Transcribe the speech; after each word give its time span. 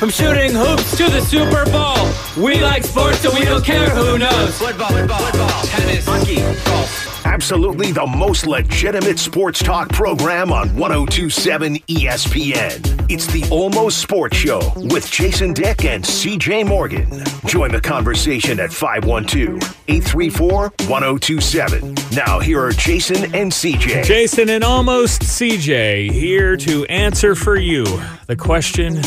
From 0.00 0.08
shooting 0.08 0.52
hoops 0.54 0.96
to 0.96 1.10
the 1.10 1.20
Super 1.20 1.66
Bowl. 1.66 2.42
We 2.42 2.58
like 2.62 2.84
sports 2.84 3.18
so 3.18 3.30
we 3.34 3.44
don't 3.44 3.62
care 3.62 3.90
who 3.90 4.16
knows. 4.16 4.58
Football, 4.58 4.88
football, 4.88 5.18
football, 5.18 5.62
tennis, 5.64 6.06
hockey, 6.06 6.36
golf. 6.64 7.26
Absolutely 7.26 7.92
the 7.92 8.06
most 8.06 8.46
legitimate 8.46 9.18
sports 9.18 9.62
talk 9.62 9.90
program 9.90 10.52
on 10.52 10.74
1027 10.74 11.76
ESPN. 11.80 13.10
It's 13.10 13.26
the 13.26 13.46
Almost 13.50 13.98
Sports 13.98 14.38
Show 14.38 14.72
with 14.74 15.10
Jason 15.10 15.52
Dick 15.52 15.84
and 15.84 16.02
CJ 16.02 16.66
Morgan. 16.66 17.22
Join 17.44 17.70
the 17.70 17.80
conversation 17.82 18.58
at 18.58 18.72
512 18.72 19.62
834 19.86 20.72
1027. 20.88 21.94
Now, 22.12 22.40
here 22.40 22.64
are 22.64 22.72
Jason 22.72 23.34
and 23.34 23.52
CJ. 23.52 24.04
Jason 24.04 24.48
and 24.48 24.64
almost 24.64 25.20
CJ 25.20 26.10
here 26.10 26.56
to 26.56 26.86
answer 26.86 27.34
for 27.34 27.56
you 27.56 27.84
the 28.28 28.36
question 28.36 29.02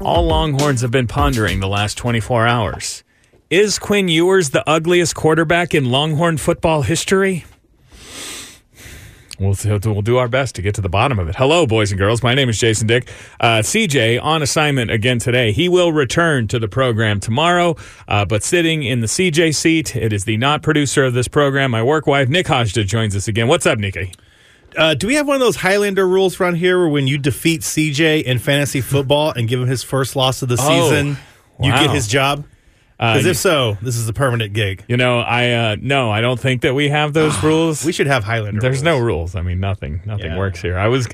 all 0.00 0.24
Longhorns 0.26 0.80
have 0.82 0.90
been 0.90 1.06
pondering 1.06 1.60
the 1.60 1.68
last 1.68 1.98
24 1.98 2.46
hours. 2.46 3.02
Is 3.50 3.78
Quinn 3.78 4.08
Ewers 4.08 4.50
the 4.50 4.68
ugliest 4.68 5.14
quarterback 5.14 5.74
in 5.74 5.86
Longhorn 5.86 6.36
football 6.36 6.82
history? 6.82 7.44
We'll, 9.38 9.56
we'll 9.64 10.02
do 10.02 10.16
our 10.16 10.26
best 10.26 10.56
to 10.56 10.62
get 10.62 10.74
to 10.74 10.80
the 10.80 10.88
bottom 10.88 11.18
of 11.18 11.28
it. 11.28 11.36
Hello, 11.36 11.64
boys 11.64 11.92
and 11.92 11.98
girls. 11.98 12.24
My 12.24 12.34
name 12.34 12.48
is 12.48 12.58
Jason 12.58 12.88
Dick. 12.88 13.08
Uh, 13.38 13.58
CJ 13.58 14.20
on 14.22 14.42
assignment 14.42 14.90
again 14.90 15.20
today. 15.20 15.52
He 15.52 15.68
will 15.68 15.92
return 15.92 16.48
to 16.48 16.58
the 16.58 16.66
program 16.66 17.20
tomorrow, 17.20 17.76
uh, 18.08 18.24
but 18.24 18.42
sitting 18.42 18.82
in 18.82 19.00
the 19.00 19.06
CJ 19.06 19.54
seat, 19.54 19.94
it 19.94 20.12
is 20.12 20.24
the 20.24 20.36
not 20.36 20.62
producer 20.62 21.04
of 21.04 21.14
this 21.14 21.28
program, 21.28 21.70
my 21.70 21.82
work 21.82 22.06
wife, 22.06 22.28
Nick 22.28 22.46
Hajda, 22.46 22.84
joins 22.84 23.14
us 23.14 23.28
again. 23.28 23.46
What's 23.46 23.64
up, 23.64 23.78
Nikki? 23.78 24.12
Uh, 24.76 24.94
do 24.94 25.06
we 25.06 25.14
have 25.14 25.26
one 25.26 25.34
of 25.34 25.40
those 25.40 25.56
Highlander 25.56 26.06
rules 26.06 26.40
around 26.40 26.56
here 26.56 26.78
where 26.78 26.88
when 26.88 27.06
you 27.06 27.18
defeat 27.18 27.62
CJ 27.62 28.22
in 28.24 28.38
fantasy 28.38 28.80
football 28.80 29.30
and 29.30 29.48
give 29.48 29.60
him 29.60 29.68
his 29.68 29.82
first 29.82 30.16
loss 30.16 30.42
of 30.42 30.48
the 30.48 30.56
season, 30.56 31.16
you 31.60 31.70
wow. 31.72 31.86
get 31.86 31.94
his 31.94 32.06
job? 32.06 32.44
Because 32.98 33.26
if 33.26 33.36
so, 33.36 33.78
this 33.80 33.96
is 33.96 34.08
a 34.08 34.12
permanent 34.12 34.54
gig. 34.54 34.84
You 34.88 34.96
know, 34.96 35.20
I 35.20 35.52
uh, 35.52 35.76
no, 35.80 36.10
I 36.10 36.20
don't 36.20 36.38
think 36.38 36.62
that 36.62 36.74
we 36.74 36.88
have 36.88 37.12
those 37.12 37.40
rules. 37.44 37.84
We 37.84 37.92
should 37.92 38.08
have 38.08 38.24
Highlander. 38.24 38.60
There's 38.60 38.78
rules. 38.78 38.84
no 38.84 38.98
rules. 38.98 39.34
I 39.36 39.42
mean, 39.42 39.60
nothing, 39.60 40.02
nothing 40.04 40.32
Yeah. 40.32 40.38
works 40.38 40.60
here. 40.60 40.76
I 40.76 40.88
was 40.88 41.06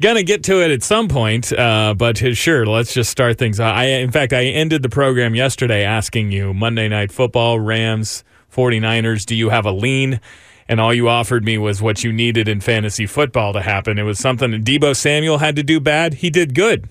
gonna 0.00 0.22
get 0.22 0.44
to 0.44 0.62
it 0.62 0.70
at 0.70 0.82
some 0.82 1.08
point, 1.08 1.52
uh, 1.52 1.94
but 1.96 2.22
uh, 2.22 2.32
sure, 2.32 2.64
let's 2.64 2.94
just 2.94 3.10
start 3.10 3.36
things. 3.36 3.60
I, 3.60 3.84
in 3.84 4.10
fact, 4.12 4.32
I 4.32 4.44
ended 4.44 4.82
the 4.82 4.88
program 4.88 5.34
yesterday 5.34 5.84
asking 5.84 6.32
you 6.32 6.54
Monday 6.54 6.88
Night 6.88 7.12
Football, 7.12 7.60
Rams, 7.60 8.24
49ers. 8.50 9.26
Do 9.26 9.34
you 9.34 9.50
have 9.50 9.66
a 9.66 9.72
lean? 9.72 10.20
And 10.68 10.80
all 10.80 10.92
you 10.92 11.08
offered 11.08 11.44
me 11.44 11.58
was 11.58 11.80
what 11.80 12.02
you 12.02 12.12
needed 12.12 12.48
in 12.48 12.60
fantasy 12.60 13.06
football 13.06 13.52
to 13.52 13.60
happen. 13.60 13.98
It 13.98 14.02
was 14.02 14.18
something 14.18 14.50
that 14.50 14.64
Deebo 14.64 14.96
Samuel 14.96 15.38
had 15.38 15.56
to 15.56 15.62
do 15.62 15.78
bad. 15.78 16.14
He 16.14 16.30
did 16.30 16.54
good. 16.54 16.88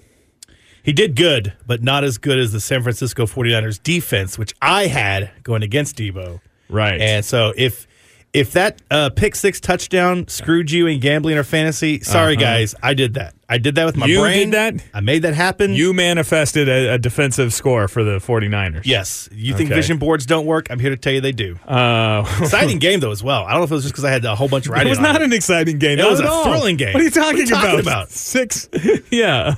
He 0.81 0.93
did 0.93 1.15
good, 1.15 1.53
but 1.65 1.81
not 1.81 2.03
as 2.03 2.17
good 2.17 2.37
as 2.37 2.51
the 2.51 2.59
San 2.59 2.83
Francisco 2.83 3.25
49ers 3.25 3.81
defense, 3.81 4.37
which 4.37 4.53
I 4.61 4.85
had 4.85 5.31
going 5.43 5.63
against 5.63 5.97
Deebo. 5.97 6.41
Right. 6.69 7.01
And 7.01 7.25
so 7.25 7.53
if 7.57 7.87
if 8.35 8.51
that 8.53 8.81
uh, 8.91 9.09
pick 9.09 9.35
six 9.35 9.59
touchdown 9.59 10.27
screwed 10.27 10.69
you 10.71 10.87
in 10.87 10.99
gambling 10.99 11.37
or 11.37 11.43
fantasy, 11.43 12.01
sorry 12.01 12.35
guys, 12.35 12.75
I 12.83 12.93
did 12.93 13.15
that. 13.15 13.33
I 13.47 13.59
did 13.59 13.75
that 13.75 13.85
with 13.85 13.95
my 13.95 14.05
Uh-huh. 14.05 14.11
You 14.11 14.19
brain. 14.21 14.49
did 14.49 14.53
that? 14.79 14.85
I 14.91 15.01
made 15.01 15.21
that 15.21 15.35
happen. 15.35 15.73
you 15.75 15.93
manifested 15.93 16.67
a, 16.67 16.95
a 16.95 16.97
defensive 16.97 17.53
score 17.53 17.87
for 17.87 18.03
the 18.03 18.17
49ers. 18.17 18.81
yes. 18.85 19.29
You 19.31 19.53
think 19.53 19.69
Okay. 19.69 19.75
vision 19.79 19.97
boards 19.99 20.25
don't 20.25 20.47
work? 20.47 20.65
I'm 20.71 20.79
here 20.79 20.89
to 20.89 20.97
tell 20.97 21.13
you 21.13 21.21
they 21.21 21.31
do. 21.31 21.55
Uh, 21.67 22.25
Exciting 22.41 22.79
game 22.87 23.01
though 23.01 23.11
as 23.11 23.21
well. 23.23 23.43
I 23.45 23.51
don't 23.51 23.59
know 23.59 23.65
if 23.65 23.71
it 23.71 23.75
was 23.75 23.83
just 23.83 23.93
because 23.93 24.03
I 24.03 24.09
had 24.09 24.25
a 24.25 24.33
whole 24.33 24.47
bunch 24.49 24.65
of 24.65 24.71
writing. 24.71 24.87
It 24.87 24.89
was 24.89 24.99
not 24.99 25.21
an 25.21 25.31
exciting 25.31 25.77
game. 25.77 25.99
It 25.99 26.01
not 26.01 26.09
was 26.11 26.21
a 26.21 26.27
all. 26.27 26.43
thrilling 26.45 26.75
game. 26.77 26.93
What 26.93 27.01
are 27.01 27.05
you 27.05 27.11
talking, 27.11 27.37
you 27.41 27.45
talking 27.45 27.69
about? 27.79 27.81
about? 27.81 28.09
Six. 28.09 28.67
Yeah. 29.11 29.53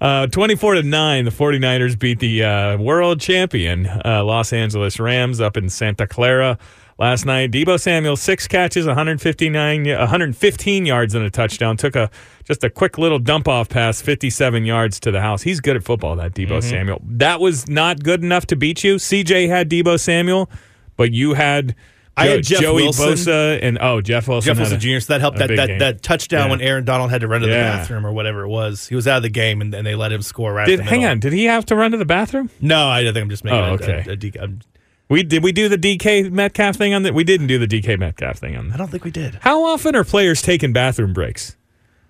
Uh, 0.00 0.26
24 0.28 0.74
to 0.76 0.82
9, 0.82 1.24
the 1.26 1.30
49ers 1.30 1.98
beat 1.98 2.18
the 2.20 2.42
uh, 2.42 2.76
world 2.78 3.20
champion 3.20 3.86
uh, 3.86 4.24
Los 4.24 4.52
Angeles 4.52 4.98
Rams 4.98 5.40
up 5.42 5.56
in 5.58 5.68
Santa 5.68 6.06
Clara 6.06 6.58
last 6.98 7.24
night. 7.26 7.50
Deebo 7.50 7.78
Samuel, 7.80 8.16
six 8.16 8.46
catches, 8.48 8.86
159, 8.86 9.84
115 9.86 10.86
yards 10.86 11.14
and 11.14 11.24
a 11.24 11.30
touchdown. 11.30 11.76
Took 11.76 11.96
a 11.96 12.10
just 12.44 12.62
a 12.64 12.70
quick 12.70 12.98
little 12.98 13.18
dump 13.18 13.48
off 13.48 13.68
pass, 13.68 14.00
57 14.00 14.64
yards 14.64 15.00
to 15.00 15.10
the 15.10 15.20
house. 15.20 15.42
He's 15.42 15.60
good 15.60 15.76
at 15.76 15.82
football, 15.84 16.16
that 16.16 16.32
Deebo 16.34 16.46
Mm-hmm. 16.58 16.60
Samuel. 16.70 17.02
That 17.04 17.40
was 17.40 17.68
not 17.68 18.02
good 18.02 18.22
enough 18.22 18.46
to 18.46 18.56
beat 18.56 18.84
you. 18.84 18.96
CJ 18.96 19.48
had 19.48 19.68
Deebo 19.70 19.98
Samuel, 20.00 20.48
but 20.96 21.12
you 21.12 21.34
had. 21.34 21.74
I 22.18 22.28
had 22.28 22.44
Jeff 22.44 22.62
Joey 22.62 22.84
Wilson. 22.84 23.08
Bosa 23.10 23.58
and 23.60 23.76
oh 23.78 24.00
Jeff 24.00 24.26
Wilson. 24.26 24.46
Jeff 24.46 24.56
Wilson 24.56 24.78
a- 24.78 24.80
Jr. 24.80 25.00
So 25.00 25.12
that 25.12 25.20
helped 25.20 25.36
that 25.36 25.48
that, 25.54 25.66
game. 25.66 25.78
that 25.80 26.02
touchdown 26.02 26.46
Yeah. 26.46 26.50
when 26.50 26.60
Aaron 26.62 26.86
Donald 26.86 27.10
had 27.10 27.20
to 27.20 27.28
run 27.28 27.42
to 27.42 27.46
the 27.46 27.52
Yeah. 27.52 27.76
bathroom 27.76 28.06
or 28.06 28.12
whatever 28.12 28.44
it 28.44 28.48
was. 28.48 28.88
He 28.88 28.94
was 28.94 29.06
out 29.06 29.18
of 29.18 29.22
the 29.22 29.28
game 29.28 29.60
and, 29.60 29.74
and 29.74 29.86
they 29.86 29.94
let 29.94 30.12
him 30.12 30.22
score 30.22 30.50
right. 30.54 30.66
Did 30.66 30.80
hang 30.80 31.04
on? 31.04 31.20
Did 31.20 31.34
he 31.34 31.44
have 31.44 31.66
to 31.66 31.76
run 31.76 31.90
to 31.90 31.98
the 31.98 32.06
bathroom? 32.06 32.48
No, 32.58 32.88
I 32.88 33.02
don't 33.04 33.12
think 33.12 33.24
I'm 33.24 33.28
just 33.28 33.44
making 33.44 33.58
Oh, 33.58 33.64
a- 33.64 33.72
okay. 33.72 34.04
a, 34.08 34.12
a 34.12 34.40
I'm- 34.40 34.60
We 35.08 35.22
did. 35.22 35.42
We 35.44 35.52
do 35.52 35.68
the 35.68 35.78
DK 35.78 36.30
Metcalf 36.32 36.74
thing 36.76 36.92
on 36.92 37.04
that. 37.04 37.14
We 37.14 37.22
didn't 37.24 37.46
do 37.46 37.58
the 37.58 37.66
DK 37.68 37.96
Metcalf 37.98 38.38
thing 38.38 38.56
on 38.56 38.68
that. 38.68 38.74
I 38.74 38.78
don't 38.78 38.90
think 38.90 39.04
we 39.04 39.10
did. 39.12 39.36
How 39.42 39.64
often 39.64 39.94
are 39.94 40.02
players 40.04 40.42
taking 40.42 40.72
bathroom 40.72 41.12
breaks? 41.12 41.56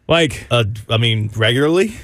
Like, 0.09 0.47
Uh, 0.51 0.65
I 0.89 0.97
mean, 0.97 1.31
regularly. 1.37 1.89
Do 1.89 1.95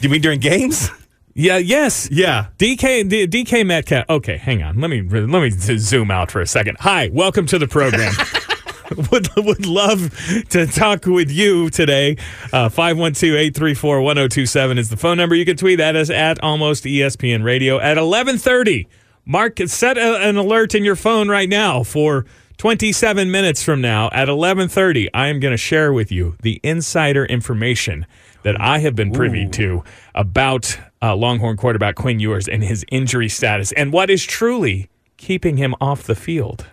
you 0.00 0.08
mean 0.08 0.20
during 0.22 0.40
games? 0.40 0.90
yeah, 1.34 1.58
yes, 1.58 2.08
Yeah. 2.10 2.46
DK 2.58 3.04
D- 3.08 3.26
DK 3.28 3.64
Metcalf. 3.64 4.06
Okay, 4.08 4.36
hang 4.38 4.62
on. 4.64 4.80
Let 4.80 4.90
me 4.90 5.02
let 5.02 5.28
me 5.42 5.50
zoom 5.50 6.10
out 6.10 6.30
for 6.32 6.40
a 6.40 6.46
second. 6.46 6.78
Hi, 6.80 7.08
welcome 7.12 7.46
to 7.46 7.56
the 7.58 7.68
program. 7.68 8.12
would 9.12 9.28
would 9.36 9.64
love 9.66 10.10
to 10.48 10.66
talk 10.66 11.06
with 11.06 11.30
you 11.30 11.70
today. 11.70 12.16
Uh, 12.52 12.68
512-834-1027 12.70 14.78
is 14.78 14.88
the 14.88 14.96
phone 14.96 15.16
number. 15.18 15.36
You 15.36 15.44
can 15.44 15.56
tweet 15.56 15.78
at 15.78 15.94
us 15.94 16.10
at 16.10 16.42
almost 16.42 16.82
ESPN 16.84 17.44
Radio 17.44 17.76
at 17.78 17.96
1130. 17.96 18.88
Mark, 19.24 19.58
set 19.66 19.96
a, 19.98 20.18
an 20.18 20.36
alert 20.36 20.74
in 20.74 20.84
your 20.84 20.96
phone 20.96 21.28
right 21.28 21.48
now 21.48 21.82
for 21.82 22.24
27 22.56 23.30
minutes 23.30 23.62
from 23.62 23.80
now 23.80 24.06
at 24.06 24.28
1130. 24.28 25.12
I 25.14 25.28
am 25.28 25.40
going 25.40 25.52
to 25.52 25.56
share 25.56 25.92
with 25.92 26.12
you 26.12 26.36
the 26.42 26.60
insider 26.62 27.24
information 27.24 28.06
that 28.42 28.60
I 28.60 28.78
have 28.78 28.94
been 28.94 29.12
privy 29.12 29.48
to 29.50 29.82
about 30.14 30.78
uh, 31.02 31.14
Longhorn 31.14 31.56
quarterback 31.56 31.94
Quinn 31.94 32.20
Ewers 32.20 32.48
and 32.48 32.62
his 32.62 32.84
injury 32.90 33.28
status 33.28 33.72
and 33.72 33.92
what 33.92 34.10
is 34.10 34.24
truly 34.24 34.90
keeping 35.16 35.56
him 35.56 35.74
off 35.80 36.02
the 36.02 36.14
field. 36.14 36.66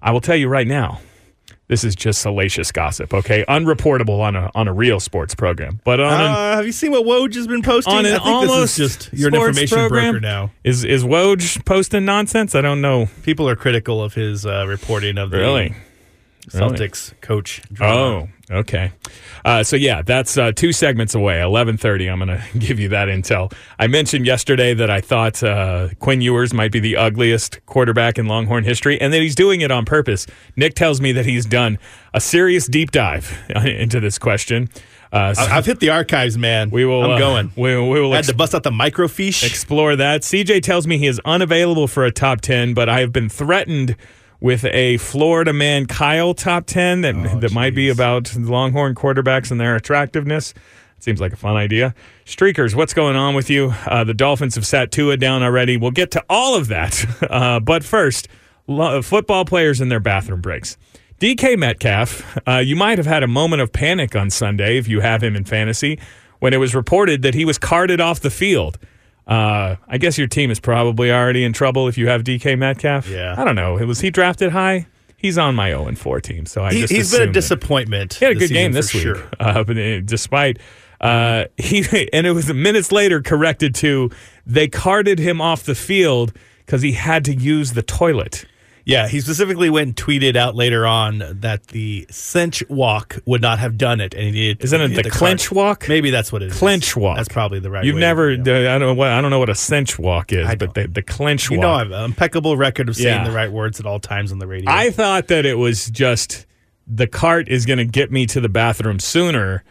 I 0.00 0.10
will 0.10 0.20
tell 0.20 0.36
you 0.36 0.48
right 0.48 0.66
now. 0.66 1.00
This 1.72 1.84
is 1.84 1.96
just 1.96 2.20
salacious 2.20 2.70
gossip, 2.70 3.14
okay? 3.14 3.46
Unreportable 3.48 4.20
on 4.20 4.36
a 4.36 4.50
on 4.54 4.68
a 4.68 4.74
real 4.74 5.00
sports 5.00 5.34
program, 5.34 5.80
but 5.84 6.00
on 6.00 6.12
an 6.12 6.20
Uh, 6.20 6.56
have 6.56 6.66
you 6.66 6.72
seen 6.72 6.90
what 6.92 7.06
Woj 7.06 7.34
has 7.34 7.46
been 7.46 7.62
posting? 7.62 7.94
on 7.94 8.04
an 8.04 8.12
I 8.12 8.18
think 8.18 8.26
almost 8.26 8.76
this 8.76 8.78
is 8.78 8.96
just 8.98 9.12
you're 9.14 9.28
an 9.28 9.34
sports 9.36 9.48
information 9.58 9.78
program. 9.78 10.04
broker 10.12 10.20
now. 10.20 10.50
Is 10.64 10.84
is 10.84 11.02
Woj 11.02 11.64
posting 11.64 12.04
nonsense? 12.04 12.54
I 12.54 12.60
don't 12.60 12.82
know. 12.82 13.08
People 13.22 13.48
are 13.48 13.56
critical 13.56 14.02
of 14.04 14.12
his 14.12 14.44
uh, 14.44 14.66
reporting 14.68 15.16
of 15.16 15.30
the 15.30 15.38
Really? 15.38 15.74
Celtics 16.48 17.18
coach. 17.20 17.62
drama. 17.72 18.28
Oh, 18.50 18.56
okay. 18.58 18.92
Uh, 19.44 19.62
so 19.62 19.76
yeah, 19.76 20.02
that's 20.02 20.36
uh, 20.36 20.52
two 20.52 20.72
segments 20.72 21.14
away. 21.14 21.40
Eleven 21.40 21.76
thirty. 21.76 22.08
I'm 22.08 22.18
going 22.18 22.28
to 22.52 22.58
give 22.58 22.78
you 22.80 22.88
that 22.88 23.08
intel. 23.08 23.52
I 23.78 23.86
mentioned 23.86 24.26
yesterday 24.26 24.74
that 24.74 24.90
I 24.90 25.00
thought 25.00 25.42
uh, 25.42 25.90
Quinn 26.00 26.20
Ewers 26.20 26.52
might 26.52 26.72
be 26.72 26.80
the 26.80 26.96
ugliest 26.96 27.64
quarterback 27.66 28.18
in 28.18 28.26
Longhorn 28.26 28.64
history, 28.64 29.00
and 29.00 29.12
that 29.12 29.20
he's 29.20 29.34
doing 29.34 29.60
it 29.60 29.70
on 29.70 29.84
purpose. 29.84 30.26
Nick 30.56 30.74
tells 30.74 31.00
me 31.00 31.12
that 31.12 31.26
he's 31.26 31.46
done 31.46 31.78
a 32.12 32.20
serious 32.20 32.66
deep 32.66 32.90
dive 32.90 33.38
into 33.64 34.00
this 34.00 34.18
question. 34.18 34.68
Uh, 35.12 35.34
so 35.34 35.42
I've 35.42 35.66
hit 35.66 35.78
the 35.78 35.90
archives, 35.90 36.38
man. 36.38 36.70
we 36.70 36.84
will. 36.86 37.02
I'm 37.02 37.10
uh, 37.12 37.18
going. 37.18 37.52
We, 37.54 37.76
we 37.76 38.00
will 38.00 38.12
I 38.12 38.16
had 38.16 38.20
ex- 38.20 38.28
to 38.28 38.34
bust 38.34 38.54
out 38.54 38.62
the 38.62 38.70
microfiche. 38.70 39.46
explore 39.46 39.94
that. 39.94 40.22
CJ 40.22 40.62
tells 40.62 40.86
me 40.86 40.96
he 40.96 41.06
is 41.06 41.20
unavailable 41.26 41.86
for 41.86 42.04
a 42.06 42.10
top 42.10 42.40
10, 42.40 42.72
but 42.72 42.88
I 42.88 43.00
have 43.00 43.12
been 43.12 43.28
threatened 43.28 43.94
with 44.42 44.64
a 44.64 44.96
Florida 44.96 45.52
man 45.52 45.86
Kyle 45.86 46.34
top 46.34 46.66
10 46.66 47.02
that 47.02 47.40
that 47.40 47.52
might 47.52 47.76
be 47.76 47.88
about 47.88 48.34
Longhorn 48.36 48.94
quarterbacks 48.96 49.52
and 49.52 49.60
their 49.60 49.76
attractiveness. 49.76 50.52
Seems 50.98 51.20
like 51.20 51.32
a 51.32 51.36
fun 51.36 51.56
idea. 51.56 51.94
Streakers, 52.26 52.74
what's 52.74 52.92
going 52.92 53.14
on 53.14 53.34
with 53.34 53.48
you? 53.48 53.72
Uh, 53.86 54.02
the 54.02 54.14
Dolphins 54.14 54.56
have 54.56 54.66
sat 54.66 54.90
Tua 54.90 55.16
down 55.16 55.44
already. 55.44 55.76
We'll 55.76 55.92
get 55.92 56.10
to 56.12 56.24
all 56.28 56.56
of 56.56 56.68
that. 56.68 57.04
Uh, 57.32 57.60
but 57.60 57.82
first, 57.82 58.28
lo- 58.66 59.00
football 59.00 59.44
players 59.44 59.80
in 59.80 59.88
their 59.88 60.00
bathroom 60.00 60.40
breaks. 60.40 60.76
DK 61.18 61.56
Metcalf, 61.56 62.38
uh, 62.46 62.58
you 62.58 62.76
might 62.76 62.98
have 62.98 63.06
had 63.06 63.22
a 63.22 63.26
moment 63.28 63.62
of 63.62 63.72
panic 63.72 64.14
on 64.14 64.28
Sunday 64.28 64.76
if 64.76 64.86
you 64.86 65.00
have 65.00 65.22
him 65.22 65.34
in 65.34 65.44
fantasy 65.44 65.98
when 66.40 66.52
it 66.52 66.58
was 66.58 66.74
reported 66.74 67.22
that 67.22 67.34
he 67.34 67.44
was 67.44 67.58
carted 67.58 68.00
off 68.00 68.20
the 68.20 68.30
field. 68.30 68.78
Uh, 69.26 69.76
I 69.88 69.98
guess 69.98 70.18
your 70.18 70.26
team 70.26 70.50
is 70.50 70.58
probably 70.60 71.12
already 71.12 71.44
in 71.44 71.52
trouble 71.52 71.88
if 71.88 71.96
you 71.96 72.08
have 72.08 72.24
DK 72.24 72.58
Metcalf. 72.58 73.08
Yeah. 73.08 73.34
I 73.38 73.44
don't 73.44 73.54
know. 73.56 73.74
Was 73.74 74.00
he 74.00 74.10
drafted 74.10 74.52
high? 74.52 74.86
He's 75.16 75.38
on 75.38 75.54
my 75.54 75.70
0 75.70 75.86
and 75.86 75.96
4 75.98 76.20
team, 76.20 76.46
so 76.46 76.64
I 76.64 76.72
He, 76.72 76.80
just 76.80 76.92
he's 76.92 77.12
been 77.16 77.28
a 77.28 77.32
disappointment. 77.32 78.14
he 78.14 78.24
had 78.24 78.36
a 78.36 78.38
good 78.38 78.50
game 78.50 78.72
this 78.72 78.92
week, 78.92 79.04
Sure. 79.04 79.22
uh, 79.40 79.62
but 79.62 79.78
uh, 79.78 80.00
despite 80.00 80.58
uh, 81.00 81.44
he 81.56 82.08
and 82.12 82.26
it 82.26 82.32
was 82.32 82.52
minutes 82.52 82.90
later 82.90 83.22
corrected 83.22 83.74
to 83.76 84.10
they 84.44 84.66
carted 84.66 85.20
him 85.20 85.40
off 85.40 85.62
the 85.62 85.76
field 85.76 86.32
because 86.66 86.82
he 86.82 86.92
had 86.92 87.24
to 87.26 87.34
use 87.34 87.74
the 87.74 87.82
toilet. 87.82 88.44
Yeah, 88.84 89.06
he 89.08 89.20
specifically 89.20 89.70
went 89.70 89.86
and 89.88 89.96
tweeted 89.96 90.34
out 90.36 90.54
later 90.56 90.86
on 90.86 91.22
that 91.40 91.68
the 91.68 92.06
cinch 92.10 92.62
walk 92.68 93.18
would 93.26 93.40
not 93.40 93.58
have 93.60 93.78
done 93.78 94.00
it, 94.00 94.12
and 94.14 94.24
he 94.24 94.30
needed. 94.32 94.64
Isn't 94.64 94.80
he 94.80 94.84
it 94.84 94.88
needed 94.88 95.04
the 95.04 95.10
cart. 95.10 95.52
walk? 95.52 95.88
Maybe 95.88 96.10
that's 96.10 96.32
what 96.32 96.42
it 96.42 96.46
is. 96.52 96.58
Clench 96.58 96.96
walk. 96.96 97.16
That's 97.16 97.28
probably 97.28 97.60
the 97.60 97.70
right. 97.70 97.84
You've 97.84 97.94
way 97.94 98.00
never. 98.00 98.30
To, 98.36 98.36
you 98.36 98.42
know. 98.42 98.74
I 98.74 98.78
don't 98.78 98.88
know 98.88 98.94
what 98.94 99.08
I 99.08 99.20
don't 99.20 99.30
know 99.30 99.38
what 99.38 99.50
a 99.50 99.54
cinch 99.54 99.98
walk 99.98 100.32
is, 100.32 100.46
but 100.56 100.74
the, 100.74 100.88
the 100.88 101.02
clench 101.02 101.50
You 101.50 101.58
walk. 101.58 101.62
know, 101.62 101.70
I 101.72 101.78
have 101.80 101.90
an 101.92 102.04
impeccable 102.04 102.56
record 102.56 102.88
of 102.88 102.96
saying 102.96 103.06
Yeah. 103.20 103.24
the 103.24 103.30
right 103.34 103.52
words 103.52 103.78
at 103.78 103.86
all 103.86 104.00
times 104.00 104.32
on 104.32 104.38
the 104.38 104.46
radio. 104.46 104.70
I 104.70 104.90
thought 104.90 105.28
that 105.28 105.46
it 105.46 105.54
was 105.58 105.88
just 105.90 106.46
the 106.86 107.06
cart 107.06 107.48
is 107.48 107.64
going 107.66 107.78
to 107.78 107.84
get 107.84 108.10
me 108.10 108.26
to 108.26 108.40
the 108.40 108.48
bathroom 108.48 108.98
sooner, 108.98 109.62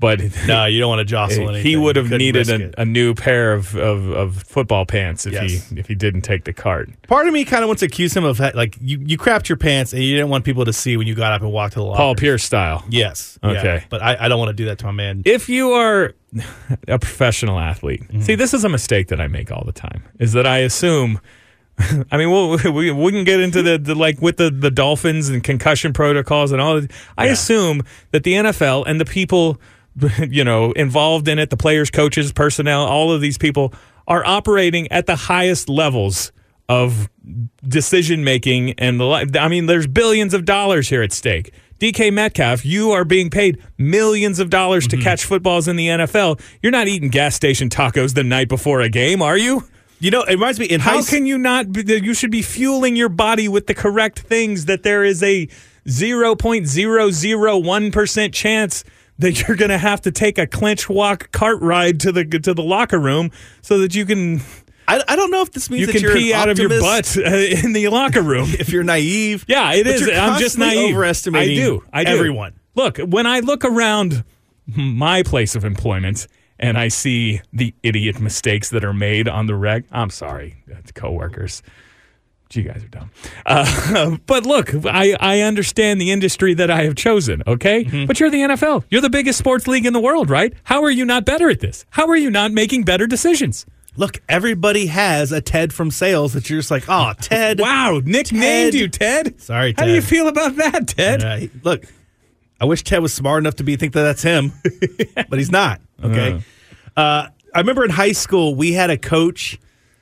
but 0.00 0.20
no, 0.48 0.64
you 0.64 0.80
don't 0.80 0.88
want 0.88 0.98
to 1.00 1.04
jostle 1.04 1.42
anything. 1.50 1.64
he 1.66 1.76
would 1.76 1.94
have 1.96 2.10
needed 2.10 2.48
a, 2.48 2.80
a 2.80 2.84
new 2.86 3.14
pair 3.14 3.52
of, 3.52 3.76
of, 3.76 4.10
of 4.10 4.42
football 4.42 4.86
pants 4.86 5.26
if 5.26 5.34
Yes. 5.34 5.68
he 5.70 5.78
if 5.78 5.86
he 5.86 5.94
didn't 5.94 6.22
take 6.22 6.44
the 6.44 6.52
cart. 6.52 6.88
Part 7.06 7.26
of 7.28 7.34
me 7.34 7.44
kind 7.44 7.62
of 7.62 7.68
wants 7.68 7.80
to 7.80 7.86
accuse 7.86 8.16
him 8.16 8.24
of 8.24 8.40
like 8.40 8.76
you, 8.80 8.98
you 9.04 9.18
crapped 9.18 9.48
your 9.48 9.58
pants 9.58 9.92
and 9.92 10.02
you 10.02 10.14
didn't 10.16 10.30
want 10.30 10.44
people 10.44 10.64
to 10.64 10.72
see 10.72 10.96
when 10.96 11.06
you 11.06 11.14
got 11.14 11.32
up 11.32 11.42
and 11.42 11.52
walked 11.52 11.74
to 11.74 11.80
the 11.80 11.84
locker. 11.84 11.98
Paul 11.98 12.14
Pierce 12.14 12.42
style. 12.42 12.84
Yes. 12.88 13.38
yeah. 13.42 13.50
Okay. 13.50 13.84
But 13.90 14.02
I, 14.02 14.16
I 14.24 14.28
don't 14.28 14.38
want 14.38 14.48
to 14.48 14.54
do 14.54 14.64
that 14.64 14.78
to 14.78 14.86
my 14.86 14.92
man. 14.92 15.22
If 15.26 15.48
you 15.50 15.72
are 15.72 16.14
a 16.88 16.98
professional 16.98 17.58
athlete, 17.58 18.02
Mm-hmm. 18.08 18.22
see, 18.22 18.34
this 18.34 18.54
is 18.54 18.64
a 18.64 18.68
mistake 18.70 19.08
that 19.08 19.20
I 19.20 19.26
make 19.28 19.52
all 19.52 19.64
the 19.66 19.72
time. 19.72 20.02
Is 20.18 20.32
that 20.32 20.46
I 20.46 20.58
assume. 20.58 21.20
I 22.10 22.16
mean, 22.18 22.30
we'll, 22.30 22.58
we 22.72 22.90
we 22.90 23.10
can 23.12 23.24
get 23.24 23.40
into 23.40 23.62
the, 23.62 23.78
the 23.78 23.94
like 23.94 24.20
with 24.20 24.36
the, 24.36 24.50
the 24.50 24.70
Dolphins 24.70 25.28
and 25.30 25.42
concussion 25.42 25.92
protocols 25.92 26.52
and 26.52 26.60
all. 26.60 26.80
That. 26.80 26.90
I 27.16 27.26
assume 27.26 27.82
that 28.10 28.22
the 28.22 28.34
NFL 28.34 28.84
and 28.86 29.00
the 29.00 29.04
people, 29.06 29.58
you 30.30 30.44
know, 30.44 30.72
involved 30.72 31.28
in 31.28 31.38
it, 31.38 31.50
the 31.50 31.56
players, 31.56 31.90
coaches, 31.90 32.32
personnel, 32.32 32.82
all 32.84 33.12
of 33.12 33.20
these 33.20 33.38
people 33.38 33.72
are 34.06 34.24
operating 34.26 34.90
at 34.92 35.06
the 35.06 35.16
highest 35.16 35.68
levels 35.68 36.32
of 36.68 37.08
decision 37.66 38.24
making 38.24 38.72
and 38.78 38.98
the. 39.00 39.06
li- 39.06 39.26
I 39.38 39.48
mean, 39.48 39.66
there's 39.66 39.86
billions 39.86 40.34
of 40.34 40.44
dollars 40.44 40.88
here 40.88 41.02
at 41.02 41.12
stake. 41.12 41.52
DK 41.78 42.12
Metcalf, 42.12 42.64
you 42.64 42.90
are 42.90 43.04
being 43.04 43.30
paid 43.30 43.62
millions 43.78 44.38
of 44.38 44.50
dollars 44.50 44.86
Mm-hmm. 44.86 44.98
to 44.98 45.04
catch 45.04 45.24
footballs 45.24 45.66
in 45.66 45.76
the 45.76 45.88
NFL. 45.88 46.40
You're 46.62 46.72
not 46.72 46.88
eating 46.88 47.08
gas 47.08 47.34
station 47.34 47.68
tacos 47.70 48.14
the 48.14 48.22
night 48.24 48.48
before 48.48 48.80
a 48.82 48.88
game, 48.88 49.22
are 49.22 49.36
you? 49.38 49.64
You 49.98 50.10
know, 50.10 50.22
it 50.22 50.32
reminds 50.34 50.58
me 50.60 50.66
in 50.66 50.80
How 50.80 51.02
can 51.02 51.26
you 51.26 51.38
not? 51.38 51.72
be- 51.72 51.82
You 52.02 52.14
should 52.14 52.30
be 52.30 52.42
fueling 52.42 52.96
your 52.96 53.08
body 53.08 53.48
with 53.48 53.66
the 53.66 53.74
correct 53.74 54.20
things. 54.20 54.66
That 54.66 54.82
there 54.82 55.04
is 55.04 55.22
a 55.22 55.48
zero 55.88 56.34
point 56.36 56.66
zero 56.66 57.10
zero 57.10 57.56
one 57.58 57.90
percent 57.90 58.32
chance 58.34 58.84
that 59.20 59.40
you're 59.46 59.56
going 59.56 59.70
to 59.70 59.78
have 59.78 60.00
to 60.02 60.10
take 60.12 60.38
a 60.38 60.46
clinch 60.46 60.88
walk 60.88 61.30
cart 61.32 61.60
ride 61.62 62.00
to 62.00 62.12
the 62.12 62.24
to 62.24 62.54
the 62.54 62.62
locker 62.62 62.98
room 62.98 63.30
so 63.62 63.78
that 63.78 63.94
you 63.94 64.04
can 64.04 64.40
I, 64.88 65.02
I 65.06 65.14
don't 65.14 65.30
know 65.30 65.42
if 65.42 65.52
this 65.52 65.70
means 65.70 65.82
you 65.82 65.86
that 65.86 65.92
can 65.92 66.02
you're 66.02 66.14
pee 66.16 66.34
out 66.34 66.48
of 66.48 66.58
your 66.58 66.68
butt 66.68 67.16
uh, 67.16 67.22
in 67.22 67.72
the 67.72 67.86
locker 67.88 68.22
room. 68.22 68.48
If 68.58 68.70
you're 68.70 68.82
naive, 68.82 69.44
Yeah, 69.46 69.72
it 69.72 69.86
is. 69.86 70.08
I'm 70.08 70.40
just 70.40 70.58
naive. 70.58 70.94
overestimating 70.94 71.58
I 71.58 71.64
do. 71.64 71.84
I 71.92 72.04
do. 72.04 72.10
everyone. 72.10 72.54
Look, 72.74 72.98
when 72.98 73.26
I 73.26 73.38
look 73.40 73.64
around 73.64 74.24
my 74.66 75.22
place 75.22 75.54
of 75.54 75.64
employment 75.64 76.26
and 76.58 76.76
I 76.76 76.88
see 76.88 77.40
the 77.52 77.74
idiot 77.82 78.20
mistakes 78.20 78.70
that 78.70 78.84
are 78.84 78.92
made 78.92 79.28
on 79.28 79.46
the 79.46 79.54
reg, 79.54 79.84
I'm 79.92 80.10
sorry, 80.10 80.62
that's 80.66 80.90
coworkers. 80.92 81.62
You 82.52 82.64
guys 82.64 82.82
are 82.82 82.88
dumb. 82.88 83.10
Uh, 83.46 84.16
but 84.26 84.44
look, 84.44 84.74
I, 84.86 85.16
I 85.20 85.40
understand 85.42 86.00
the 86.00 86.10
industry 86.10 86.54
that 86.54 86.70
I 86.70 86.82
have 86.82 86.96
chosen, 86.96 87.42
okay? 87.46 87.84
Mm-hmm. 87.84 88.06
But 88.06 88.18
you're 88.18 88.30
the 88.30 88.38
NFL. 88.40 88.84
You're 88.90 89.00
the 89.00 89.10
biggest 89.10 89.38
sports 89.38 89.68
league 89.68 89.86
in 89.86 89.92
the 89.92 90.00
world, 90.00 90.30
right? 90.30 90.52
How 90.64 90.82
are 90.82 90.90
you 90.90 91.04
not 91.04 91.24
better 91.24 91.48
at 91.48 91.60
this? 91.60 91.84
How 91.90 92.08
are 92.08 92.16
you 92.16 92.30
not 92.30 92.50
making 92.52 92.82
better 92.82 93.06
decisions? 93.06 93.66
Look, 93.96 94.20
everybody 94.28 94.86
has 94.86 95.30
a 95.30 95.40
Ted 95.40 95.72
from 95.72 95.90
sales 95.90 96.32
that 96.32 96.48
you're 96.48 96.58
just 96.58 96.70
like, 96.70 96.84
oh, 96.88 97.12
Ted. 97.20 97.60
Wow, 97.60 98.00
Nick 98.04 98.32
named 98.32 98.74
you 98.74 98.88
Ted. 98.88 99.40
Sorry, 99.40 99.74
How 99.76 99.84
do 99.84 99.92
you 99.92 100.02
feel 100.02 100.26
about 100.26 100.56
that, 100.56 100.88
Ted? 100.88 101.22
Uh, 101.22 101.46
look, 101.62 101.84
I 102.60 102.64
wish 102.64 102.82
Ted 102.82 103.00
was 103.00 103.12
smart 103.12 103.42
enough 103.42 103.56
to 103.56 103.64
be 103.64 103.76
think 103.76 103.92
that 103.94 104.02
that's 104.02 104.22
him, 104.22 104.52
but 105.28 105.38
he's 105.38 105.50
not. 105.50 105.80
Okay. 106.02 106.42
Uh, 106.96 107.28
I 107.54 107.58
remember 107.58 107.84
in 107.84 107.90
high 107.90 108.12
school 108.12 108.54
we 108.54 108.72
had 108.72 108.90
a 108.90 108.98
coach. 108.98 109.58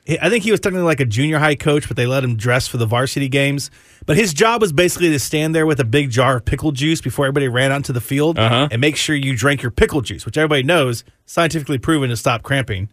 I 0.09 0.31
think 0.31 0.43
he 0.45 0.51
was 0.51 0.61
technically 0.61 0.85
like 0.87 1.01
a 1.01 1.05
junior 1.05 1.39
high 1.39 1.55
coach, 1.55 1.87
but 1.87 1.97
they 1.97 2.07
let 2.07 2.25
him 2.25 2.37
dress 2.37 2.67
for 2.67 2.79
the 2.79 2.87
varsity 2.87 3.29
games. 3.29 3.71
But 4.07 4.17
his 4.17 4.33
job 4.33 4.61
was 4.63 4.73
basically 4.73 5.11
to 5.11 5.19
stand 5.19 5.55
there 5.55 5.67
with 5.67 5.81
a 5.81 5.85
big 5.85 6.11
jar 6.11 6.37
of 6.37 6.45
pickle 6.47 6.73
juice 6.73 7.01
before 7.03 7.27
everybody 7.27 7.49
ran 7.49 7.73
onto 7.73 7.93
the 7.93 8.01
field 8.01 8.39
Uh-huh. 8.39 8.69
and 8.71 8.81
make 8.81 8.97
sure 8.97 9.15
you 9.15 9.37
drank 9.37 9.61
your 9.63 9.71
pickle 9.71 10.01
juice, 10.01 10.25
which 10.25 10.39
everybody 10.39 10.63
knows 10.63 11.05
scientifically 11.27 11.77
proven 11.79 12.09
to 12.09 12.17
stop 12.17 12.43
cramping. 12.43 12.89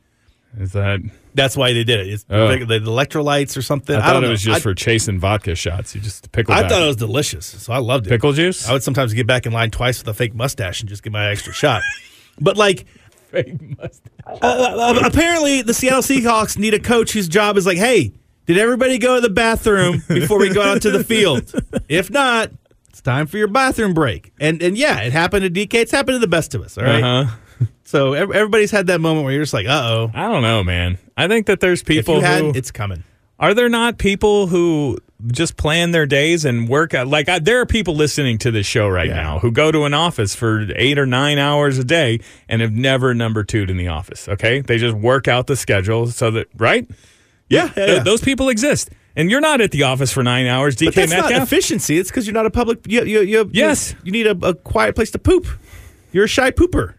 Is 0.59 0.71
that 0.73 0.99
That's 1.33 1.57
why 1.57 1.73
they 1.73 1.83
did 1.83 1.99
it. 2.01 2.07
It's 2.07 2.25
Oh. 2.29 2.47
the, 2.47 2.65
the 2.65 2.79
electrolytes 2.79 3.57
or 3.57 3.61
something. 3.61 3.95
I 3.95 3.99
I, 3.99 4.01
thought 4.03 4.13
don't 4.13 4.23
it 4.25 4.29
was 4.29 4.41
just 4.41 4.57
I, 4.57 4.59
for 4.61 4.73
chasing 4.73 5.19
vodka 5.19 5.53
shots. 5.55 5.93
You 5.95 6.01
just 6.01 6.31
pickle. 6.31 6.53
I 6.53 6.61
back. 6.61 6.71
thought 6.71 6.81
it 6.81 6.87
was 6.87 6.95
delicious, 6.95 7.45
so 7.45 7.73
I 7.73 7.77
loved 7.79 8.07
it. 8.07 8.09
pickle 8.09 8.31
juice. 8.33 8.67
I 8.67 8.71
would 8.73 8.83
sometimes 8.83 9.13
get 9.13 9.27
back 9.27 9.45
in 9.45 9.51
line 9.53 9.69
twice 9.71 9.99
with 9.99 10.07
a 10.07 10.13
fake 10.13 10.33
mustache 10.33 10.79
and 10.81 10.87
just 10.89 11.03
get 11.03 11.11
my 11.13 11.29
extra 11.29 11.53
shot. 11.53 11.81
But 12.37 12.57
like, 12.57 12.85
uh, 13.35 14.37
uh, 14.41 14.99
apparently 15.05 15.61
the 15.61 15.73
Seattle 15.73 16.01
Seahawks 16.01 16.57
need 16.57 16.73
a 16.73 16.79
coach 16.79 17.11
whose 17.11 17.27
job 17.27 17.57
is 17.57 17.65
like, 17.65 17.77
hey, 17.77 18.13
did 18.45 18.57
everybody 18.57 18.97
go 18.97 19.15
to 19.15 19.21
the 19.21 19.29
bathroom 19.29 20.03
before 20.07 20.39
we 20.39 20.53
go 20.53 20.61
out 20.61 20.81
to 20.83 20.91
the 20.91 21.03
field? 21.03 21.53
If 21.89 22.09
not, 22.09 22.51
it's 22.89 23.01
time 23.01 23.27
for 23.27 23.37
your 23.37 23.47
bathroom 23.47 23.93
break. 23.93 24.31
And 24.39 24.61
and 24.61 24.77
yeah, 24.77 25.01
it 25.01 25.11
happened 25.13 25.43
to 25.43 25.49
DK. 25.67 25.73
It's 25.81 25.91
happened 25.91 26.15
to 26.15 26.19
the 26.19 26.27
best 26.27 26.55
of 26.55 26.61
us. 26.61 26.77
All 26.77 26.83
right. 26.83 27.03
Uh-huh. 27.03 27.35
So 27.83 28.13
everybody's 28.13 28.71
had 28.71 28.87
that 28.87 28.99
moment 28.99 29.25
where 29.25 29.33
you're 29.33 29.43
just 29.43 29.53
like, 29.53 29.67
uh 29.67 29.81
oh. 29.85 30.11
I 30.13 30.23
don't 30.27 30.41
know, 30.41 30.63
man. 30.63 30.97
I 31.15 31.27
think 31.27 31.45
that 31.47 31.59
there's 31.59 31.81
If 31.81 31.87
people 31.87 32.19
had, 32.19 32.41
who 32.41 32.49
it's 32.55 32.71
coming. 32.71 33.03
are 33.39 33.53
there 33.53 33.69
not 33.69 33.97
people 33.99 34.47
who 34.47 34.97
just 35.27 35.55
plan 35.57 35.91
their 35.91 36.05
days 36.05 36.43
and 36.45 36.67
work 36.67 36.93
out. 36.93 37.07
Like 37.07 37.29
I, 37.29 37.39
there 37.39 37.59
are 37.61 37.65
people 37.65 37.95
listening 37.95 38.37
to 38.39 38.51
this 38.51 38.65
show 38.65 38.87
right 38.89 39.07
Yeah. 39.07 39.15
now 39.15 39.39
who 39.39 39.51
go 39.51 39.71
to 39.71 39.83
an 39.85 39.93
office 39.93 40.35
for 40.35 40.67
eight 40.75 40.99
or 40.99 41.05
nine 41.05 41.37
hours 41.37 41.77
a 41.77 41.83
day 41.83 42.19
and 42.49 42.61
have 42.61 42.73
never 42.73 43.13
number 43.13 43.43
two'd 43.43 43.69
in 43.69 43.77
the 43.77 43.87
office. 43.87 44.27
Okay, 44.27 44.61
they 44.61 44.77
just 44.77 44.95
work 44.95 45.27
out 45.27 45.47
the 45.47 45.55
schedule 45.55 46.07
so 46.07 46.31
that 46.31 46.47
right. 46.57 46.87
Yeah, 47.47 47.65
yeah, 47.65 47.69
Th- 47.73 47.87
yeah. 47.97 48.03
those 48.03 48.21
people 48.21 48.49
exist, 48.49 48.89
and 49.15 49.29
you're 49.31 49.39
not 49.41 49.61
at 49.61 49.71
the 49.71 49.83
office 49.83 50.11
for 50.11 50.23
nine 50.23 50.47
hours. 50.47 50.75
DK 50.75 50.85
But 50.85 50.95
that's 50.95 51.11
not 51.11 51.31
efficiency. 51.31 51.97
It's 51.99 52.09
because 52.09 52.25
you're 52.25 52.33
not 52.33 52.45
a 52.47 52.51
public. 52.51 52.79
You, 52.87 53.03
you, 53.05 53.21
you, 53.21 53.49
Yes. 53.53 53.93
You 54.03 54.11
need 54.11 54.25
a, 54.27 54.31
a 54.45 54.53
quiet 54.55 54.95
place 54.95 55.11
to 55.11 55.19
poop. 55.19 55.47
You're 56.11 56.25
a 56.25 56.27
shy 56.27 56.49
pooper. 56.51 56.95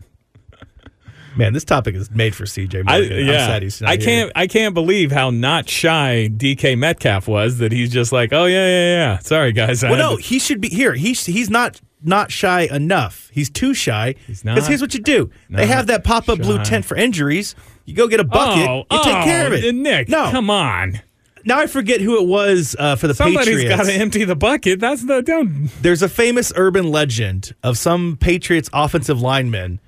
Man, 1.37 1.53
this 1.53 1.65
topic 1.65 1.95
is 1.95 2.11
made 2.11 2.35
for 2.35 2.45
CJ. 2.45 2.85
I, 2.87 3.01
Morgan. 3.01 3.19
I'm 3.19 3.27
yeah, 3.27 3.47
sad 3.47 3.63
he's 3.63 3.81
not 3.81 3.91
I 3.91 3.97
here. 3.97 4.05
can't. 4.05 4.33
I 4.35 4.47
can't 4.47 4.75
believe 4.75 5.13
how 5.13 5.31
not 5.31 5.69
shy 5.69 6.31
DK 6.33 6.79
Metcalf 6.79 7.29
was. 7.29 7.59
That 7.59 7.73
he's 7.73 7.91
just 7.93 8.11
like, 8.11 8.33
oh 8.33 8.47
yeah, 8.47 8.67
yeah, 8.67 8.95
yeah. 8.95 9.19
Sorry 9.19 9.53
guys. 9.53 9.85
I 9.85 9.91
Well, 9.91 9.99
no, 9.99 10.17
to- 10.17 10.23
he 10.23 10.39
should 10.39 10.61
be 10.61 10.69
here. 10.69 10.95
He's 10.95 11.27
he's 11.27 11.51
not 11.51 11.81
not 12.03 12.31
shy 12.31 12.63
enough. 12.63 13.31
He's 13.33 13.51
too 13.51 13.75
shy. 13.75 14.15
He's 14.27 14.45
not 14.45 14.55
Because 14.55 14.69
here's 14.69 14.81
what 14.81 14.95
you 14.95 15.01
do: 15.01 15.31
they 15.51 15.67
have 15.67 15.89
that 15.89 16.05
pop 16.05 16.29
up 16.29 16.39
blue 16.39 16.63
tent 16.65 16.85
for 16.85 16.97
injuries. 16.97 17.55
You 17.85 17.95
go 17.95 18.09
get 18.09 18.21
a 18.21 18.25
bucket. 18.25 18.69
Oh, 18.69 18.85
you 18.91 19.03
take 19.05 19.25
care 19.25 19.47
of 19.47 19.53
oh, 19.53 19.57
it. 19.57 19.75
Nick. 19.75 20.09
no, 20.09 20.31
come 20.31 20.51
on. 20.51 21.01
now 21.45 21.59
I 21.59 21.67
forget 21.67 22.01
who 22.01 22.21
it 22.21 22.27
was 22.27 22.75
uh, 22.79 22.97
for 22.97 23.07
the 23.09 23.15
Somebody's 23.15 23.57
Patriots. 23.57 23.77
got 23.77 23.87
to 23.87 23.93
empty 23.93 24.25
the 24.25 24.35
bucket. 24.37 24.81
That's 24.81 25.05
the 25.05 25.23
don't. 25.23 25.69
There's 25.83 26.03
a 26.03 26.09
famous 26.09 26.53
urban 26.57 26.91
legend 26.91 27.55
of 27.63 27.77
some 27.79 28.17
Patriots 28.19 28.71
offensive 28.73 29.21
lineman 29.21 29.81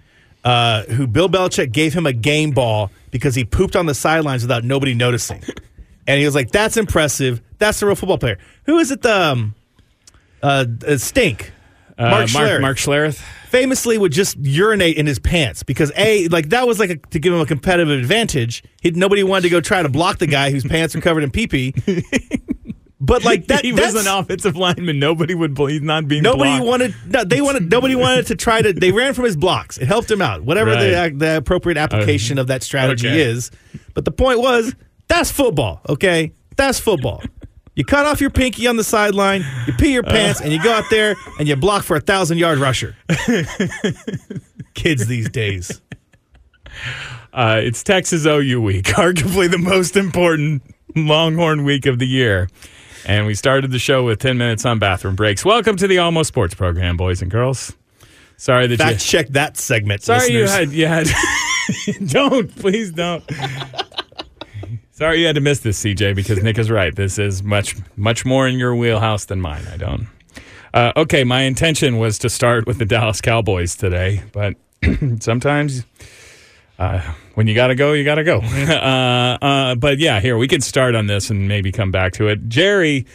uh, 0.45 0.85
who 0.85 1.07
Bill 1.07 1.29
Belichick 1.29 1.73
gave 1.73 1.95
him 1.95 2.07
a 2.07 2.13
game 2.13 2.53
ball 2.53 2.91
because 3.11 3.35
he 3.35 3.45
pooped 3.45 3.77
on 3.77 3.87
the 3.87 3.95
sidelines 3.95 4.43
without 4.43 4.65
nobody 4.65 4.95
noticing. 4.95 5.43
and 6.07 6.19
he 6.19 6.25
was 6.25 6.35
like, 6.35 6.51
"That's 6.51 6.77
impressive. 6.77 7.41
That's 7.59 7.83
a 7.83 7.87
real 7.87 7.95
football 7.95 8.19
player." 8.19 8.39
Who 8.65 8.79
is 8.79 8.91
it? 8.91 9.03
The 9.03 9.15
um, 9.15 9.55
uh, 10.43 10.65
uh, 10.87 10.97
Stink. 10.97 11.53
Uh, 11.97 12.11
Mark 12.11 12.27
Schlereth. 12.27 12.61
Mark 12.61 12.77
Schlereth. 12.77 13.21
famously 13.49 13.99
would 13.99 14.13
just 14.13 14.37
urinate 14.39 14.97
in 14.97 15.07
his 15.07 15.19
pants 15.19 15.65
because 15.65 15.91
a 15.97 16.29
like 16.29 16.51
that 16.51 16.67
was 16.67 16.79
like 16.79 16.91
a, 16.91 16.97
to 16.97 17.19
give 17.19 17.33
him 17.33 17.41
a 17.41 17.47
competitive 17.47 17.99
advantage. 17.99 18.63
He, 18.81 18.93
nobody 18.93 19.25
wanted 19.25 19.43
to 19.43 19.49
go 19.49 19.61
try 19.61 19.83
to 19.83 19.89
block 19.89 20.19
the 20.19 20.29
guy 20.29 20.51
whose 20.51 20.65
pants 20.65 20.95
are 20.95 21.01
covered 21.01 21.25
in 21.25 21.31
pee 21.31 21.47
pee. 21.49 21.75
But 23.01 23.25
like 23.25 23.47
that, 23.47 23.65
he 23.65 23.73
was 23.73 23.95
an 23.95 24.07
offensive 24.07 24.57
lineman. 24.57 24.99
Nobody 24.99 25.35
would 25.35 25.55
believe 25.55 25.83
not 25.83 26.09
being. 26.09 26.23
Nobody 26.23 26.51
blocked. 26.51 26.67
wanted. 26.67 26.95
No, 27.07 27.25
they 27.25 27.41
wanted. 27.41 27.71
Nobody 27.71 27.95
wanted 27.95 28.27
to 28.27 28.35
try 28.35 28.61
to. 28.61 28.73
They 28.73 28.93
ran 28.93 29.15
from 29.15 29.25
his 29.25 29.37
blocks. 29.37 29.79
It 29.79 29.87
helped 29.87 30.11
him 30.11 30.21
out. 30.21 30.43
Whatever 30.43 30.73
Right. 30.73 31.11
the 31.11 31.19
the 31.19 31.37
appropriate 31.37 31.79
application 31.79 32.39
of 32.39 32.49
that 32.49 32.63
strategy 32.63 33.09
okay. 33.09 33.21
is. 33.21 33.51
But 33.95 34.05
the 34.05 34.13
point 34.13 34.41
was, 34.41 34.75
that's 35.07 35.31
football. 35.31 35.81
Okay, 35.89 36.33
that's 36.57 36.79
football. 36.81 37.23
You 37.75 37.85
cut 37.85 38.07
off 38.07 38.21
your 38.21 38.31
pinky 38.31 38.67
on 38.67 38.77
the 38.77 38.83
sideline, 38.83 39.45
you 39.69 39.73
pee 39.75 39.93
your 39.93 40.03
pants, 40.03 40.41
and 40.41 40.53
you 40.53 40.61
go 40.61 40.73
out 40.73 40.85
there 40.91 41.15
and 41.39 41.47
you 41.47 41.55
block 41.55 41.85
for 41.85 41.97
a 41.97 42.01
thousand 42.01 42.39
yard 42.39 42.59
rusher. 42.59 42.97
Kids 44.75 45.07
these 45.07 45.29
days. 45.29 45.81
Uh, 47.33 47.61
it's 47.63 47.85
Texas 47.85 48.27
OU 48.27 48.61
week, 48.63 48.85
arguably 48.87 49.49
the 49.49 49.59
most 49.59 49.97
important 49.97 50.63
Longhorn 50.97 51.63
week 51.63 51.87
of 51.87 52.01
the 52.01 52.07
year. 52.07 52.49
And 53.09 53.25
we 53.27 53.35
started 53.35 53.71
the 53.71 53.79
show 53.79 54.05
with 54.05 54.19
10 54.19 54.37
minutes 54.37 54.67
on 54.67 54.79
bathroom 54.79 55.17
breaks. 55.17 55.43
Welcome 55.43 55.77
to 55.79 55.89
the 55.89 55.97
Almost 55.97 56.29
Sports 56.29 56.55
program, 56.55 56.99
boys 56.99 57.23
and 57.23 57.31
girls. 57.31 57.75
Sorry 58.37 58.67
that 58.67 58.79
Fact 58.79 58.93
you. 58.93 58.99
check 58.99 59.29
that 59.29 59.57
segment. 59.57 60.03
Sorry 60.03 60.31
listeners. 60.31 60.75
you 60.75 60.87
had. 60.87 61.07
You 61.07 61.09
had 61.09 62.07
don't. 62.11 62.55
Please 62.57 62.93
don't. 62.93 63.25
Sorry 64.91 65.21
you 65.21 65.27
had 65.27 65.37
to 65.37 65.41
miss 65.41 65.61
this, 65.61 65.83
CJ, 65.83 66.15
because 66.15 66.43
Nick 66.43 66.59
is 66.59 66.71
right. 66.71 66.95
This 66.95 67.19
is 67.19 67.43
much, 67.43 67.77
much 67.97 68.27
more 68.27 68.47
in 68.47 68.59
your 68.59 68.77
wheelhouse 68.77 69.25
than 69.25 69.41
mine. 69.41 69.67
I 69.73 69.79
don't. 69.79 70.07
Uh, 70.75 70.93
okay, 70.97 71.25
my 71.25 71.43
intention 71.43 71.97
was 71.97 72.19
to 72.19 72.29
start 72.29 72.67
with 72.67 72.77
the 72.79 72.85
Dallas 72.85 73.23
Cowboys 73.23 73.75
today, 73.75 74.23
but 74.33 74.55
sometimes 75.21 75.85
uh, 76.79 77.01
when 77.35 77.47
you 77.47 77.55
got 77.55 77.69
to 77.69 77.75
go, 77.75 77.93
you 77.93 78.05
got 78.05 78.17
to 78.17 78.25
go. 78.25 78.39
uh, 78.43 79.39
uh, 79.43 79.75
but 79.75 79.99
yeah, 79.99 80.21
here, 80.21 80.37
we 80.37 80.49
can 80.49 80.61
start 80.61 80.95
on 80.95 81.07
this 81.07 81.31
and 81.31 81.49
maybe 81.49 81.73
come 81.73 81.91
back 81.91 82.13
to 82.15 82.29
it. 82.29 82.49
Jerry 82.49 83.07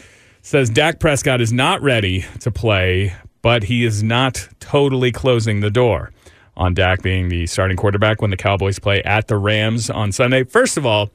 says 0.42 0.70
Dak 0.70 1.00
Prescott 1.00 1.40
is 1.40 1.54
not 1.54 1.82
ready 1.82 2.26
to 2.42 2.52
play, 2.52 3.16
but 3.42 3.64
he 3.64 3.86
is 3.86 4.04
not 4.04 4.50
totally 4.60 5.12
closing 5.12 5.62
the 5.62 5.72
door 5.72 6.12
on 6.56 6.74
Dak 6.74 7.02
being 7.02 7.30
the 7.30 7.48
starting 7.48 7.78
quarterback 7.78 8.22
when 8.22 8.32
the 8.32 8.38
Cowboys 8.38 8.80
play 8.80 9.02
at 9.04 9.28
the 9.28 9.38
Rams 9.38 9.90
on 9.90 10.12
Sunday. 10.12 10.44
First 10.44 10.78
of 10.78 10.86
all, 10.86 11.10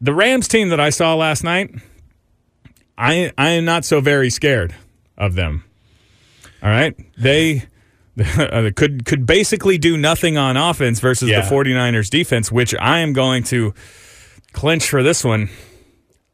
the 0.00 0.14
Rams 0.14 0.48
team 0.48 0.68
that 0.68 0.80
I 0.80 0.90
saw 0.90 1.14
last 1.14 1.42
night, 1.42 1.74
I 2.96 3.32
I 3.36 3.50
am 3.50 3.64
not 3.64 3.84
so 3.84 4.00
very 4.00 4.30
scared 4.30 4.74
of 5.16 5.34
them. 5.34 5.64
All 6.62 6.70
right? 6.70 6.96
They 7.16 7.64
Uh, 8.38 8.70
could 8.74 9.04
could 9.04 9.26
basically 9.26 9.78
do 9.78 9.96
nothing 9.96 10.36
on 10.36 10.56
offense 10.56 11.00
versus 11.00 11.28
Yeah. 11.28 11.40
the 11.42 11.54
49ers 11.54 12.10
defense, 12.10 12.50
which 12.52 12.74
I 12.80 12.98
am 13.00 13.12
going 13.12 13.42
to 13.44 13.74
clinch 14.52 14.88
for 14.88 15.02
this 15.02 15.24
one. 15.24 15.48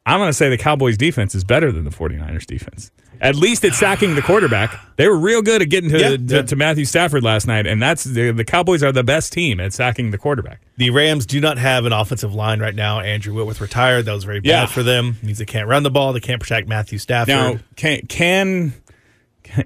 I'm 0.06 0.18
going 0.18 0.28
to 0.28 0.34
say 0.34 0.50
the 0.50 0.58
Cowboys 0.58 0.96
defense 0.98 1.34
is 1.34 1.44
better 1.44 1.72
than 1.72 1.84
the 1.84 1.90
49ers 1.90 2.46
defense. 2.46 2.90
At 3.20 3.36
least 3.36 3.64
it's 3.64 3.78
sacking 3.78 4.16
the 4.16 4.22
quarterback. 4.22 4.78
They 4.96 5.08
were 5.08 5.16
real 5.16 5.40
good 5.40 5.62
at 5.62 5.70
getting 5.70 5.88
to, 5.90 5.98
Yeah, 5.98 6.08
to, 6.10 6.16
yeah. 6.22 6.42
to 6.42 6.56
Matthew 6.56 6.84
Stafford 6.84 7.22
last 7.22 7.46
night, 7.46 7.66
and 7.66 7.80
that's 7.80 8.04
the, 8.04 8.32
the 8.32 8.44
Cowboys 8.44 8.82
are 8.82 8.92
the 8.92 9.04
best 9.04 9.32
team 9.32 9.60
at 9.60 9.72
sacking 9.72 10.10
the 10.10 10.18
quarterback. 10.18 10.60
The 10.76 10.90
Rams 10.90 11.24
do 11.24 11.40
not 11.40 11.56
have 11.56 11.86
an 11.86 11.92
offensive 11.92 12.34
line 12.34 12.60
right 12.60 12.74
now. 12.74 13.00
Andrew 13.00 13.32
Whitworth 13.32 13.60
retired. 13.62 14.04
That 14.04 14.12
was 14.12 14.24
very 14.24 14.40
bad 14.40 14.68
for 14.68 14.82
them. 14.82 15.16
means 15.22 15.38
they 15.38 15.46
can't 15.46 15.68
run 15.68 15.84
the 15.84 15.90
ball. 15.90 16.12
They 16.12 16.20
can't 16.20 16.40
protect 16.40 16.68
Matthew 16.68 16.98
Stafford. 16.98 17.28
Now, 17.34 17.58
can 17.76 18.00
can 18.08 18.74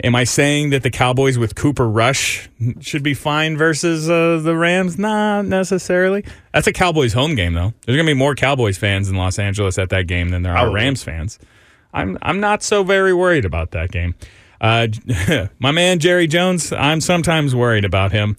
am 0.05 0.15
I 0.15 0.25
saying 0.25 0.71
that 0.71 0.83
the 0.83 0.91
Cowboys 0.91 1.39
with 1.39 1.55
Cooper 1.55 1.89
Rush 1.89 2.49
should 2.81 3.03
be 3.03 3.15
fine 3.15 3.57
versus 3.57 4.09
uh, 4.09 4.41
the 4.43 4.57
Rams? 4.57 4.99
Not 4.99 5.47
necessarily. 5.47 6.25
That's 6.53 6.67
a 6.67 6.73
Cowboys 6.73 7.13
home 7.13 7.35
game, 7.35 7.55
though. 7.55 7.73
There's 7.85 7.97
going 7.97 8.07
to 8.07 8.11
be 8.11 8.19
more 8.19 8.35
Cowboys 8.35 8.79
fans 8.79 9.09
in 9.09 9.17
Los 9.17 9.39
Angeles 9.39 9.79
at 9.79 9.91
that 9.91 10.07
game 10.07 10.31
than 10.31 10.43
there 10.43 10.53
are 10.53 10.65
Probably. 10.65 10.75
Rams 10.75 11.03
fans. 11.03 11.39
I'm 11.93 12.19
I'm 12.23 12.41
not 12.41 12.63
so 12.63 12.85
very 12.85 13.15
worried 13.15 13.45
about 13.45 13.71
that 13.73 13.91
game. 13.91 14.15
Uh, 14.61 14.89
my 15.59 15.71
man 15.71 15.99
Jerry 15.99 16.27
Jones, 16.27 16.73
I'm 16.73 17.01
sometimes 17.01 17.55
worried 17.55 17.85
about 17.85 18.13
him. 18.13 18.37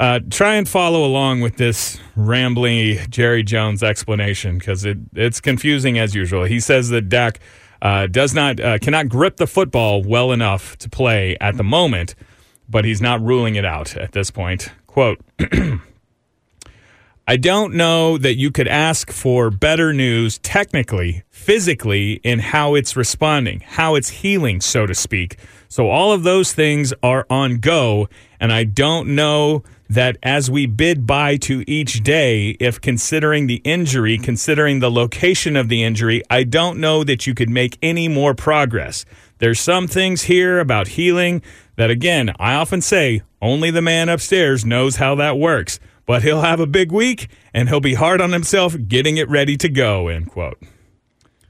Uh, 0.00 0.20
try 0.30 0.54
and 0.54 0.68
follow 0.68 1.04
along 1.04 1.40
with 1.40 1.56
this 1.56 1.98
rambling 2.14 2.98
Jerry 3.10 3.42
Jones 3.42 3.82
explanation 3.82 4.58
because 4.58 4.84
it, 4.84 4.96
it's 5.14 5.40
confusing 5.40 5.98
as 5.98 6.14
usual. 6.14 6.44
He 6.44 6.60
says 6.60 6.90
that 6.90 7.08
Dak 7.08 7.40
uh, 7.80 8.06
does 8.06 8.34
not 8.34 8.60
uh, 8.60 8.78
cannot 8.78 9.08
grip 9.08 9.36
the 9.36 9.46
football 9.46 10.02
well 10.02 10.32
enough 10.32 10.76
to 10.78 10.88
play 10.88 11.36
at 11.40 11.56
the 11.56 11.64
moment, 11.64 12.14
but 12.68 12.84
he's 12.84 13.00
not 13.00 13.20
ruling 13.22 13.54
it 13.54 13.64
out 13.64 13.96
at 13.96 14.12
this 14.12 14.30
point. 14.30 14.72
Quote. 14.86 15.20
I 17.30 17.36
don't 17.36 17.74
know 17.74 18.16
that 18.16 18.36
you 18.36 18.50
could 18.50 18.68
ask 18.68 19.12
for 19.12 19.50
better 19.50 19.92
news 19.92 20.38
technically, 20.38 21.24
physically, 21.28 22.22
in 22.24 22.38
how 22.38 22.74
it's 22.74 22.96
responding, 22.96 23.60
how 23.60 23.96
it's 23.96 24.08
healing, 24.08 24.62
so 24.62 24.86
to 24.86 24.94
speak. 24.94 25.36
So 25.68 25.90
all 25.90 26.12
of 26.12 26.22
those 26.22 26.54
things 26.54 26.94
are 27.02 27.26
on 27.28 27.58
go, 27.58 28.08
and 28.40 28.50
I 28.50 28.64
don't 28.64 29.14
know 29.14 29.62
that 29.88 30.18
as 30.22 30.50
we 30.50 30.66
bid 30.66 31.06
by 31.06 31.36
to 31.38 31.64
each 31.70 32.02
day, 32.02 32.50
if 32.60 32.80
considering 32.80 33.46
the 33.46 33.62
injury, 33.64 34.18
considering 34.18 34.80
the 34.80 34.90
location 34.90 35.56
of 35.56 35.68
the 35.68 35.82
injury, 35.82 36.22
I 36.28 36.44
don't 36.44 36.78
know 36.78 37.04
that 37.04 37.26
you 37.26 37.34
could 37.34 37.48
make 37.48 37.78
any 37.82 38.08
more 38.08 38.34
progress. 38.34 39.04
There's 39.38 39.60
some 39.60 39.86
things 39.86 40.22
here 40.22 40.60
about 40.60 40.88
healing 40.88 41.42
that, 41.76 41.90
again, 41.90 42.34
I 42.38 42.54
often 42.54 42.80
say 42.80 43.22
only 43.40 43.70
the 43.70 43.82
man 43.82 44.08
upstairs 44.08 44.64
knows 44.64 44.96
how 44.96 45.14
that 45.16 45.38
works. 45.38 45.80
But 46.06 46.22
he'll 46.22 46.40
have 46.40 46.58
a 46.58 46.66
big 46.66 46.90
week 46.90 47.28
and 47.52 47.68
he'll 47.68 47.80
be 47.80 47.94
hard 47.94 48.20
on 48.20 48.32
himself 48.32 48.74
getting 48.88 49.18
it 49.18 49.28
ready 49.28 49.56
to 49.58 49.68
go 49.68 50.08
end 50.08 50.30
quote. 50.30 50.58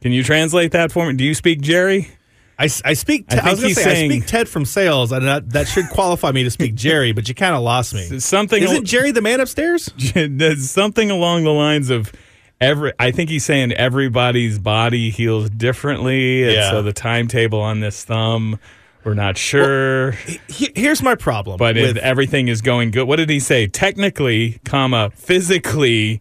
Can 0.00 0.12
you 0.12 0.24
translate 0.24 0.72
that 0.72 0.90
for 0.90 1.06
me? 1.06 1.14
Do 1.14 1.24
you 1.24 1.34
speak 1.34 1.60
jerry 1.60 2.10
I, 2.58 2.64
I 2.84 2.94
speak. 2.94 3.26
I 3.30 3.34
Te- 3.34 3.40
I, 3.40 3.42
think 3.42 3.50
was 3.52 3.60
going 3.60 3.68
he's 3.68 3.76
to 3.76 3.82
say 3.84 3.90
saying- 3.94 4.10
I 4.10 4.14
speak 4.16 4.26
Ted 4.26 4.48
from 4.48 4.64
sales, 4.64 5.12
and 5.12 5.26
that, 5.26 5.50
that 5.50 5.68
should 5.68 5.88
qualify 5.90 6.32
me 6.32 6.42
to 6.44 6.50
speak 6.50 6.74
Jerry. 6.74 7.12
But 7.12 7.28
you 7.28 7.34
kind 7.34 7.54
of 7.54 7.62
lost 7.62 7.94
me. 7.94 8.18
something 8.18 8.62
Isn't 8.62 8.84
Jerry 8.84 9.12
the 9.12 9.22
man 9.22 9.40
upstairs? 9.40 9.92
something 10.70 11.10
along 11.10 11.44
the 11.44 11.52
lines 11.52 11.88
of 11.90 12.12
every 12.60 12.92
i 12.98 13.12
think 13.12 13.30
he's 13.30 13.44
saying 13.44 13.70
everybody's 13.74 14.58
body 14.58 15.10
heals 15.10 15.48
differently 15.48 16.42
and 16.42 16.52
Yeah. 16.54 16.70
so 16.72 16.82
the 16.82 16.92
timetable 16.92 17.60
on 17.60 17.78
this 17.78 18.04
thumb 18.04 18.58
we're 19.04 19.14
not 19.14 19.38
sure 19.38 20.10
He- 20.48 20.72
here's 20.74 21.00
my 21.00 21.14
problem. 21.14 21.56
but 21.56 21.76
with, 21.76 21.96
if 21.96 22.02
everything 22.02 22.48
is 22.48 22.60
going 22.60 22.90
good 22.90 23.06
what 23.06 23.14
did 23.14 23.30
he 23.30 23.38
say 23.38 23.68
technically 23.68 24.58
comma 24.64 25.10
physically 25.14 26.20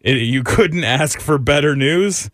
it, 0.00 0.16
you 0.16 0.42
couldn't 0.42 0.84
ask 0.84 1.20
for 1.20 1.36
better 1.36 1.76
news 1.76 2.30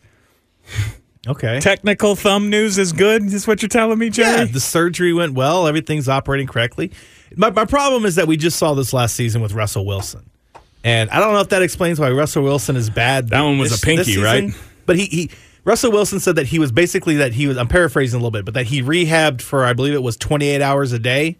okay, 1.26 1.60
technical 1.60 2.16
thumb 2.16 2.50
news 2.50 2.78
is 2.78 2.92
good 2.92 3.22
is 3.24 3.46
what 3.46 3.62
you're 3.62 3.68
telling 3.68 3.98
me 3.98 4.10
jerry 4.10 4.38
yeah, 4.38 4.44
the 4.44 4.60
surgery 4.60 5.12
went 5.12 5.34
well. 5.34 5.66
Everything's 5.66 6.08
operating 6.08 6.46
correctly. 6.46 6.90
My, 7.36 7.50
my 7.50 7.64
problem 7.64 8.04
is 8.04 8.16
that 8.16 8.26
we 8.26 8.36
just 8.36 8.58
saw 8.58 8.74
this 8.74 8.92
last 8.92 9.14
season 9.14 9.40
with 9.40 9.52
Russell 9.52 9.86
Wilson, 9.86 10.28
and 10.82 11.10
I 11.10 11.20
don't 11.20 11.32
know 11.32 11.40
if 11.40 11.50
that 11.50 11.62
explains 11.62 12.00
why 12.00 12.10
Russell 12.10 12.42
Wilson 12.42 12.76
is 12.76 12.90
bad. 12.90 13.28
That 13.28 13.42
one 13.42 13.58
was 13.58 13.70
this- 13.70 13.82
a 13.82 13.86
pinky, 13.86 14.04
season. 14.04 14.22
right? 14.22 14.54
But 14.86 14.96
he, 14.96 15.06
he 15.06 15.30
Russell 15.64 15.92
Wilson 15.92 16.20
said 16.20 16.36
that 16.36 16.46
he 16.46 16.58
was 16.58 16.72
basically 16.72 17.16
that 17.16 17.32
he 17.32 17.46
was. 17.46 17.56
I'm 17.56 17.68
paraphrasing 17.68 18.16
a 18.16 18.20
little 18.20 18.30
bit, 18.30 18.44
but 18.44 18.54
that 18.54 18.66
he 18.66 18.82
rehabbed 18.82 19.42
for 19.42 19.64
I 19.64 19.72
believe 19.72 19.94
it 19.94 20.02
was 20.02 20.16
28 20.16 20.62
hours 20.62 20.92
a 20.92 20.98
day 20.98 21.36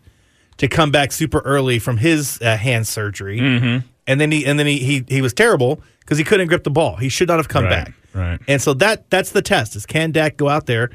to 0.59 0.69
come 0.69 0.91
back 0.91 1.11
super 1.11 1.41
early 1.41 1.79
from 1.79 1.97
his 1.97 2.41
uh, 2.43 2.57
hand 2.57 2.87
surgery, 2.87 3.41
mm-hmm. 3.41 3.87
and 4.07 4.21
then 4.21 4.31
he 4.31 4.45
and 4.45 4.59
then 4.59 4.67
he 4.67 4.79
he, 4.79 5.05
he 5.09 5.23
was 5.23 5.33
terrible 5.33 5.83
because 6.11 6.19
he 6.19 6.25
couldn't 6.25 6.49
grip 6.49 6.65
the 6.65 6.71
ball. 6.71 6.97
He 6.97 7.09
should 7.09 7.29
not 7.29 7.39
have 7.39 7.47
come 7.49 7.63
Right, 7.65 7.85
back. 7.87 7.95
right. 8.13 8.41
And 8.49 8.61
so 8.61 8.75
that 8.75 9.09
that's 9.11 9.31
the 9.31 9.43
test: 9.43 9.77
is 9.77 9.87
can 9.87 10.11
Dak 10.11 10.37
go 10.37 10.49
out 10.49 10.67
there? 10.67 10.91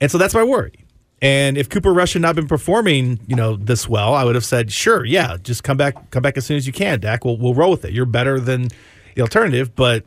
And 0.00 0.10
so 0.10 0.18
that's 0.18 0.34
my 0.34 0.42
worry. 0.42 0.72
And 1.22 1.56
if 1.56 1.68
Cooper 1.68 1.92
Rush 1.92 2.12
had 2.14 2.22
not 2.22 2.34
been 2.34 2.46
performing, 2.48 3.20
you 3.28 3.36
know, 3.36 3.54
this 3.56 3.88
well, 3.88 4.14
I 4.14 4.22
would 4.24 4.34
have 4.36 4.44
said, 4.44 4.70
sure, 4.72 5.04
yeah, 5.04 5.36
just 5.42 5.62
come 5.64 5.76
back, 5.76 6.10
come 6.10 6.22
back 6.22 6.36
as 6.36 6.44
soon 6.46 6.56
as 6.56 6.66
you 6.66 6.72
can, 6.72 6.98
Dak. 7.00 7.24
We'll 7.24 7.36
we'll 7.38 7.54
roll 7.54 7.70
with 7.70 7.84
it. 7.84 7.92
You're 7.92 8.04
better 8.06 8.40
than 8.40 8.68
the 9.14 9.22
alternative, 9.22 9.74
but 9.76 10.04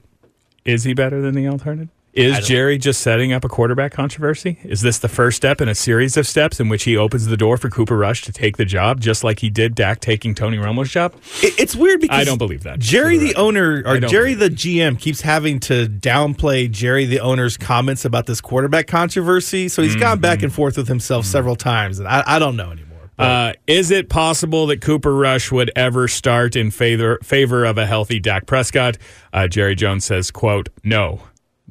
Is 0.65 0.83
he 0.83 0.93
better 0.93 1.21
than 1.21 1.33
the 1.33 1.47
alternative? 1.47 1.89
Is 2.13 2.45
Jerry 2.45 2.77
just 2.77 2.99
setting 3.01 3.31
up 3.31 3.45
a 3.45 3.47
quarterback 3.47 3.93
controversy? 3.93 4.59
Is 4.65 4.81
this 4.81 4.99
the 4.99 5.07
first 5.07 5.37
step 5.37 5.61
in 5.61 5.69
a 5.69 5.75
series 5.75 6.17
of 6.17 6.27
steps 6.27 6.59
in 6.59 6.67
which 6.67 6.83
he 6.83 6.97
opens 6.97 7.25
the 7.27 7.37
door 7.37 7.55
for 7.55 7.69
Cooper 7.69 7.97
Rush 7.97 8.23
to 8.23 8.33
take 8.33 8.57
the 8.57 8.65
job, 8.65 8.99
just 8.99 9.23
like 9.23 9.39
he 9.39 9.49
did 9.49 9.75
Dak 9.75 10.01
taking 10.01 10.35
Tony 10.35 10.57
Romo's 10.57 10.89
job? 10.91 11.13
it, 11.41 11.57
it's 11.57 11.75
weird 11.75 12.01
because 12.01 12.19
I 12.19 12.23
don't 12.25 12.37
believe 12.37 12.63
that. 12.63 12.79
Jerry, 12.79 13.17
the 13.17 13.27
the 13.27 13.35
owner, 13.35 13.81
or 13.85 13.97
Jerry, 13.99 14.33
the 14.33 14.49
GM, 14.49 14.99
keeps 14.99 15.21
having 15.21 15.59
to 15.61 15.85
downplay 15.87 16.69
Jerry, 16.69 17.05
the 17.05 17.21
owner's 17.21 17.55
comments 17.55 18.03
about 18.03 18.25
this 18.25 18.41
quarterback 18.41 18.87
controversy. 18.87 19.69
So 19.69 19.81
he's 19.81 19.95
gone 19.95 20.11
Mm-hmm. 20.17 20.21
back 20.21 20.43
and 20.43 20.51
forth 20.53 20.75
with 20.77 20.89
himself 20.89 21.25
several 21.25 21.55
times, 21.55 21.97
and 21.99 22.07
I, 22.07 22.23
I 22.27 22.39
don't 22.39 22.57
know 22.57 22.71
anymore. 22.71 22.87
Uh, 23.17 23.53
is 23.67 23.91
it 23.91 24.09
possible 24.09 24.67
that 24.67 24.81
Cooper 24.81 25.13
Rush 25.15 25.51
would 25.51 25.71
ever 25.75 26.07
start 26.09 26.55
in 26.57 26.71
favor 26.71 27.19
favor 27.23 27.63
of 27.63 27.77
a 27.77 27.85
healthy 27.85 28.19
Dak 28.19 28.47
Prescott? 28.47 28.97
Uh, 29.31 29.47
Jerry 29.47 29.75
Jones 29.75 30.03
says, 30.03 30.31
"quote 30.31 30.67
No, 30.83 31.21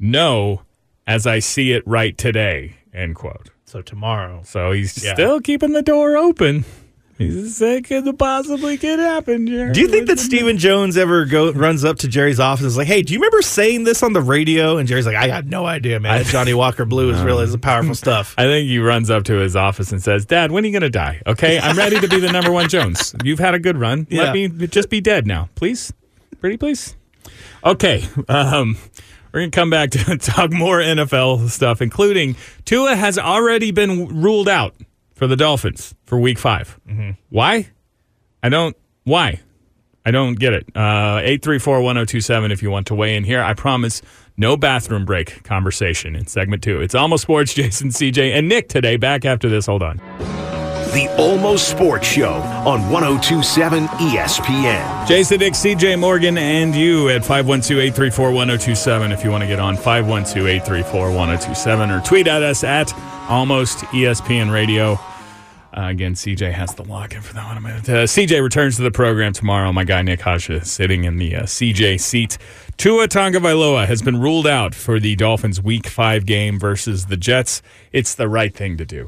no, 0.01 0.63
as 1.07 1.25
I 1.25 1.39
see 1.39 1.71
it 1.71 1.83
right 1.87 2.17
today." 2.17 2.75
End 2.93 3.15
quote. 3.15 3.51
so 3.63 3.81
tomorrow, 3.81 4.41
So 4.43 4.73
he's 4.73 5.01
Yeah. 5.01 5.13
still 5.13 5.39
keeping 5.39 5.71
the 5.71 5.81
door 5.81 6.17
open. 6.17 6.65
He's 7.17 7.55
saying 7.55 7.85
it 7.89 8.17
possibly 8.17 8.77
could 8.77 8.99
happen. 8.99 9.45
Jerry. 9.47 9.71
Do 9.71 9.79
you 9.79 9.87
think 9.87 10.07
that 10.07 10.17
Stephen 10.19 10.57
Jones 10.57 10.97
ever 10.97 11.23
go 11.25 11.51
runs 11.53 11.85
up 11.85 11.97
to 11.99 12.07
Jerry's 12.09 12.39
office 12.39 12.63
and 12.63 12.67
is 12.69 12.75
like, 12.77 12.87
"Hey, 12.87 13.01
do 13.03 13.13
you 13.13 13.19
remember 13.19 13.41
saying 13.43 13.83
this 13.85 14.01
on 14.03 14.11
the 14.13 14.19
radio?" 14.21 14.77
And 14.77 14.89
Jerry's 14.89 15.05
like, 15.05 15.15
"I 15.15 15.27
got 15.27 15.45
no 15.45 15.65
idea, 15.67 15.99
man. 16.01 16.17
That 16.23 16.25
Johnnie 16.31 16.53
Walker 16.55 16.83
Blue 16.83 17.11
is 17.11 17.21
really 17.21 17.43
is 17.45 17.55
powerful 17.57 17.93
stuff." 18.05 18.33
I 18.39 18.43
think 18.45 18.67
he 18.67 18.79
runs 18.79 19.09
up 19.11 19.23
to 19.25 19.35
his 19.35 19.55
office 19.55 19.91
and 19.93 20.01
says, 20.03 20.25
"Dad, 20.25 20.51
when 20.51 20.63
are 20.63 20.67
you 20.67 20.73
going 20.73 20.81
to 20.81 20.89
die? 20.89 21.21
Okay, 21.27 21.59
I'm 21.59 21.77
ready 21.77 21.97
to 21.99 22.07
be 22.09 22.19
the 22.19 22.31
number 22.31 22.51
one 22.51 22.67
Jones. 22.67 23.15
You've 23.23 23.39
had 23.39 23.53
a 23.53 23.59
good 23.59 23.77
run. 23.77 24.07
Yeah. 24.09 24.23
Let 24.23 24.33
me 24.33 24.47
just 24.67 24.89
be 24.89 24.99
dead 24.99 25.27
now, 25.27 25.47
please, 25.55 25.93
pretty 26.41 26.57
please." 26.57 26.95
Okay, 27.63 28.03
um, 28.27 28.75
we're 29.31 29.41
going 29.41 29.51
to 29.51 29.55
come 29.55 29.69
back 29.69 29.91
to 29.91 30.17
talk 30.19 30.51
more 30.51 30.79
NFL 30.79 31.49
stuff, 31.49 31.81
including 31.81 32.35
Tua 32.65 32.95
has 32.95 33.17
already 33.17 33.71
been 33.71 34.21
ruled 34.21 34.49
out 34.49 34.75
for 35.13 35.27
the 35.27 35.35
Dolphins 35.35 35.93
for 36.05 36.19
Week 36.19 36.37
5 36.37 36.79
Why? 37.29 37.69
I 38.43 38.49
don't. 38.49 38.75
Why? 39.03 39.39
I 40.05 40.11
don't 40.11 40.33
get 40.33 40.53
it. 40.53 40.65
Uh, 40.75 41.21
834-1027 41.21 42.51
if 42.51 42.63
you 42.63 42.71
want 42.71 42.87
to 42.87 42.95
weigh 42.95 43.15
in 43.15 43.23
here. 43.23 43.43
I 43.43 43.53
promise 43.53 44.01
no 44.35 44.57
bathroom 44.57 45.05
break 45.05 45.43
conversation 45.43 46.15
in 46.15 46.25
segment 46.25 46.63
two. 46.63 46.81
It's 46.81 46.95
almost 46.95 47.23
sports. 47.23 47.53
Jason, 47.55 47.89
CJ, 47.89 48.35
and 48.35 48.49
Nick 48.49 48.67
today. 48.67 48.97
Back 48.97 49.25
after 49.25 49.47
this. 49.47 49.67
Hold 49.67 49.83
on. 49.83 50.60
The 50.93 51.07
Almost 51.17 51.69
Sports 51.69 52.05
Show 52.05 52.33
on 52.33 52.89
1027 52.89 53.87
ESPN. 53.87 55.07
Jason 55.07 55.39
Dick, 55.39 55.53
CJ 55.53 55.97
Morgan, 55.97 56.37
and 56.37 56.75
you 56.75 57.07
at 57.07 57.23
512 57.23 57.79
834 57.79 58.31
1027 58.33 59.13
if 59.13 59.23
you 59.23 59.31
want 59.31 59.41
to 59.41 59.47
get 59.47 59.57
on 59.57 59.77
512 59.77 60.45
834 60.45 61.11
1027 61.11 61.91
or 61.91 62.01
tweet 62.01 62.27
at 62.27 62.43
us 62.43 62.65
at 62.65 62.93
Almost 63.29 63.77
ESPN 63.85 64.51
Radio. 64.51 64.99
Uh, 65.73 65.87
again, 65.87 66.13
CJ 66.13 66.51
has 66.51 66.75
the 66.75 66.83
login 66.83 67.23
for 67.23 67.35
that 67.35 67.45
one. 67.45 67.65
Uh, 67.65 68.03
CJ 68.03 68.43
returns 68.43 68.75
to 68.75 68.81
the 68.81 68.91
program 68.91 69.31
tomorrow. 69.31 69.71
My 69.71 69.85
guy 69.85 70.01
Nick 70.01 70.19
Hasha 70.19 70.65
sitting 70.65 71.05
in 71.05 71.15
the 71.15 71.37
uh, 71.37 71.43
CJ 71.43 72.01
seat. 72.01 72.37
Tua 72.75 73.07
Tagovailoa 73.07 73.87
has 73.87 74.01
been 74.01 74.19
ruled 74.19 74.45
out 74.45 74.75
for 74.75 74.99
the 74.99 75.15
Dolphins' 75.15 75.61
Week 75.61 75.87
Five 75.87 76.25
game 76.25 76.59
versus 76.59 77.05
the 77.05 77.15
Jets. 77.15 77.61
It's 77.93 78.13
the 78.13 78.27
right 78.27 78.53
thing 78.53 78.75
to 78.75 78.83
do. 78.83 79.07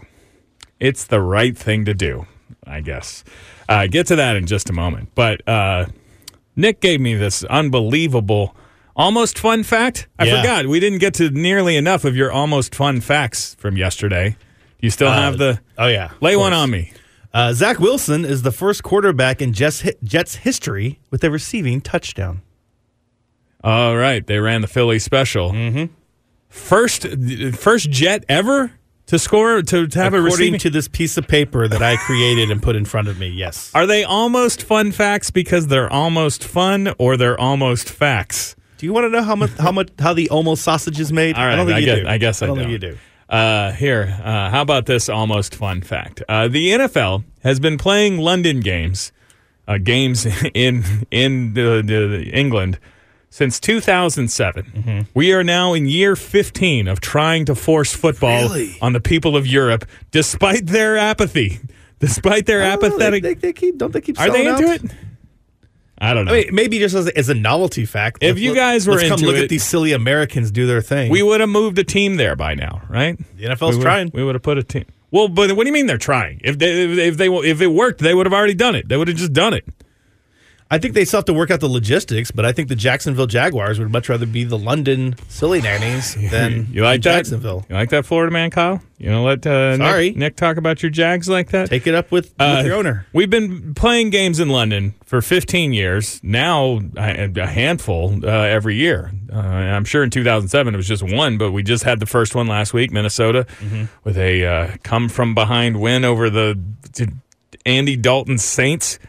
It's 0.84 1.06
the 1.06 1.22
right 1.22 1.58
thing 1.58 1.86
to 1.86 1.94
do, 1.94 2.26
I 2.68 2.82
guess. 2.82 3.24
Uh, 3.70 3.88
get 3.88 4.08
to 4.08 4.18
that 4.18 4.36
in 4.36 4.46
just 4.46 4.70
a 4.70 4.74
moment. 4.74 5.10
But 5.16 5.48
uh, 5.48 5.86
Nick 6.58 6.82
gave 6.82 7.00
me 7.00 7.16
this 7.16 7.44
unbelievable, 7.46 8.54
almost 8.96 9.40
fun 9.40 9.64
fact. 9.64 10.08
I 10.20 10.26
Yeah. 10.26 10.42
forgot 10.42 10.68
we 10.68 10.80
didn't 10.82 11.00
get 11.00 11.14
to 11.16 11.30
nearly 11.30 11.78
enough 11.78 12.04
of 12.04 12.16
your 12.18 12.32
almost 12.32 12.76
fun 12.76 13.00
facts 13.00 13.56
from 13.60 13.78
yesterday. 13.78 14.36
You 14.82 14.90
still 14.90 15.10
have 15.12 15.38
the 15.38 15.62
Oh 15.78 15.88
yeah, 15.88 16.12
lay 16.20 16.36
one 16.36 16.52
on 16.52 16.70
me. 16.70 16.92
Uh, 17.34 17.54
Zach 17.54 17.80
Wilson 17.80 18.26
is 18.26 18.42
the 18.42 18.52
first 18.52 18.84
quarterback 18.84 19.42
in 19.42 19.54
Jets, 19.54 19.84
Jets 20.04 20.36
history 20.36 21.00
with 21.10 21.24
a 21.24 21.32
receiving 21.32 21.80
touchdown. 21.82 22.42
All 23.64 23.96
right, 23.96 24.28
they 24.28 24.40
ran 24.40 24.60
the 24.62 24.68
Philly 24.68 25.00
special. 25.00 25.52
Mm-hmm. 25.54 25.86
First, 26.50 27.08
first 27.58 27.90
jet 27.90 28.26
ever 28.28 28.74
to 29.14 29.20
score 29.20 29.62
to, 29.62 29.88
to 29.88 30.00
have 30.00 30.14
a 30.14 30.18
According 30.18 30.54
receiving. 30.54 30.60
to 30.62 30.70
this 30.72 30.88
piece 30.88 31.18
of 31.18 31.28
paper 31.28 31.68
that 31.68 31.84
I 31.84 31.98
created 31.98 32.50
and 32.50 32.62
put 32.62 32.76
in 32.76 32.84
front 32.84 33.08
of 33.08 33.20
me, 33.20 33.28
yes. 33.28 33.72
Are 33.76 33.86
they 33.86 34.04
almost 34.04 34.64
fun 34.64 34.92
facts 34.92 35.30
because 35.30 35.68
they're 35.68 35.92
almost 35.92 36.44
fun, 36.44 36.94
or 36.98 37.16
they're 37.16 37.40
almost 37.40 37.90
facts? 37.90 38.56
Do 38.78 38.88
you 38.88 38.94
want 38.94 39.06
to 39.06 39.10
know 39.10 39.22
how 39.22 39.36
much 39.36 39.52
how 39.52 39.72
much 39.72 39.90
how 40.00 40.14
the 40.14 40.30
almost 40.30 40.64
sausage 40.64 41.00
is 41.00 41.14
made? 41.14 41.36
All 41.36 41.46
right, 41.46 41.54
I 41.54 41.56
don't 41.56 41.68
think 41.68 41.82
you 41.82 41.86
guess, 41.86 42.00
do. 42.00 42.08
I 42.08 42.18
guess 42.18 42.42
I, 42.42 42.48
don't 42.48 42.58
don't. 42.58 42.70
think 42.70 42.82
you 42.82 42.90
do. 42.90 42.98
Uh, 43.30 43.72
here, 43.74 44.20
uh, 44.24 44.50
how 44.50 44.62
about 44.62 44.88
this 44.88 45.10
almost 45.10 45.56
fun 45.56 45.82
fact? 45.82 46.24
Uh, 46.28 46.48
the 46.48 46.72
NFL 46.72 47.24
has 47.44 47.60
been 47.60 47.78
playing 47.78 48.18
London 48.18 48.62
games, 48.62 49.12
uh, 49.68 49.78
games 49.78 50.26
in 50.56 50.84
in 51.12 51.54
the, 51.54 51.84
the 51.86 52.32
England 52.34 52.80
since 53.34 53.60
2007. 53.60 54.64
Mm-hmm. 54.64 55.00
We 55.16 55.34
are 55.34 55.44
now 55.44 55.74
in 55.74 55.88
year 55.88 56.16
15 56.16 56.88
of 56.88 57.02
trying 57.02 57.46
to 57.46 57.56
force 57.56 57.92
football 57.92 58.44
Really? 58.44 58.78
on 58.80 58.94
the 58.94 59.00
people 59.00 59.36
of 59.36 59.48
Europe, 59.48 59.86
despite 60.12 60.68
their 60.68 60.98
apathy, 60.98 61.60
despite 61.98 62.46
their 62.46 62.60
know, 62.60 62.74
apathetic. 62.74 63.24
They, 63.24 63.34
they, 63.34 63.40
they 63.48 63.54
keep 63.54 63.80
don't 63.80 63.92
they 63.92 64.02
keep 64.02 64.20
are 64.20 64.30
they 64.30 64.46
into 64.46 64.68
out? 64.68 64.84
it? 64.84 64.92
I 65.98 66.14
don't 66.14 66.26
know. 66.26 66.34
I 66.34 66.44
mean, 66.44 66.50
maybe 66.54 66.78
just 66.78 66.94
as 66.94 67.08
a, 67.08 67.18
as 67.18 67.30
a 67.30 67.34
novelty 67.34 67.86
fact. 67.86 68.20
If 68.22 68.38
you 68.38 68.54
guys 68.54 68.86
were 68.86 68.94
let's 68.94 69.08
come 69.10 69.14
into 69.14 69.26
look 69.26 69.38
it- 69.38 69.44
at 69.46 69.50
these 69.50 69.64
silly 69.64 69.94
Americans 69.94 70.52
do 70.52 70.68
their 70.68 70.82
thing. 70.82 71.10
we 71.10 71.24
would 71.24 71.40
have 71.40 71.50
moved 71.50 71.80
a 71.80 71.84
team 71.84 72.18
there 72.18 72.36
by 72.36 72.54
now, 72.54 72.84
right? 72.88 73.18
The 73.38 73.46
NFL's 73.46 73.78
we 73.78 73.82
trying. 73.84 74.12
We 74.14 74.24
would 74.24 74.36
have 74.36 74.44
put 74.44 74.60
a 74.60 74.64
team. 74.64 74.86
Well, 75.10 75.28
but 75.28 75.54
what 75.54 75.64
do 75.64 75.68
you 75.70 75.74
mean 75.74 75.88
they're 75.88 75.98
trying? 75.98 76.40
If 76.44 76.60
they 76.60 76.84
if 77.08 77.18
they 77.18 77.30
if 77.30 77.62
it 77.62 77.68
worked, 77.68 78.00
they 78.00 78.14
would 78.14 78.28
have 78.28 78.34
already 78.34 78.54
done 78.54 78.76
it. 78.76 78.88
They 78.90 78.96
would 78.98 79.08
have 79.08 79.18
just 79.18 79.34
done 79.34 79.54
it. 79.56 79.66
I 80.74 80.80
think 80.80 80.94
they 80.96 81.06
still 81.06 81.20
have 81.20 81.26
to 81.26 81.34
work 81.34 81.52
out 81.52 81.60
the 81.60 81.68
logistics, 81.70 82.32
but 82.32 82.46
I 82.46 82.52
think 82.52 82.68
the 82.68 82.76
Jacksonville 82.76 83.28
Jaguars 83.28 83.78
would 83.80 83.92
much 83.92 84.10
rather 84.10 84.26
be 84.26 84.44
the 84.44 84.58
London 84.58 85.16
silly 85.30 85.62
nannies 85.62 86.16
than 86.32 86.68
You 86.72 86.82
like 86.82 87.02
than 87.02 87.12
that? 87.12 87.18
Jacksonville. 87.18 87.66
You 87.70 87.76
like 87.76 87.90
that, 87.92 88.06
Florida 88.06 88.32
man, 88.32 88.50
Kyle? 88.50 88.82
You 88.98 89.10
know, 89.10 89.24
let 89.24 89.46
uh, 89.46 89.78
Sorry. 89.78 90.10
Nick, 90.12 90.18
Nick 90.18 90.36
talk 90.38 90.58
about 90.58 90.82
your 90.82 90.90
Jags 90.90 91.28
like 91.30 91.50
that. 91.52 91.70
Take 91.70 91.86
it 91.88 91.94
up 91.94 92.12
with, 92.12 92.34
Uh, 92.40 92.56
with 92.58 92.66
your 92.68 92.76
owner. 92.78 93.06
We've 93.14 93.30
been 93.30 93.74
playing 93.76 94.10
games 94.12 94.40
in 94.40 94.50
London 94.50 94.96
for 95.06 95.22
15 95.22 95.74
years. 95.74 96.20
Now 96.24 96.80
a, 96.98 97.30
a 97.36 97.48
handful 97.48 98.20
uh, 98.24 98.28
every 98.30 98.76
year. 98.76 99.12
Uh, 99.32 99.38
I'm 99.40 99.84
sure 99.86 100.04
in 100.04 100.10
2007 100.10 100.74
it 100.74 100.78
was 100.78 100.88
just 100.88 101.04
one, 101.04 101.38
but 101.38 101.52
we 101.52 101.64
just 101.64 101.84
had 101.84 102.00
the 102.00 102.06
first 102.06 102.34
one 102.34 102.48
last 102.48 102.74
week, 102.74 102.92
Minnesota, 102.92 103.46
Mm-hmm. 103.60 103.84
with 104.06 104.18
a 104.18 104.46
uh, 104.46 104.68
come 104.84 105.10
from 105.10 105.36
behind 105.36 105.80
win 105.82 106.04
over 106.06 106.30
the 106.30 106.58
Andy 107.66 107.96
Dalton 107.96 108.38
Saints. 108.38 109.00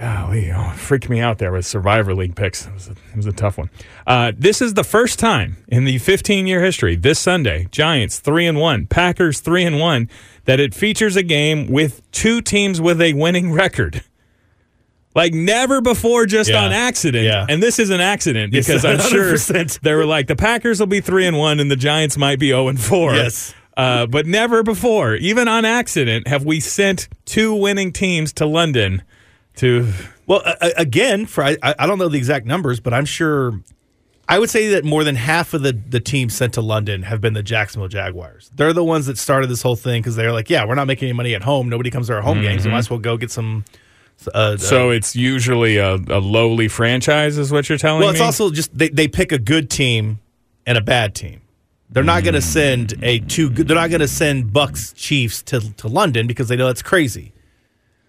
Golly, 0.00 0.50
oh, 0.50 0.70
it 0.70 0.76
freaked 0.78 1.10
me 1.10 1.20
out 1.20 1.36
there 1.36 1.52
with 1.52 1.66
Survivor 1.66 2.14
League 2.14 2.34
picks. 2.34 2.66
It 2.66 2.72
was 2.72 2.88
a, 2.88 2.92
it 2.92 3.16
was 3.16 3.26
a 3.26 3.32
tough 3.32 3.58
one. 3.58 3.68
Uh, 4.06 4.32
this 4.34 4.62
is 4.62 4.72
the 4.72 4.82
first 4.84 5.18
time 5.18 5.58
in 5.68 5.84
the 5.84 5.98
15 5.98 6.46
year 6.46 6.62
history 6.64 6.96
this 6.96 7.18
Sunday, 7.18 7.66
Giants 7.70 8.18
three 8.18 8.46
and 8.46 8.58
one, 8.58 8.86
Packers 8.86 9.40
three 9.40 9.62
and 9.62 9.78
one, 9.78 10.08
that 10.46 10.58
it 10.58 10.74
features 10.74 11.16
a 11.16 11.22
game 11.22 11.66
with 11.70 12.00
two 12.12 12.40
teams 12.40 12.80
with 12.80 13.00
a 13.02 13.12
winning 13.12 13.52
record. 13.52 14.02
Like 15.14 15.34
never 15.34 15.82
before, 15.82 16.24
just 16.24 16.48
Yeah. 16.48 16.64
on 16.64 16.72
accident. 16.72 17.24
Yeah. 17.26 17.44
And 17.48 17.62
this 17.62 17.78
is 17.78 17.90
an 17.90 18.00
accident 18.00 18.52
because 18.52 18.84
I'm 18.86 19.00
sure 19.10 19.36
they 19.82 19.92
were 19.94 20.06
like 20.06 20.28
the 20.28 20.36
Packers 20.36 20.80
will 20.80 20.86
be 20.86 21.00
three 21.02 21.26
and 21.26 21.36
one 21.36 21.60
and 21.60 21.70
the 21.70 21.76
Giants 21.76 22.16
might 22.16 22.38
be 22.38 22.48
zero 22.48 22.68
and 22.68 22.80
four. 22.80 23.14
Yes. 23.14 23.52
Uh, 23.76 24.06
but 24.06 24.26
never 24.26 24.62
before, 24.62 25.14
even 25.16 25.46
on 25.46 25.64
accident, 25.66 26.26
have 26.26 26.44
we 26.44 26.58
sent 26.60 27.08
two 27.26 27.54
winning 27.54 27.92
teams 27.92 28.32
to 28.34 28.46
London 28.46 29.02
to 29.56 29.92
Well, 30.26 30.42
uh, 30.44 30.70
again, 30.76 31.26
for 31.26 31.44
I, 31.44 31.56
I 31.62 31.86
don't 31.86 31.98
know 31.98 32.08
the 32.08 32.18
exact 32.18 32.46
numbers, 32.46 32.80
but 32.80 32.94
I'm 32.94 33.04
sure. 33.04 33.60
I 34.28 34.38
would 34.38 34.48
say 34.48 34.68
that 34.68 34.84
more 34.84 35.02
than 35.02 35.16
half 35.16 35.54
of 35.54 35.62
the, 35.62 35.72
the 35.72 35.98
teams 35.98 36.34
sent 36.34 36.54
to 36.54 36.60
London 36.60 37.02
have 37.02 37.20
been 37.20 37.32
the 37.32 37.42
Jacksonville 37.42 37.88
Jaguars. 37.88 38.48
They're 38.54 38.72
the 38.72 38.84
ones 38.84 39.06
that 39.06 39.18
started 39.18 39.48
this 39.50 39.60
whole 39.60 39.74
thing 39.74 40.02
because 40.02 40.14
they're 40.14 40.30
like, 40.32 40.48
yeah, 40.48 40.64
we're 40.64 40.76
not 40.76 40.86
making 40.86 41.08
any 41.08 41.16
money 41.16 41.34
at 41.34 41.42
home. 41.42 41.68
Nobody 41.68 41.90
comes 41.90 42.06
to 42.06 42.14
our 42.14 42.22
home 42.22 42.40
games. 42.40 42.64
We 42.64 42.70
might 42.70 42.78
as 42.78 42.90
well 42.90 43.00
go 43.00 43.16
get 43.16 43.32
some. 43.32 43.64
Uh, 44.32 44.56
So 44.56 44.90
it's 44.90 45.16
usually 45.16 45.78
a, 45.78 45.94
a 45.94 46.20
lowly 46.20 46.68
franchise, 46.68 47.38
is 47.38 47.50
what 47.50 47.68
you're 47.68 47.76
telling 47.78 48.00
me 48.00 48.04
well, 48.04 48.12
me. 48.12 48.18
it's 48.18 48.24
also 48.24 48.50
just 48.52 48.76
they, 48.76 48.88
they 48.90 49.08
pick 49.08 49.32
a 49.32 49.38
good 49.38 49.68
team 49.68 50.20
and 50.64 50.78
a 50.78 50.80
bad 50.80 51.16
team. 51.16 51.40
They're 51.90 52.04
not 52.04 52.22
going 52.22 52.34
to 52.34 52.40
send 52.42 52.94
a 53.02 53.18
two. 53.18 53.50
good- 53.50 53.66
They're 53.66 53.74
not 53.74 53.90
going 53.90 53.98
to 54.00 54.06
send 54.06 54.52
Bucks 54.52 54.92
Chiefs 54.92 55.42
to 55.44 55.58
to 55.78 55.88
London 55.88 56.28
because 56.28 56.46
they 56.46 56.54
know 56.54 56.68
that's 56.68 56.82
crazy. 56.82 57.32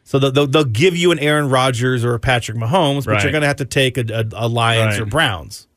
So 0.04 0.20
they'll, 0.20 0.48
they'll, 0.48 0.64
give 0.66 0.98
you 0.98 1.12
an 1.12 1.20
Aaron 1.20 1.48
Rodgers 1.50 2.04
or 2.04 2.14
a 2.14 2.20
Patrick 2.20 2.58
Mahomes, 2.58 3.06
but 3.06 3.12
Right. 3.14 3.24
you're 3.24 3.32
going 3.32 3.44
to 3.44 3.48
have 3.48 3.58
to 3.58 3.66
take 3.66 3.98
a, 3.98 4.04
a, 4.14 4.46
a 4.46 4.48
Lions 4.48 4.94
Right. 4.96 5.02
or 5.02 5.06
Browns, 5.06 5.68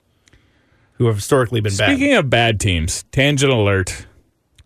who 0.95 1.07
have 1.07 1.17
historically 1.17 1.61
been 1.61 1.77
bad. 1.77 1.91
Speaking 1.97 2.15
of 2.15 2.31
bad 2.31 2.59
teams, 2.59 3.05
tangent 3.13 3.53
alert. 3.53 4.07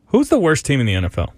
Who's 0.07 0.29
the 0.31 0.39
worst 0.39 0.65
team 0.65 0.81
in 0.81 0.87
the 0.87 0.95
NFL? 0.95 1.29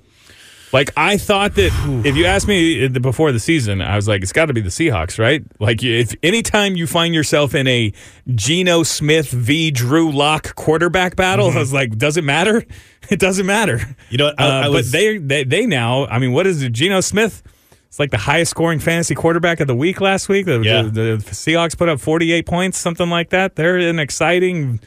Like 0.72 0.92
I 0.96 1.16
thought 1.16 1.56
that 1.56 1.72
if 2.04 2.14
you 2.14 2.26
asked 2.26 2.46
me 2.46 2.86
before 2.86 3.32
the 3.32 3.40
season, 3.40 3.82
I 3.82 3.96
was 3.96 4.06
like, 4.06 4.22
it's 4.22 4.32
got 4.32 4.46
to 4.46 4.52
be 4.54 4.60
the 4.60 4.68
Seahawks, 4.68 5.18
right? 5.18 5.42
Like 5.58 5.82
if 5.82 6.14
anytime 6.22 6.76
you 6.76 6.86
find 6.86 7.12
yourself 7.12 7.56
in 7.56 7.66
a 7.66 7.92
Geno 8.32 8.84
Smith 8.84 9.30
v. 9.32 9.72
Drew 9.72 10.12
Lock 10.12 10.54
quarterback 10.54 11.16
battle, 11.16 11.50
I 11.50 11.58
was 11.58 11.72
like, 11.72 11.98
does 11.98 12.16
it 12.16 12.22
matter? 12.24 12.64
It 13.08 13.18
doesn't 13.18 13.46
matter. 13.46 13.78
Mm-hmm. 13.78 13.92
You 14.10 14.18
know 14.18 14.24
what, 14.26 14.40
I- 14.40 14.44
Uh, 14.46 14.50
I 14.66 14.68
was- 14.68 14.86
but 14.86 14.92
they, 14.92 15.18
they 15.18 15.42
they 15.42 15.66
now. 15.66 16.06
I 16.06 16.20
mean, 16.20 16.30
what 16.30 16.46
is 16.46 16.62
it? 16.62 16.70
Geno 16.72 17.00
Smith. 17.00 17.42
It's 17.90 17.98
like 17.98 18.10
the 18.12 18.18
highest 18.18 18.52
scoring 18.52 18.78
fantasy 18.78 19.14
quarterback 19.14 19.60
of 19.60 19.66
the 19.66 19.74
week 19.74 20.00
last 20.00 20.28
week. 20.28 20.46
The, 20.46 20.60
Yeah. 20.60 20.82
the, 20.82 20.90
the 20.90 21.16
Seahawks 21.18 21.76
put 21.76 21.88
up 21.88 22.00
48 22.00 22.46
points, 22.46 22.78
something 22.78 23.10
like 23.10 23.30
that. 23.30 23.56
They're 23.56 23.76
an 23.78 23.98
exciting 23.98 24.80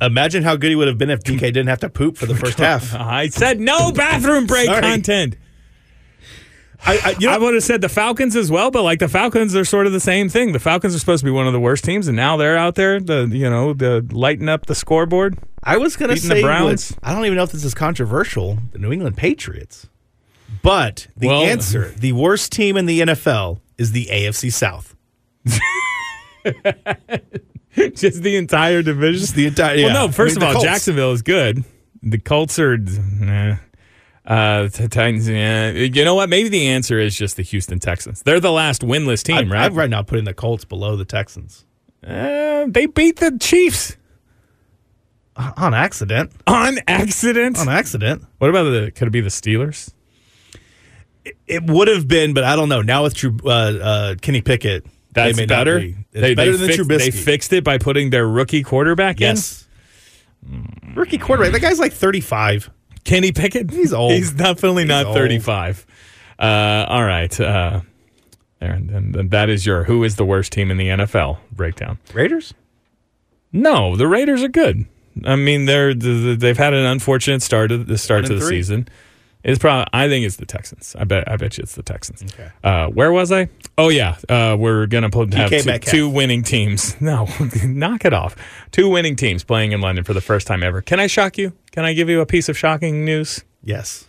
Imagine 0.00 0.42
how 0.42 0.56
good 0.56 0.70
he 0.70 0.74
would 0.74 0.88
have 0.88 0.98
been 0.98 1.10
if 1.10 1.20
DK 1.22 1.38
didn't 1.38 1.68
have 1.68 1.78
to 1.80 1.88
poop 1.88 2.16
for 2.16 2.26
the 2.26 2.34
first 2.34 2.58
half. 2.58 2.92
I 2.92 3.28
said 3.28 3.60
no 3.60 3.92
bathroom 3.92 4.46
break 4.46 4.66
Sorry. 4.66 4.80
content. 4.80 5.36
I, 6.84 6.98
I, 7.04 7.10
you 7.20 7.28
know, 7.28 7.34
I 7.34 7.38
would 7.38 7.54
have 7.54 7.62
said 7.62 7.80
the 7.80 7.88
Falcons 7.88 8.34
as 8.34 8.50
well, 8.50 8.72
but 8.72 8.82
like 8.82 8.98
the 8.98 9.06
Falcons 9.06 9.54
are 9.54 9.64
sort 9.64 9.86
of 9.86 9.92
the 9.92 10.00
same 10.00 10.28
thing. 10.28 10.50
The 10.50 10.58
Falcons 10.58 10.96
are 10.96 10.98
supposed 10.98 11.20
to 11.20 11.24
be 11.26 11.30
one 11.30 11.46
of 11.46 11.52
the 11.52 11.60
worst 11.60 11.84
teams, 11.84 12.08
and 12.08 12.16
now 12.16 12.36
they're 12.36 12.56
out 12.58 12.74
there, 12.74 12.98
the 12.98 13.28
you 13.30 13.48
know, 13.48 13.72
the 13.72 14.04
lighting 14.10 14.48
up 14.48 14.66
the 14.66 14.74
scoreboard. 14.74 15.38
I 15.62 15.76
was 15.76 15.94
going 15.94 16.08
to 16.08 16.14
beating 16.16 16.28
the 16.30 16.34
say 16.36 16.42
Browns. 16.42 16.90
what- 16.90 16.98
I 17.08 17.14
don't 17.14 17.24
even 17.24 17.36
know 17.36 17.44
if 17.44 17.52
this 17.52 17.62
is 17.64 17.74
controversial. 17.74 18.58
The 18.72 18.80
New 18.80 18.90
England 18.90 19.16
Patriots, 19.16 19.86
but 20.62 21.06
the 21.16 21.28
Well- 21.28 21.42
answer, 21.42 21.92
the 21.98 22.12
worst 22.12 22.52
team 22.52 22.76
in 22.76 22.86
the 22.86 23.00
NFL, 23.00 23.60
is 23.78 23.92
the 23.92 24.06
AFC 24.10 24.50
South. 24.52 24.94
Just 27.94 28.22
the 28.22 28.36
entire 28.36 28.82
division. 28.82 29.20
Just 29.20 29.34
the 29.34 29.46
entire. 29.46 29.76
Well, 29.76 29.86
yeah. 29.86 29.92
no. 29.92 30.08
First 30.08 30.36
I 30.36 30.40
mean, 30.40 30.42
of 30.42 30.48
all, 30.48 30.52
Colts. 30.62 30.64
Jacksonville 30.66 31.12
is 31.12 31.22
good. 31.22 31.64
The 32.02 32.18
Colts 32.18 32.58
are. 32.58 32.76
Nah. 32.76 33.56
Uh, 34.26 34.68
the 34.68 34.88
Titans. 34.90 35.28
Yeah. 35.28 35.70
You 35.70 36.04
know 36.04 36.14
what? 36.14 36.28
Maybe 36.28 36.48
the 36.48 36.68
answer 36.68 36.98
is 36.98 37.16
just 37.16 37.36
the 37.36 37.42
Houston 37.42 37.78
Texans. 37.78 38.22
They're 38.22 38.40
the 38.40 38.52
last 38.52 38.82
winless 38.82 39.22
team, 39.22 39.36
I'm, 39.36 39.52
right? 39.52 39.64
I'm 39.64 39.74
right 39.74 39.88
now 39.90 40.02
putting 40.02 40.24
the 40.24 40.34
Colts 40.34 40.64
below 40.64 40.96
the 40.96 41.04
Texans 41.04 41.64
Uh, 42.06 42.66
they 42.68 42.86
beat 42.86 43.16
the 43.16 43.36
Chiefs 43.40 43.96
on 45.36 45.74
accident. 45.74 46.30
on 46.46 46.78
accident. 46.86 47.58
On 47.58 47.68
accident. 47.68 48.24
What 48.38 48.50
about 48.50 48.64
the? 48.64 48.90
Could 48.94 49.08
it 49.08 49.12
be 49.12 49.22
the 49.22 49.30
Steelers? 49.30 49.92
It 51.46 51.64
would 51.64 51.88
have 51.88 52.08
been, 52.08 52.34
but 52.34 52.44
I 52.44 52.56
don't 52.56 52.68
know. 52.68 52.82
Now 52.82 53.04
with 53.04 53.14
True, 53.14 53.36
uh, 53.44 53.48
uh, 53.48 54.14
Kenny 54.20 54.40
Pickett, 54.40 54.84
That's 55.12 55.36
they 55.36 55.42
may 55.42 55.46
not 55.46 55.60
better. 55.60 55.78
be. 55.78 55.96
It's 56.12 56.36
better 56.36 56.56
than 56.56 56.68
fixed, 56.68 56.80
Trubisky. 56.80 56.98
They 56.98 57.10
fixed 57.10 57.52
it 57.52 57.64
by 57.64 57.78
putting 57.78 58.10
their 58.10 58.26
rookie 58.26 58.62
quarterback 58.62 59.20
yes. 59.20 59.66
Rookie 60.94 61.18
quarterback. 61.18 61.52
That 61.52 61.60
guy's 61.60 61.78
like 61.78 61.92
35. 61.92 62.70
Kenny 63.04 63.32
Pickett. 63.32 63.70
He's 63.70 63.92
old. 63.92 64.12
He's 64.12 64.32
definitely 64.32 64.84
not 64.84 65.06
old. 65.06 65.16
35. 65.16 65.86
Uh, 66.38 66.86
all 66.88 67.04
right. 67.04 67.40
Uh, 67.40 67.80
there, 68.58 68.72
and, 68.72 69.14
and 69.16 69.30
that 69.30 69.48
is 69.48 69.66
your 69.66 69.84
who 69.84 70.04
is 70.04 70.16
the 70.16 70.24
worst 70.24 70.52
team 70.52 70.70
in 70.70 70.76
the 70.76 70.88
NFL 70.88 71.38
breakdown. 71.50 71.98
Raiders. 72.12 72.54
No, 73.52 73.96
the 73.96 74.08
Raiders 74.08 74.42
are 74.42 74.48
good. 74.48 74.86
I 75.24 75.36
mean, 75.36 75.66
they're 75.66 75.92
they've 75.94 76.56
had 76.56 76.72
an 76.72 76.86
unfortunate 76.86 77.42
start 77.42 77.68
to 77.70 77.78
the 77.78 77.98
start 77.98 78.26
to 78.26 78.34
the 78.34 78.40
three. 78.40 78.58
season. 78.58 78.88
It's 79.44 79.58
probably 79.58 79.86
I 79.92 80.08
think 80.08 80.24
it's 80.24 80.36
the 80.36 80.46
Texans. 80.46 80.94
I 80.98 81.04
bet 81.04 81.28
I 81.28 81.36
bet 81.36 81.58
you 81.58 81.62
it's 81.62 81.74
the 81.74 81.82
Texans. 81.82 82.22
Okay. 82.22 82.50
Uh, 82.62 82.86
where 82.88 83.12
was 83.12 83.32
I? 83.32 83.48
Oh 83.76 83.88
yeah, 83.88 84.16
uh, 84.28 84.56
we're 84.58 84.86
gonna 84.86 85.10
put, 85.10 85.34
have 85.34 85.50
two, 85.50 85.78
two 85.78 86.08
winning 86.08 86.42
teams. 86.42 86.96
No, 87.00 87.26
knock 87.64 88.04
it 88.04 88.12
off. 88.12 88.36
Two 88.70 88.88
winning 88.88 89.16
teams 89.16 89.42
playing 89.42 89.72
in 89.72 89.80
London 89.80 90.04
for 90.04 90.14
the 90.14 90.20
first 90.20 90.46
time 90.46 90.62
ever. 90.62 90.80
Can 90.80 91.00
I 91.00 91.08
shock 91.08 91.36
you? 91.36 91.52
Can 91.72 91.84
I 91.84 91.92
give 91.94 92.08
you 92.08 92.20
a 92.20 92.26
piece 92.26 92.48
of 92.48 92.56
shocking 92.56 93.04
news? 93.04 93.42
Yes. 93.64 94.06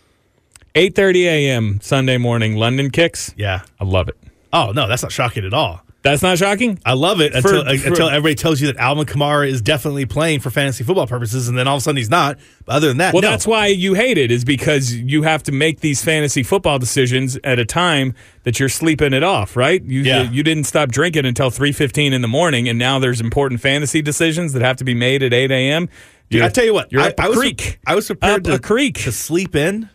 8:30 0.74 1.24
a.m. 1.24 1.80
Sunday 1.80 2.18
morning, 2.18 2.56
London 2.56 2.90
kicks. 2.90 3.34
Yeah. 3.36 3.62
I 3.80 3.84
love 3.84 4.08
it. 4.08 4.16
Oh 4.52 4.70
no, 4.70 4.86
that's 4.86 5.02
not 5.02 5.10
shocking 5.10 5.44
at 5.44 5.52
all. 5.54 5.82
That's 6.04 6.20
not 6.22 6.36
shocking. 6.36 6.78
I 6.84 6.92
love 6.92 7.22
it 7.22 7.32
For- 7.32 7.38
until 7.38 7.60
uh, 7.60 7.76
for- 7.78 7.88
until 7.88 8.08
everybody 8.10 8.34
tells 8.34 8.60
you 8.60 8.66
that 8.66 8.76
Alvin 8.76 9.06
Kamara 9.06 9.48
is 9.48 9.62
definitely 9.62 10.04
playing 10.04 10.40
for 10.40 10.50
fantasy 10.50 10.84
football 10.84 11.06
purposes, 11.06 11.48
and 11.48 11.56
then 11.58 11.66
all 11.66 11.76
of 11.76 11.80
a 11.80 11.82
sudden 11.82 11.96
he's 11.96 12.10
not. 12.10 12.38
But 12.66 12.74
other 12.76 12.88
than 12.88 12.98
that, 12.98 13.14
Well, 13.14 13.22
no. 13.22 13.30
that's 13.30 13.46
why 13.46 13.68
you 13.68 13.94
hate 13.94 14.18
it, 14.18 14.30
is 14.30 14.44
because 14.44 14.94
you 14.94 15.22
have 15.22 15.42
to 15.44 15.52
make 15.52 15.80
these 15.80 16.04
fantasy 16.04 16.42
football 16.42 16.78
decisions 16.78 17.38
at 17.42 17.58
a 17.58 17.64
time 17.64 18.14
that 18.42 18.60
you're 18.60 18.68
sleeping 18.68 19.14
it 19.14 19.22
off, 19.22 19.56
right? 19.56 19.82
You 19.82 20.02
Yeah. 20.02 20.30
you 20.30 20.42
didn't 20.42 20.64
stop 20.64 20.90
drinking 20.90 21.24
until 21.24 21.48
three 21.48 21.72
fifteen 21.72 22.12
in 22.12 22.20
the 22.20 22.28
morning, 22.28 22.68
and 22.68 22.78
now 22.78 22.98
there's 22.98 23.22
important 23.22 23.62
fantasy 23.62 24.02
decisions 24.02 24.52
that 24.52 24.60
have 24.60 24.76
to 24.76 24.84
be 24.84 24.92
made 24.94 25.22
at 25.22 25.32
eight 25.32 25.50
a.m. 25.50 25.88
Dude, 26.28 26.42
I 26.42 26.48
tell 26.50 26.64
you 26.66 26.74
what, 26.74 26.92
you're 26.92 27.00
I, 27.00 27.08
up 27.08 27.20
I 27.20 27.28
was 27.28 27.38
creek. 27.38 27.78
I 27.86 27.94
was 27.94 28.06
prepared 28.08 28.40
Up 28.40 28.44
to, 28.44 28.54
a 28.54 28.58
creek. 28.58 28.96
to 29.04 29.12
sleep 29.12 29.56
in. 29.56 29.88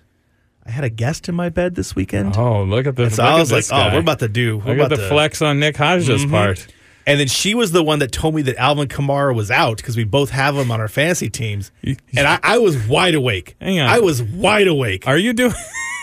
I 0.70 0.72
had 0.72 0.84
a 0.84 0.90
guest 0.90 1.28
in 1.28 1.34
my 1.34 1.50
bed 1.50 1.74
this 1.74 1.96
weekend. 1.96 2.38
Oh, 2.38 2.62
look 2.64 2.86
at 2.86 2.96
this! 2.96 3.16
so 3.16 3.24
I 3.24 3.40
was 3.40 3.52
like, 3.52 3.62
this 3.64 3.72
"Oh, 3.74 3.90
we're 3.92 4.02
about 4.02 4.20
to 4.20 4.28
do. 4.28 4.58
We're 4.60 4.66
Look 4.66 4.68
at 4.74 4.76
about 4.78 4.90
the 4.92 4.96
to, 4.98 5.02
Mm-hmm. 5.02 5.10
flex 5.12 5.42
on 5.42 5.60
Nick 5.60 5.78
Hodge's 5.78 6.26
part. 6.28 6.68
And 7.08 7.20
then 7.20 7.28
she 7.28 7.56
was 7.56 7.72
the 7.72 7.84
one 7.84 7.98
that 8.00 8.12
told 8.12 8.36
me 8.36 8.44
that 8.44 8.56
Alvin 8.58 8.88
Kamara 8.88 9.34
was 9.36 9.50
out 9.50 9.78
because 9.78 9.98
we 9.98 10.04
both 10.04 10.30
have 10.30 10.56
him 10.56 10.70
on 10.70 10.80
our 10.80 10.88
fantasy 10.88 11.28
teams. 11.28 11.72
And 11.84 11.98
I, 12.20 12.40
I 12.44 12.58
was 12.60 12.78
wide 12.88 13.16
awake. 13.16 13.56
Hang 13.60 13.80
on. 13.80 13.90
I 13.90 14.00
was 14.00 14.22
wide 14.22 14.68
awake. 14.68 15.08
Are 15.08 15.18
you 15.18 15.34
doing? 15.34 15.54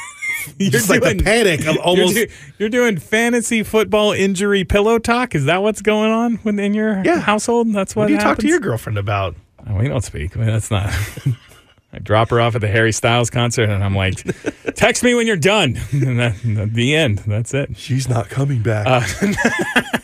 you're 0.58 0.70
Just 0.72 0.90
like 0.90 1.02
the 1.02 1.22
panic 1.22 1.64
of 1.64 1.76
almost. 1.84 2.16
You're, 2.16 2.26
do- 2.26 2.32
you're 2.58 2.68
doing 2.70 2.98
fantasy 2.98 3.62
football 3.62 4.10
injury 4.10 4.64
pillow 4.64 4.98
talk. 4.98 5.36
Is 5.36 5.44
that 5.44 5.62
what's 5.62 5.80
going 5.80 6.10
on 6.10 6.40
within 6.42 6.74
your 6.74 7.00
Yeah. 7.04 7.20
household? 7.20 7.72
That's 7.72 7.94
what, 7.94 8.02
what 8.04 8.06
do 8.08 8.14
you 8.14 8.18
talk 8.18 8.26
happens? 8.30 8.42
to 8.44 8.48
your 8.48 8.58
girlfriend 8.60 8.98
about? 8.98 9.36
Oh, 9.68 9.76
we 9.76 9.86
don't 9.86 10.02
speak. 10.02 10.36
I 10.36 10.40
mean, 10.40 10.48
that's 10.48 10.72
not. 10.72 10.92
I 11.96 11.98
drop 12.00 12.28
her 12.30 12.40
off 12.40 12.54
at 12.54 12.60
the 12.60 12.68
Harry 12.68 12.92
Styles 12.92 13.30
concert, 13.30 13.70
and 13.70 13.82
I'm 13.82 13.94
like, 13.96 14.22
"Text 14.74 15.02
me 15.02 15.14
when 15.14 15.26
you're 15.26 15.36
done." 15.36 15.78
And 15.92 16.20
that, 16.20 16.34
that- 16.44 16.74
the 16.74 16.94
end. 16.94 17.18
That's 17.20 17.54
it. 17.54 17.76
She's 17.76 18.08
not 18.08 18.28
coming 18.28 18.62
back. 18.62 19.08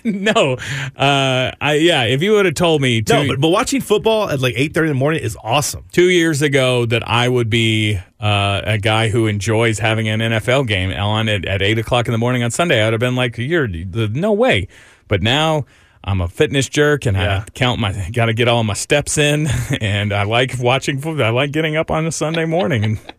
No, 0.04 0.56
uh, 0.96 1.52
I 1.60 1.74
yeah. 1.74 2.02
If 2.02 2.22
you 2.22 2.32
would 2.32 2.44
have 2.44 2.56
told 2.56 2.82
me 2.82 3.02
two, 3.02 3.14
no, 3.14 3.28
but, 3.28 3.40
but 3.40 3.48
watching 3.50 3.80
football 3.80 4.28
at 4.28 4.40
like 4.40 4.54
eight 4.56 4.74
thirty 4.74 4.88
in 4.90 4.96
the 4.96 4.98
morning 4.98 5.22
is 5.22 5.36
awesome. 5.44 5.84
two 5.92 6.10
years 6.10 6.42
ago 6.42 6.86
that 6.86 7.08
I 7.08 7.28
would 7.28 7.48
be 7.48 8.00
uh, 8.18 8.62
a 8.64 8.78
guy 8.78 9.10
who 9.10 9.28
enjoys 9.28 9.78
having 9.78 10.08
an 10.08 10.18
NFL 10.18 10.66
game 10.66 10.90
on 10.92 11.28
at, 11.28 11.44
at 11.44 11.62
eight 11.62 11.78
o'clock 11.78 12.08
in 12.08 12.12
the 12.12 12.18
morning 12.18 12.42
on 12.42 12.50
Sunday, 12.50 12.82
I 12.82 12.86
would 12.86 12.94
have 12.94 13.00
been 13.00 13.14
like, 13.14 13.38
"You're 13.38 13.68
the 13.68 14.10
no 14.12 14.32
way." 14.32 14.66
But 15.06 15.22
now. 15.22 15.66
I'm 16.04 16.20
a 16.20 16.28
fitness 16.28 16.68
jerk, 16.68 17.06
and 17.06 17.16
Yeah. 17.16 17.44
I 17.46 17.50
count 17.50 17.80
my 17.80 17.92
got 18.12 18.26
to 18.26 18.34
get 18.34 18.48
all 18.48 18.64
my 18.64 18.74
steps 18.74 19.18
in, 19.18 19.46
and 19.80 20.12
I 20.12 20.24
like 20.24 20.54
watching 20.58 20.98
football. 21.00 21.26
I 21.26 21.30
like 21.30 21.52
getting 21.52 21.76
up 21.76 21.90
on 21.90 22.06
a 22.06 22.12
Sunday 22.12 22.44
morning 22.44 22.84
and 22.84 22.98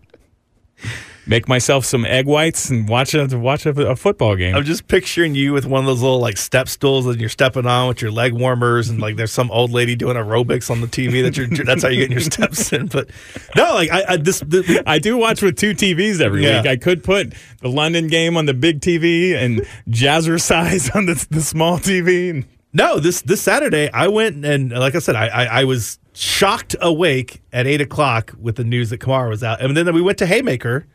make 1.25 1.47
myself 1.47 1.85
some 1.85 2.03
egg 2.05 2.25
whites 2.25 2.69
and 2.69 2.89
watch 2.89 3.13
a 3.13 3.25
watch 3.37 3.65
a, 3.65 3.69
a 3.69 3.95
football 3.95 4.35
game. 4.35 4.53
I'm 4.53 4.65
just 4.65 4.89
picturing 4.89 5.33
you 5.35 5.53
with 5.53 5.65
one 5.65 5.79
of 5.79 5.85
those 5.85 6.01
little 6.01 6.19
like 6.19 6.35
step 6.35 6.67
stools 6.67 7.05
that 7.05 7.21
you're 7.21 7.29
stepping 7.29 7.65
on 7.65 7.87
with 7.87 8.01
your 8.01 8.11
leg 8.11 8.33
warmers, 8.33 8.89
and 8.89 8.99
like 8.99 9.15
there's 9.15 9.31
some 9.31 9.49
old 9.49 9.71
lady 9.71 9.95
doing 9.95 10.17
aerobics 10.17 10.69
on 10.69 10.81
the 10.81 10.87
TV 10.87 11.23
that 11.23 11.37
you're. 11.37 11.47
That's 11.47 11.83
how 11.83 11.87
you're 11.89 11.99
getting 12.01 12.11
your 12.11 12.19
steps 12.21 12.73
in. 12.73 12.87
But 12.87 13.09
no, 13.55 13.73
like 13.75 13.89
I, 13.91 14.03
I 14.09 14.17
this, 14.17 14.41
this 14.45 14.81
I 14.85 14.99
do 14.99 15.15
watch 15.15 15.41
with 15.41 15.55
two 15.57 15.71
TVs 15.73 16.19
every 16.19 16.43
Yeah. 16.43 16.57
week. 16.61 16.67
I 16.69 16.75
could 16.75 17.01
put 17.01 17.33
the 17.61 17.69
London 17.69 18.07
game 18.07 18.35
on 18.35 18.45
the 18.45 18.53
big 18.53 18.81
TV 18.81 19.33
and 19.35 19.61
Jazzercise 19.89 20.93
on 20.93 21.05
the, 21.05 21.25
the 21.29 21.41
small 21.41 21.79
TV. 21.79 22.29
And 22.31 22.45
no 22.73 22.99
this 22.99 23.21
this 23.21 23.41
Saturday 23.41 23.89
I 23.91 24.07
went 24.07 24.43
and 24.45 24.71
like 24.71 24.95
I 24.95 24.99
said 24.99 25.15
I 25.15 25.27
I, 25.27 25.61
I 25.61 25.63
was 25.63 25.99
shocked 26.13 26.75
awake 26.81 27.41
at 27.51 27.65
eight 27.67 27.81
o'clock 27.81 28.33
with 28.39 28.55
the 28.55 28.63
news 28.63 28.89
that 28.91 28.99
Kamara 28.99 29.29
was 29.29 29.43
out, 29.43 29.61
and 29.61 29.75
then 29.75 29.93
we 29.93 30.01
went 30.01 30.17
to 30.19 30.25
Haymaker. 30.27 30.85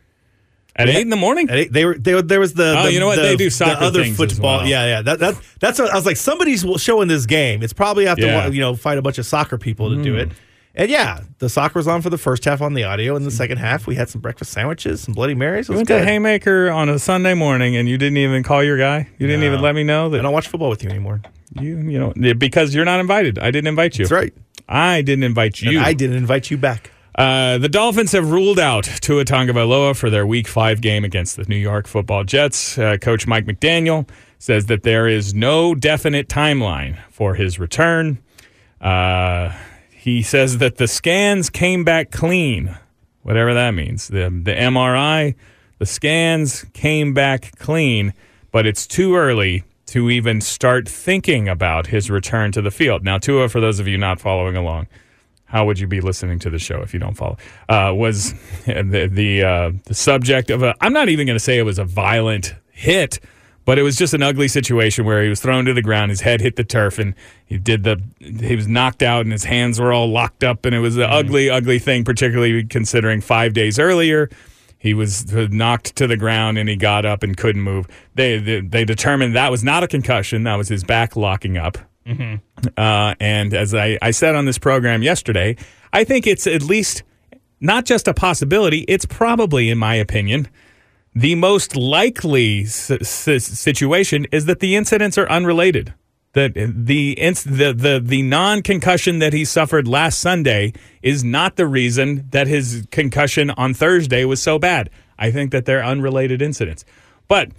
at 0.77 0.88
eight 0.88 1.01
in 1.01 1.11
the 1.11 1.17
morning. 1.17 1.51
At 1.51 1.57
eight, 1.57 1.73
they 1.73 1.85
were 1.85 1.99
they, 1.99 2.14
were- 2.14 2.23
there 2.23 2.38
was 2.41 2.55
the 2.55 2.79
Oh, 2.79 2.83
the- 2.85 2.93
you 2.93 3.01
know 3.01 3.07
what? 3.09 3.17
the- 3.17 3.23
They 3.23 3.37
do 3.37 3.45
the 3.47 3.51
soccer 3.51 3.83
other 3.83 4.03
things 4.05 4.21
as 4.21 4.33
football 4.33 4.59
well. 4.59 4.67
yeah 4.69 4.87
yeah 4.87 5.03
that, 5.03 5.19
that 5.19 5.35
that's 5.61 5.79
what 5.79 5.91
I 5.91 5.97
was 5.97 6.07
like 6.07 6.17
somebody's 6.17 6.64
showing 6.77 7.09
this 7.09 7.27
game 7.27 7.62
it's 7.62 7.73
probably 7.73 8.07
have 8.07 8.19
to 8.19 8.27
Yeah. 8.27 8.47
You 8.49 8.61
know 8.61 8.77
fight 8.77 8.99
a 8.99 9.03
bunch 9.03 9.19
of 9.19 9.27
soccer 9.27 9.59
people 9.59 9.91
to 9.91 10.03
do 10.03 10.12
hmm. 10.12 10.21
it 10.21 10.29
and 10.79 10.91
yeah 10.91 11.21
the 11.41 11.49
soccer 11.51 11.79
was 11.79 11.87
on 11.87 12.01
for 12.01 12.09
the 12.09 12.17
first 12.17 12.45
half 12.47 12.62
on 12.62 12.73
the 12.73 12.85
audio 12.85 13.14
and 13.17 13.27
the 13.27 13.31
second 13.31 13.59
half 13.59 13.87
we 13.87 13.95
had 13.95 14.09
some 14.09 14.21
breakfast 14.23 14.53
sandwiches 14.53 15.03
some 15.03 15.12
Bloody 15.12 15.35
Marys 15.35 15.69
it 15.69 15.73
You 15.73 15.75
was 15.75 15.79
went 15.81 15.88
good 15.88 15.99
to 16.01 16.05
Haymaker 16.07 16.71
on 16.71 16.88
a 16.88 16.99
Sunday 16.99 17.35
morning 17.35 17.77
and 17.77 17.87
you 17.88 17.99
didn't 17.99 18.17
even 18.19 18.43
call 18.43 18.62
your 18.64 18.79
guy. 18.79 19.09
You 19.19 19.27
didn't 19.27 19.41
No. 19.43 19.47
even 19.49 19.61
let 19.61 19.75
me 19.75 19.85
know 19.85 20.07
I 20.07 20.09
that 20.11 20.23
don't 20.23 20.33
watch 20.33 20.49
football 20.49 20.71
with 20.71 20.83
you 20.83 20.88
anymore 20.88 21.21
you 21.61 21.77
you 21.79 21.99
know 21.99 22.12
because 22.35 22.75
you're 22.75 22.85
not 22.87 23.01
invited. 23.01 23.38
I 23.38 23.51
didn't 23.51 23.69
invite 23.69 23.99
you. 23.99 24.05
that's 24.07 24.12
right 24.12 24.33
I 24.69 25.03
didn't 25.03 25.25
invite 25.25 25.61
you. 25.61 25.79
and 25.79 25.87
I 25.87 25.93
didn't 25.93 26.17
invite 26.17 26.51
you 26.51 26.57
back 26.57 26.91
Uh, 27.17 27.59
the 27.59 27.69
Dolphins 27.69 28.12
have 28.12 28.31
ruled 28.31 28.61
out 28.61 28.85
Tua 28.85 29.25
Tagovailoa 29.25 29.97
for 29.97 30.09
their 30.11 30.25
Week 30.25 30.47
Five 30.47 30.81
game 30.81 31.05
against 31.05 31.37
the 31.37 31.45
New 31.49 31.57
York 31.57 31.88
Football 31.88 32.23
Jets. 32.23 32.79
Uh, 32.79 32.97
Coach 33.01 33.27
Mike 33.27 33.45
McDaniel 33.45 34.09
says 34.38 34.67
that 34.67 34.85
there 34.85 35.09
is 35.09 35.35
no 35.35 35.75
definite 35.75 36.29
timeline 36.29 36.97
for 37.11 37.35
his 37.35 37.59
return. 37.59 38.19
Uh, 38.81 39.51
he 40.16 40.23
says 40.23 40.59
that 40.59 40.77
the 40.77 40.88
scans 40.88 41.51
came 41.51 41.85
back 41.85 42.11
clean, 42.11 42.77
whatever 43.23 43.55
that 43.55 43.73
means. 43.73 44.09
The 44.09 44.31
the 44.31 44.55
MRI, 44.55 45.35
the 45.79 45.87
scans 45.87 46.64
came 46.73 47.14
back 47.14 47.57
clean, 47.59 48.14
but 48.51 48.66
it's 48.66 48.87
too 48.87 49.16
early 49.16 49.64
to 49.87 50.11
even 50.11 50.40
start 50.40 50.88
thinking 50.88 51.49
about 51.49 51.87
his 51.87 52.11
return 52.11 52.53
to 52.53 52.62
the 52.62 52.71
field. 52.71 53.05
Now, 53.05 53.18
Tua, 53.18 53.49
for 53.49 53.61
those 53.61 53.81
of 53.81 53.88
you 53.88 53.97
not 53.97 54.21
following 54.21 54.57
along, 54.57 54.87
how 55.47 55.64
would 55.64 55.79
you 55.79 55.87
be 55.87 56.01
listening 56.01 56.38
to 56.40 56.51
the 56.51 56.59
show 56.59 56.83
if 56.83 56.92
you 56.92 57.01
don't 57.01 57.14
follow? 57.14 57.37
Uh, 57.68 57.92
was 57.94 58.33
the 58.66 59.09
the, 59.11 59.42
uh, 59.42 59.73
the 59.85 59.94
subject 59.94 60.51
of 60.51 60.62
a? 60.62 60.75
I'm 60.81 60.92
not 60.92 61.09
even 61.09 61.27
going 61.27 61.37
to 61.37 61.44
say 61.44 61.59
it 61.59 61.64
was 61.64 61.79
a 61.79 61.85
violent 61.85 62.55
hit, 62.71 63.21
but 63.69 63.79
it 63.79 63.83
was 63.83 63.97
just 63.97 64.15
an 64.15 64.23
ugly 64.23 64.49
situation 64.49 65.05
where 65.05 65.23
he 65.23 65.29
was 65.29 65.43
thrown 65.43 65.67
to 65.67 65.75
the 65.75 65.83
ground, 65.83 66.09
his 66.09 66.23
head 66.23 66.41
hit 66.41 66.57
the 66.57 66.65
turf, 66.65 66.99
and 66.99 67.15
he 67.45 67.59
did 67.59 67.85
the. 67.85 68.01
He 68.19 68.57
was 68.57 68.67
knocked 68.67 69.03
out, 69.03 69.27
and 69.27 69.31
his 69.31 69.45
hands 69.45 69.79
were 69.79 69.93
all 69.93 70.11
locked 70.11 70.43
up, 70.43 70.65
and 70.65 70.75
it 70.75 70.79
was 70.79 70.97
an 70.97 71.03
ugly, 71.03 71.51
ugly 71.51 71.79
thing, 71.79 72.03
particularly 72.03 72.65
considering 72.65 73.21
five 73.21 73.53
days 73.53 73.79
earlier. 73.79 74.31
He 74.79 74.95
was 74.95 75.31
knocked 75.31 75.97
to 75.97 76.07
the 76.07 76.17
ground 76.17 76.57
and 76.57 76.67
he 76.67 76.77
got 76.77 77.05
up 77.05 77.23
and 77.23 77.37
couldn't 77.37 77.61
move. 77.61 77.87
They, 78.15 78.39
they 78.39 78.63
they 78.63 78.87
determined 78.87 79.37
that 79.37 79.51
was 79.51 79.63
not 79.63 79.83
a 79.83 79.87
concussion. 79.87 80.45
That 80.45 80.57
was 80.57 80.69
his 80.69 80.83
back 80.83 81.15
locking 81.15 81.59
up. 81.59 81.77
Uh, 82.75 83.17
and 83.21 83.53
as 83.53 83.75
I, 83.75 83.99
I 84.01 84.13
said 84.13 84.35
on 84.35 84.47
this 84.47 84.57
program 84.57 85.03
yesterday, 85.03 85.57
I 85.93 86.05
think 86.05 86.27
it's 86.27 86.47
at 86.47 86.63
least 86.63 87.03
not 87.61 87.85
just 87.85 88.09
a 88.09 88.15
possibility, 88.15 88.87
it's 88.89 89.05
probably, 89.05 89.69
in 89.69 89.77
my 89.77 89.95
opinion, 89.97 90.49
the 91.21 91.35
most 91.35 91.75
likely 91.77 92.63
s- 92.63 92.91
s- 92.91 93.45
situation 93.45 94.27
is 94.31 94.45
that 94.45 94.61
the 94.61 94.77
incidents 94.77 95.19
are 95.19 95.29
unrelated. 95.29 95.93
That 96.35 96.53
the 96.55 97.17
inc- 97.17 97.45
the 97.45 97.73
the, 97.73 98.01
the 98.05 98.23
non 98.23 98.63
concussion 98.63 99.19
that 99.19 99.33
he 99.33 99.45
suffered 99.45 99.89
last 99.89 100.19
Sunday 100.21 100.73
is 101.03 101.25
not 101.25 101.57
the 101.57 101.67
reason 101.67 102.27
that 102.31 102.47
his 102.47 102.87
concussion 102.91 103.51
on 103.51 103.75
Thursday 103.75 104.25
was 104.25 104.41
so 104.41 104.59
bad. 104.59 104.91
I 105.19 105.31
think 105.33 105.51
that 105.53 105.65
they're 105.65 105.85
unrelated 105.85 106.41
incidents. 106.43 106.85
But 107.27 107.51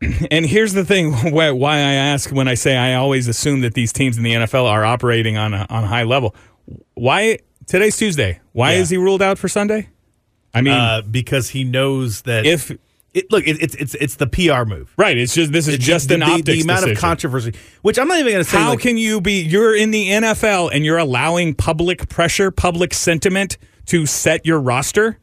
and 0.30 0.46
here's 0.46 0.72
the 0.72 0.84
thing 0.84 1.12
why, 1.32 1.50
why 1.50 1.74
I 1.76 1.92
ask 2.14 2.30
when 2.30 2.48
I 2.48 2.54
say 2.54 2.76
I 2.76 2.94
always 2.94 3.28
assume 3.28 3.60
that 3.62 3.74
these 3.74 3.92
teams 3.92 4.16
in 4.16 4.22
the 4.22 4.32
NFL 4.32 4.64
are 4.70 4.84
operating 4.84 5.36
on 5.36 5.52
a, 5.52 5.66
on 5.68 5.84
a 5.84 5.88
high 5.88 6.04
level. 6.04 6.34
Why 6.94 7.38
today's 7.66 7.96
Tuesday? 7.96 8.40
Why 8.52 8.72
Yeah. 8.74 8.80
is 8.80 8.90
he 8.90 8.96
ruled 8.96 9.20
out 9.20 9.36
for 9.38 9.48
Sunday? 9.48 9.88
I 10.54 10.60
mean, 10.62 10.72
uh, 10.74 11.02
because 11.10 11.50
he 11.50 11.64
knows 11.64 12.22
that 12.22 12.46
if 12.46 12.70
it, 13.12 13.30
look 13.30 13.46
it, 13.46 13.60
it's 13.62 13.74
it's 13.74 13.94
it's 13.94 14.16
the 14.16 14.26
PR 14.26 14.64
move 14.68 14.92
right, 14.96 15.16
it's 15.18 15.34
just 15.34 15.52
this 15.52 15.68
is 15.68 15.78
just 15.78 16.08
the, 16.08 16.14
an 16.14 16.20
the, 16.20 16.26
optics 16.26 16.46
the 16.46 16.60
amount 16.62 16.80
decision. 16.80 16.96
of 16.96 17.00
controversy 17.00 17.54
which 17.82 17.98
I'm 17.98 18.08
not 18.08 18.18
even 18.18 18.32
going 18.32 18.44
to 18.44 18.50
say 18.50 18.58
How 18.58 18.70
like, 18.70 18.80
can 18.80 18.96
you 18.96 19.20
be? 19.20 19.42
You're 19.42 19.74
in 19.76 19.90
the 19.90 20.08
NFL 20.08 20.70
and 20.72 20.84
you're 20.84 20.98
allowing 20.98 21.54
public 21.54 22.08
pressure, 22.08 22.50
public 22.50 22.94
sentiment 22.94 23.56
to 23.86 24.06
set 24.06 24.46
your 24.46 24.60
roster. 24.60 25.18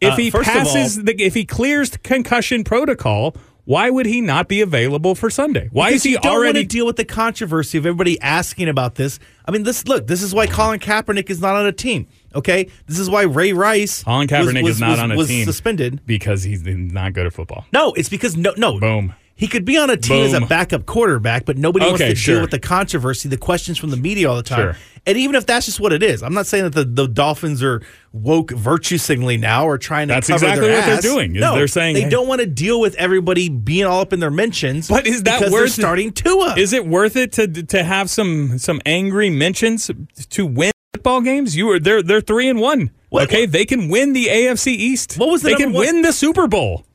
If 0.00 0.14
Uh, 0.14 0.16
he 0.16 0.30
passes, 0.32 0.98
all- 0.98 1.04
the, 1.04 1.22
if 1.22 1.34
he 1.34 1.44
clears 1.44 1.90
the 1.90 1.98
concussion 1.98 2.64
protocol, 2.64 3.36
why 3.64 3.90
would 3.90 4.06
he 4.06 4.20
not 4.20 4.48
be 4.48 4.60
available 4.60 5.14
for 5.14 5.30
Sunday? 5.30 5.68
Why 5.72 5.88
Because 5.90 5.96
is 6.00 6.02
he 6.04 6.12
don't 6.14 6.24
want 6.24 6.36
already 6.36 6.62
to 6.62 6.66
deal 6.66 6.86
with 6.86 6.96
the 6.96 7.04
controversy 7.04 7.78
of 7.78 7.86
everybody 7.86 8.20
asking 8.20 8.68
about 8.68 8.96
this. 8.96 9.18
I 9.46 9.50
mean, 9.50 9.62
this 9.62 9.86
look. 9.86 10.06
This 10.06 10.22
is 10.22 10.34
why 10.34 10.46
Colin 10.46 10.80
Kaepernick 10.80 11.30
is 11.30 11.40
not 11.40 11.54
on 11.56 11.66
a 11.66 11.72
team. 11.72 12.06
Okay, 12.34 12.68
this 12.86 12.98
is 12.98 13.08
why 13.10 13.22
Ray 13.22 13.52
Rice. 13.52 14.02
Colin 14.02 14.20
was- 14.20 14.30
Kaepernick 14.30 14.62
was, 14.62 14.74
is 14.76 14.80
not 14.80 14.90
was- 14.90 14.98
on 15.00 15.12
a 15.12 15.16
was 15.16 15.28
team 15.28 15.44
suspended. 15.44 16.00
because 16.06 16.42
he's 16.42 16.62
not 16.64 17.12
good 17.12 17.26
at 17.26 17.32
football. 17.32 17.64
No, 17.72 17.92
it's 17.92 18.08
because 18.08 18.36
no, 18.36 18.52
no. 18.56 18.80
Boom. 18.80 19.14
He 19.42 19.48
could 19.48 19.64
be 19.64 19.76
on 19.76 19.90
a 19.90 19.96
team 19.96 20.24
as 20.24 20.34
a 20.34 20.40
backup 20.42 20.86
quarterback, 20.86 21.46
but 21.46 21.58
nobody 21.58 21.84
wants 21.84 22.00
to 22.00 22.14
sure. 22.14 22.34
deal 22.36 22.42
with 22.42 22.52
the 22.52 22.60
controversy, 22.60 23.28
the 23.28 23.36
questions 23.36 23.76
from 23.76 23.90
the 23.90 23.96
media 23.96 24.30
all 24.30 24.36
the 24.36 24.44
time. 24.44 24.74
Sure. 24.74 24.76
And 25.04 25.18
even 25.18 25.34
if 25.34 25.46
that's 25.46 25.66
just 25.66 25.80
what 25.80 25.92
it 25.92 26.00
is, 26.00 26.22
I'm 26.22 26.32
not 26.32 26.46
saying 26.46 26.62
that 26.62 26.74
the, 26.74 26.84
the 26.84 27.08
Dolphins 27.08 27.60
are 27.60 27.82
woke 28.12 28.52
virtue 28.52 28.98
signaling 28.98 29.40
now 29.40 29.66
or 29.66 29.78
trying 29.78 30.06
to 30.06 30.14
That's 30.14 30.30
exactly 30.30 30.70
what 30.70 30.86
they're 30.86 31.00
doing, 31.00 31.32
No, 31.32 31.56
they're 31.56 31.66
saying, 31.66 31.94
they 31.94 32.02
hey- 32.02 32.08
don't 32.08 32.28
want 32.28 32.40
to 32.40 32.46
deal 32.46 32.78
with 32.78 32.94
everybody 32.94 33.48
being 33.48 33.84
all 33.84 34.00
up 34.00 34.12
in 34.12 34.20
their 34.20 34.30
mentions. 34.30 34.86
But 34.86 35.08
is 35.08 35.24
that 35.24 35.40
worth 35.40 35.50
they're 35.50 35.64
it? 35.64 35.70
starting 35.70 36.12
Tua? 36.12 36.54
Is 36.56 36.72
it 36.72 36.86
worth 36.86 37.16
it 37.16 37.32
to 37.32 37.48
to 37.48 37.82
have 37.82 38.10
some 38.10 38.58
some 38.60 38.80
angry 38.86 39.28
mentions 39.28 39.90
to 40.30 40.46
win 40.46 40.70
football 40.94 41.20
games? 41.20 41.56
You 41.56 41.68
are 41.72 41.80
they're 41.80 42.04
they're 42.04 42.20
three 42.20 42.48
and 42.48 42.60
one. 42.60 42.92
What- 43.08 43.24
okay, 43.24 43.44
they 43.46 43.64
can 43.64 43.88
win 43.88 44.12
the 44.12 44.26
AFC 44.26 44.68
East. 44.68 45.16
What 45.18 45.30
was 45.30 45.42
the 45.42 45.48
they 45.48 45.56
can 45.56 45.72
one- 45.72 45.84
win 45.84 46.02
the 46.02 46.12
Super 46.12 46.46
Bowl. 46.46 46.86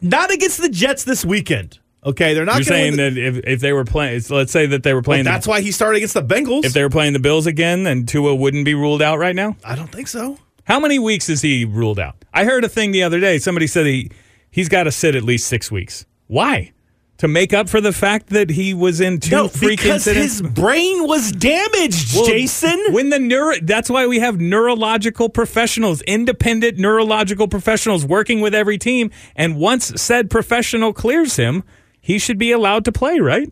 Not 0.00 0.30
against 0.32 0.60
the 0.60 0.68
Jets 0.68 1.04
this 1.04 1.24
weekend. 1.24 1.78
Okay, 2.04 2.32
they're 2.32 2.44
not. 2.44 2.56
You're 2.56 2.64
saying 2.64 2.96
the- 2.96 3.10
that 3.10 3.18
if, 3.18 3.36
if 3.44 3.60
they 3.60 3.72
were 3.72 3.84
playing, 3.84 4.22
let's 4.30 4.52
say 4.52 4.66
that 4.66 4.82
they 4.82 4.94
were 4.94 5.02
playing, 5.02 5.24
the- 5.24 5.30
that's 5.30 5.46
why 5.46 5.60
he 5.60 5.72
started 5.72 5.96
against 5.98 6.14
the 6.14 6.22
Bengals. 6.22 6.64
if 6.64 6.72
they 6.72 6.82
were 6.82 6.90
playing 6.90 7.12
the 7.12 7.18
Bills 7.18 7.46
again, 7.46 7.82
then 7.82 8.06
Tua 8.06 8.34
wouldn't 8.34 8.64
be 8.64 8.74
ruled 8.74 9.02
out 9.02 9.18
right 9.18 9.34
now. 9.34 9.56
I 9.64 9.74
don't 9.74 9.90
think 9.90 10.08
so. 10.08 10.38
How 10.64 10.78
many 10.78 10.98
weeks 10.98 11.28
is 11.28 11.42
he 11.42 11.64
ruled 11.64 11.98
out? 11.98 12.16
I 12.32 12.44
heard 12.44 12.62
a 12.64 12.68
thing 12.68 12.92
the 12.92 13.02
other 13.02 13.18
day. 13.20 13.38
Somebody 13.38 13.66
said 13.66 13.86
he 13.86 14.10
he's 14.50 14.68
got 14.68 14.84
to 14.84 14.90
sit 14.92 15.14
at 15.14 15.22
least 15.24 15.48
six 15.48 15.70
weeks. 15.70 16.06
Why? 16.28 16.72
To 17.18 17.26
make 17.26 17.52
up 17.52 17.68
for 17.68 17.80
the 17.80 17.92
fact 17.92 18.28
that 18.28 18.48
he 18.48 18.74
was 18.74 19.00
in 19.00 19.18
two 19.18 19.32
No, 19.34 19.48
freak 19.48 19.80
because 19.80 20.06
incidents. 20.06 20.34
his 20.38 20.42
brain 20.42 21.04
was 21.04 21.32
damaged, 21.32 22.14
Well, 22.14 22.26
Jason. 22.26 22.78
When 22.92 23.10
the 23.10 23.18
neuro, 23.18 23.56
that's 23.60 23.90
why 23.90 24.06
we 24.06 24.20
have 24.20 24.38
neurological 24.40 25.28
professionals, 25.28 26.00
independent 26.02 26.78
neurological 26.78 27.48
professionals 27.48 28.04
working 28.06 28.40
with 28.40 28.54
every 28.54 28.78
team. 28.78 29.10
And 29.34 29.56
once 29.56 30.00
said 30.00 30.30
professional 30.30 30.92
clears 30.92 31.34
him, 31.34 31.64
he 32.00 32.20
should 32.20 32.38
be 32.38 32.52
allowed 32.52 32.84
to 32.84 32.92
play, 32.92 33.18
right? 33.18 33.48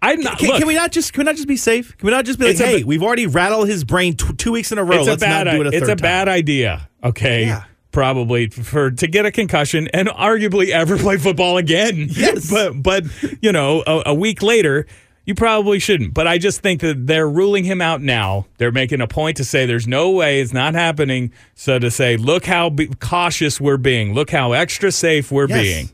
I'm 0.00 0.20
not. 0.20 0.38
Can, 0.38 0.58
can 0.58 0.66
we 0.68 0.74
not 0.74 0.92
just 0.92 1.12
can 1.12 1.20
we 1.20 1.24
not 1.24 1.34
just 1.36 1.48
be 1.48 1.56
safe? 1.56 1.96
Can 1.96 2.06
we 2.06 2.12
not 2.12 2.24
just 2.24 2.38
be 2.38 2.46
like, 2.46 2.60
a 2.60 2.66
hey, 2.66 2.84
we've 2.84 3.02
already 3.02 3.26
rattled 3.26 3.68
his 3.68 3.82
brain 3.84 4.16
t- 4.16 4.32
two 4.34 4.52
weeks 4.52 4.70
in 4.72 4.78
a 4.78 4.84
row. 4.84 4.98
it's 4.98 5.08
Let's 5.08 5.22
a 5.22 5.26
bad. 5.26 5.46
not 5.46 5.52
do 5.54 5.60
it 5.62 5.66
a 5.74 5.76
it's 5.76 5.88
a 5.88 5.96
bad 5.96 6.28
idea. 6.28 6.88
Okay. 7.02 7.46
Yeah. 7.46 7.64
Probably 7.92 8.48
for 8.48 8.90
to 8.90 9.06
get 9.06 9.26
a 9.26 9.30
concussion 9.30 9.86
and 9.94 10.08
arguably 10.08 10.70
ever 10.70 10.96
play 11.06 11.18
football 11.18 11.58
again. 11.58 12.08
Yes. 12.10 12.50
but 12.50 12.82
but 12.82 13.04
you 13.42 13.52
know 13.52 13.82
a, 13.86 14.02
a 14.06 14.14
week 14.14 14.42
later. 14.42 14.86
You 15.24 15.36
probably 15.36 15.78
shouldn't, 15.78 16.14
but 16.14 16.26
I 16.26 16.38
just 16.38 16.62
think 16.62 16.80
that 16.80 17.06
they're 17.06 17.28
ruling 17.28 17.62
him 17.62 17.80
out 17.80 18.02
now. 18.02 18.46
They're 18.58 18.72
making 18.72 19.00
a 19.00 19.06
point 19.06 19.36
to 19.36 19.44
say 19.44 19.66
there's 19.66 19.86
no 19.86 20.10
way 20.10 20.40
it's 20.40 20.52
not 20.52 20.74
happening. 20.74 21.30
So 21.54 21.78
to 21.78 21.92
say, 21.92 22.16
look 22.16 22.44
how 22.44 22.70
be- 22.70 22.88
cautious 22.88 23.60
we're 23.60 23.76
being, 23.76 24.14
look 24.14 24.30
how 24.30 24.50
extra 24.50 24.90
safe 24.90 25.30
we're 25.30 25.46
Yes. 25.48 25.62
being. 25.62 25.90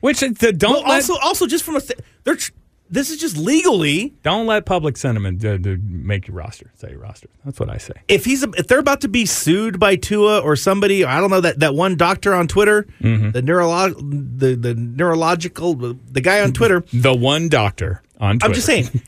Which 0.00 0.22
uh, 0.22 0.28
don't 0.52 0.62
Well, 0.72 0.80
let 0.84 0.94
also, 1.10 1.18
also 1.22 1.46
just 1.46 1.62
from 1.62 1.76
a 1.76 1.80
th- 1.82 1.98
they're 2.24 2.36
tr- 2.36 2.52
this 2.90 3.10
is 3.10 3.18
just 3.18 3.36
legally. 3.36 4.12
don't 4.22 4.46
let 4.46 4.66
public 4.66 4.96
sentiment 4.96 5.44
uh, 5.44 5.58
to 5.58 5.78
make 5.82 6.28
your 6.28 6.36
roster. 6.36 6.70
Say 6.76 6.90
your 6.90 7.00
roster. 7.00 7.28
That's 7.44 7.58
what 7.58 7.70
I 7.70 7.78
say. 7.78 7.94
If 8.08 8.24
he's 8.24 8.42
if 8.42 8.68
they're 8.68 8.78
about 8.78 9.00
to 9.00 9.08
be 9.08 9.26
sued 9.26 9.80
by 9.80 9.96
Tua 9.96 10.40
or 10.40 10.54
somebody, 10.54 11.04
I 11.04 11.18
don't 11.20 11.30
know 11.30 11.40
that, 11.40 11.60
that 11.60 11.74
one 11.74 11.96
doctor 11.96 12.34
on 12.34 12.46
Twitter, 12.46 12.86
Mm-hmm. 13.00 13.30
the 13.30 13.42
neurolog 13.42 14.38
the 14.38 14.54
the 14.54 14.74
neurological 14.74 15.74
the 15.74 16.20
guy 16.20 16.40
on 16.42 16.52
Twitter. 16.52 16.84
The 16.92 17.14
one 17.14 17.48
doctor 17.48 18.02
on 18.20 18.38
Twitter. 18.38 18.46
I'm 18.50 18.54
just 18.54 18.66
saying, 18.66 19.02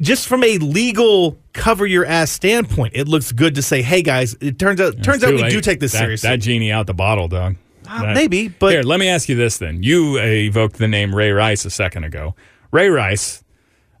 just 0.00 0.28
from 0.28 0.44
a 0.44 0.58
legal 0.58 1.38
cover 1.52 1.86
your 1.86 2.04
ass 2.04 2.30
standpoint, 2.30 2.92
it 2.94 3.08
looks 3.08 3.32
good 3.32 3.54
to 3.56 3.62
say, 3.62 3.82
"Hey 3.82 4.02
guys, 4.02 4.36
it 4.40 4.58
turns 4.58 4.80
out 4.80 5.02
turns 5.02 5.24
out 5.24 5.32
we 5.32 5.42
late. 5.42 5.50
do 5.50 5.60
take 5.60 5.80
this 5.80 5.92
that, 5.92 5.98
seriously." 6.00 6.28
That 6.28 6.36
genie 6.40 6.70
out 6.72 6.86
the 6.86 6.94
bottle, 6.94 7.28
dog. 7.28 7.56
Uh, 7.88 8.12
maybe, 8.14 8.48
but- 8.48 8.72
here, 8.72 8.82
let 8.82 8.98
me 9.00 9.08
ask 9.08 9.28
you 9.28 9.36
this 9.36 9.58
then. 9.58 9.82
You 9.82 10.18
evoked 10.18 10.76
the 10.76 10.88
name 10.88 11.14
Ray 11.14 11.30
Rice 11.30 11.64
a 11.64 11.70
second 11.70 12.04
ago. 12.04 12.34
Ray 12.76 12.90
Rice 12.90 13.42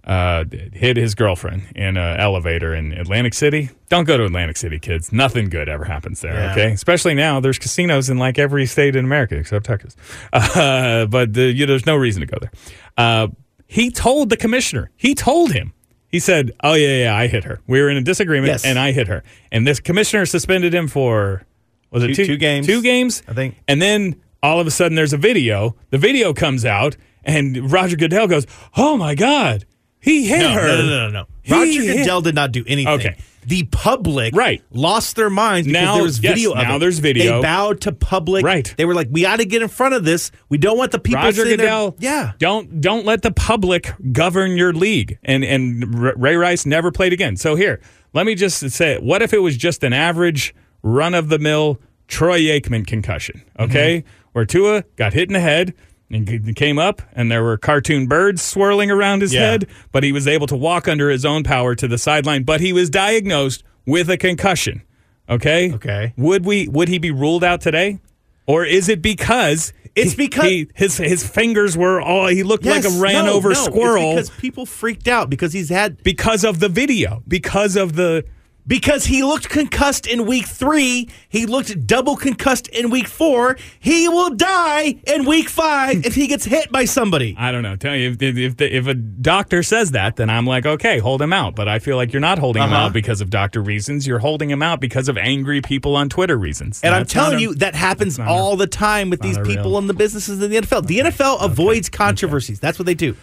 uh, 0.04 0.44
hit 0.72 0.96
his 0.96 1.14
girlfriend 1.14 1.62
in 1.74 1.96
an 1.96 2.20
elevator 2.20 2.74
in 2.74 2.92
Atlantic 2.92 3.32
City. 3.34 3.70
Don't 3.88 4.04
go 4.04 4.16
to 4.18 4.24
Atlantic 4.24 4.56
City, 4.58 4.78
kids. 4.78 5.12
Nothing 5.12 5.48
good 5.48 5.68
ever 5.68 5.84
happens 5.84 6.20
there. 6.20 6.34
Yeah. 6.34 6.52
Okay, 6.52 6.72
especially 6.72 7.14
now. 7.14 7.40
There's 7.40 7.58
casinos 7.58 8.10
in 8.10 8.18
like 8.18 8.38
every 8.38 8.66
state 8.66 8.94
in 8.94 9.04
America 9.04 9.34
except 9.36 9.64
Texas. 9.66 9.96
Uh, 10.32 11.06
but 11.06 11.32
the, 11.32 11.52
you, 11.52 11.64
there's 11.66 11.86
no 11.86 11.96
reason 11.96 12.20
to 12.20 12.26
go 12.26 12.38
there. 12.40 12.50
Uh, 12.98 13.28
he 13.66 13.90
told 13.90 14.28
the 14.28 14.36
commissioner. 14.36 14.90
He 14.96 15.14
told 15.14 15.52
him. 15.52 15.72
He 16.08 16.20
said, 16.20 16.52
"Oh 16.62 16.74
yeah, 16.74 17.04
yeah, 17.04 17.16
I 17.16 17.26
hit 17.26 17.42
her. 17.44 17.60
We 17.66 17.80
were 17.80 17.90
in 17.90 17.96
a 17.96 18.00
disagreement, 18.02 18.48
Yes. 18.52 18.64
and 18.64 18.78
I 18.78 18.92
hit 18.92 19.08
her." 19.08 19.24
And 19.50 19.66
this 19.66 19.80
commissioner 19.80 20.24
suspended 20.24 20.72
him 20.72 20.86
for 20.86 21.44
was 21.90 22.04
it 22.04 22.08
Two- 22.08 22.14
two, 22.14 22.26
two 22.26 22.36
games. 22.36 22.66
Two 22.66 22.80
games, 22.80 23.22
I 23.26 23.32
think. 23.32 23.56
And 23.66 23.82
then 23.82 24.22
all 24.42 24.60
of 24.60 24.66
a 24.66 24.70
sudden, 24.70 24.94
there's 24.94 25.12
a 25.12 25.18
video. 25.18 25.74
The 25.90 25.98
video 25.98 26.32
comes 26.32 26.64
out, 26.64 26.96
and 27.26 27.70
Roger 27.70 27.96
Goodell 27.96 28.26
goes, 28.28 28.46
"Oh 28.76 28.96
my 28.96 29.14
God, 29.14 29.66
he 30.00 30.26
hit 30.26 30.38
no, 30.38 30.50
her." 30.52 30.66
no, 30.66 30.76
no, 30.86 31.08
no, 31.08 31.10
no. 31.10 31.26
Roger 31.54 31.82
hit- 31.82 31.96
Goodell 31.98 32.22
did 32.22 32.34
not 32.34 32.52
do 32.52 32.64
anything. 32.66 32.94
Okay. 32.94 33.16
The 33.48 33.62
public 33.70 34.34
Right. 34.34 34.60
lost 34.72 35.14
their 35.14 35.30
minds 35.30 35.68
because 35.68 35.80
Now- 35.84 35.94
there 35.94 36.02
was 36.02 36.18
yes, 36.20 36.34
video 36.34 36.50
of 36.54 36.58
now 36.66 36.76
it. 36.76 36.78
there's 36.80 36.98
video. 36.98 37.36
They 37.36 37.42
bowed 37.42 37.80
to 37.82 37.92
public. 37.92 38.44
Right. 38.44 38.74
They 38.76 38.84
were 38.84 38.94
like, 38.94 39.06
we 39.12 39.22
got 39.22 39.36
to 39.36 39.44
get 39.44 39.62
in 39.62 39.68
front 39.68 39.94
of 39.94 40.04
this. 40.04 40.32
We 40.48 40.58
don't 40.58 40.76
want 40.76 40.90
the 40.90 40.98
people 40.98 41.22
Roger 41.22 41.44
Goodell, 41.44 41.94
there. 41.98 42.10
Yeah. 42.10 42.32
don't 42.40 42.80
don't 42.80 43.06
let 43.06 43.22
the 43.22 43.30
public 43.30 43.92
govern 44.10 44.56
your 44.56 44.72
league. 44.72 45.18
And 45.22 45.44
and 45.44 45.94
Ray 46.20 46.34
Rice 46.34 46.66
never 46.66 46.90
played 46.90 47.12
again. 47.12 47.36
So 47.36 47.54
here, 47.54 47.78
let 48.14 48.26
me 48.26 48.34
just 48.34 48.68
say, 48.70 48.98
what 48.98 49.22
if 49.22 49.32
it 49.32 49.42
was 49.42 49.56
just 49.56 49.84
an 49.84 49.92
average 49.92 50.52
run 50.82 51.14
of 51.14 51.28
the 51.28 51.38
mill 51.38 51.80
Troy 52.08 52.40
Aikman 52.40 52.84
concussion? 52.84 53.42
Okay, 53.60 53.98
Mm-hmm. 54.00 54.08
where 54.32 54.44
Tua 54.44 54.82
got 54.96 55.12
hit 55.12 55.28
in 55.28 55.34
the 55.34 55.40
head. 55.40 55.72
And 56.08 56.54
came 56.54 56.78
up, 56.78 57.02
and 57.14 57.32
there 57.32 57.42
were 57.42 57.56
cartoon 57.56 58.06
birds 58.06 58.40
swirling 58.40 58.92
around 58.92 59.22
his 59.22 59.34
Yeah. 59.34 59.40
head, 59.40 59.66
but 59.90 60.04
he 60.04 60.12
was 60.12 60.28
able 60.28 60.46
to 60.46 60.56
walk 60.56 60.86
under 60.86 61.10
his 61.10 61.24
own 61.24 61.42
power 61.42 61.74
to 61.74 61.88
the 61.88 61.98
sideline. 61.98 62.44
But 62.44 62.60
he 62.60 62.72
was 62.72 62.88
diagnosed 62.90 63.64
with 63.86 64.08
a 64.08 64.16
concussion. 64.16 64.82
Okay. 65.28 65.72
Okay. 65.72 66.12
Would 66.16 66.44
we? 66.44 66.68
Would 66.68 66.86
he 66.88 66.98
be 66.98 67.10
ruled 67.10 67.42
out 67.42 67.60
today, 67.60 67.98
or 68.46 68.64
is 68.64 68.88
it 68.88 69.02
because 69.02 69.72
It's 69.96 70.12
he- 70.12 70.16
because- 70.28 70.44
he, 70.44 70.68
his 70.74 70.96
his 70.98 71.26
fingers 71.26 71.76
were 71.76 72.00
all 72.00 72.28
he 72.28 72.44
looked 72.44 72.64
like 72.64 72.84
a 72.84 72.90
ran 72.90 73.24
No, 73.24 73.32
over 73.32 73.48
no. 73.48 73.52
It's 73.52 73.64
squirrel 73.64 74.14
because 74.14 74.30
people 74.30 74.64
freaked 74.64 75.08
out 75.08 75.28
because 75.28 75.52
he's 75.52 75.70
had 75.70 76.00
because 76.04 76.44
of 76.44 76.60
the 76.60 76.68
video, 76.68 77.24
because 77.26 77.74
of 77.74 77.96
the 77.96 78.24
because 78.66 79.04
he 79.06 79.22
looked 79.22 79.48
concussed 79.48 80.06
in 80.06 80.26
week 80.26 80.46
three. 80.46 81.08
He 81.28 81.46
looked 81.46 81.86
double 81.86 82.16
concussed 82.16 82.66
in 82.68 82.90
week 82.90 83.06
four. 83.08 83.56
He 83.78 84.08
will 84.08 84.30
die 84.30 84.96
in 85.06 85.24
week 85.24 85.48
five 85.48 86.04
if 86.04 86.14
he 86.14 86.26
gets 86.26 86.44
hit 86.44 86.72
by 86.72 86.84
somebody. 86.84 87.34
I 87.38 87.52
don't 87.52 87.62
know. 87.62 87.76
Tell 87.76 87.94
you 87.94 88.10
if 88.10 88.22
if, 88.22 88.36
if, 88.36 88.56
the, 88.56 88.76
if 88.76 88.86
a 88.86 88.94
doctor 88.94 89.62
says 89.62 89.92
that, 89.92 90.16
then 90.16 90.28
I'm 90.30 90.46
like, 90.46 90.66
okay, 90.66 90.98
hold 90.98 91.22
him 91.22 91.32
out. 91.32 91.54
But 91.54 91.68
I 91.68 91.78
feel 91.78 91.96
like 91.96 92.12
you're 92.12 92.20
not 92.20 92.38
holding 92.38 92.62
him 92.62 92.72
Uh-huh. 92.72 92.86
out 92.86 92.92
because 92.92 93.20
of 93.20 93.30
doctor 93.30 93.60
reasons. 93.62 94.06
You're 94.06 94.18
holding 94.18 94.50
him 94.50 94.62
out 94.62 94.80
because 94.80 95.08
of 95.08 95.16
angry 95.16 95.60
people 95.60 95.94
on 95.96 96.08
Twitter 96.08 96.36
reasons. 96.36 96.80
And 96.82 96.94
I'm 96.94 97.06
telling 97.06 97.38
a- 97.38 97.40
you, 97.40 97.54
that 97.56 97.74
happens 97.74 98.18
not 98.18 98.26
a- 98.28 98.30
all 98.30 98.56
the 98.56 98.66
time 98.66 99.10
with 99.10 99.20
these 99.20 99.38
people 99.38 99.70
real- 99.70 99.78
in 99.78 99.86
the 99.86 99.94
businesses 99.94 100.42
in 100.42 100.50
the 100.50 100.56
NFL. 100.58 100.86
The 100.86 100.98
NFL 101.00 101.40
avoids 101.40 101.88
controversies. 101.88 102.58
That's 102.60 102.78
what 102.78 102.86
they 102.86 102.94
do. 102.94 103.14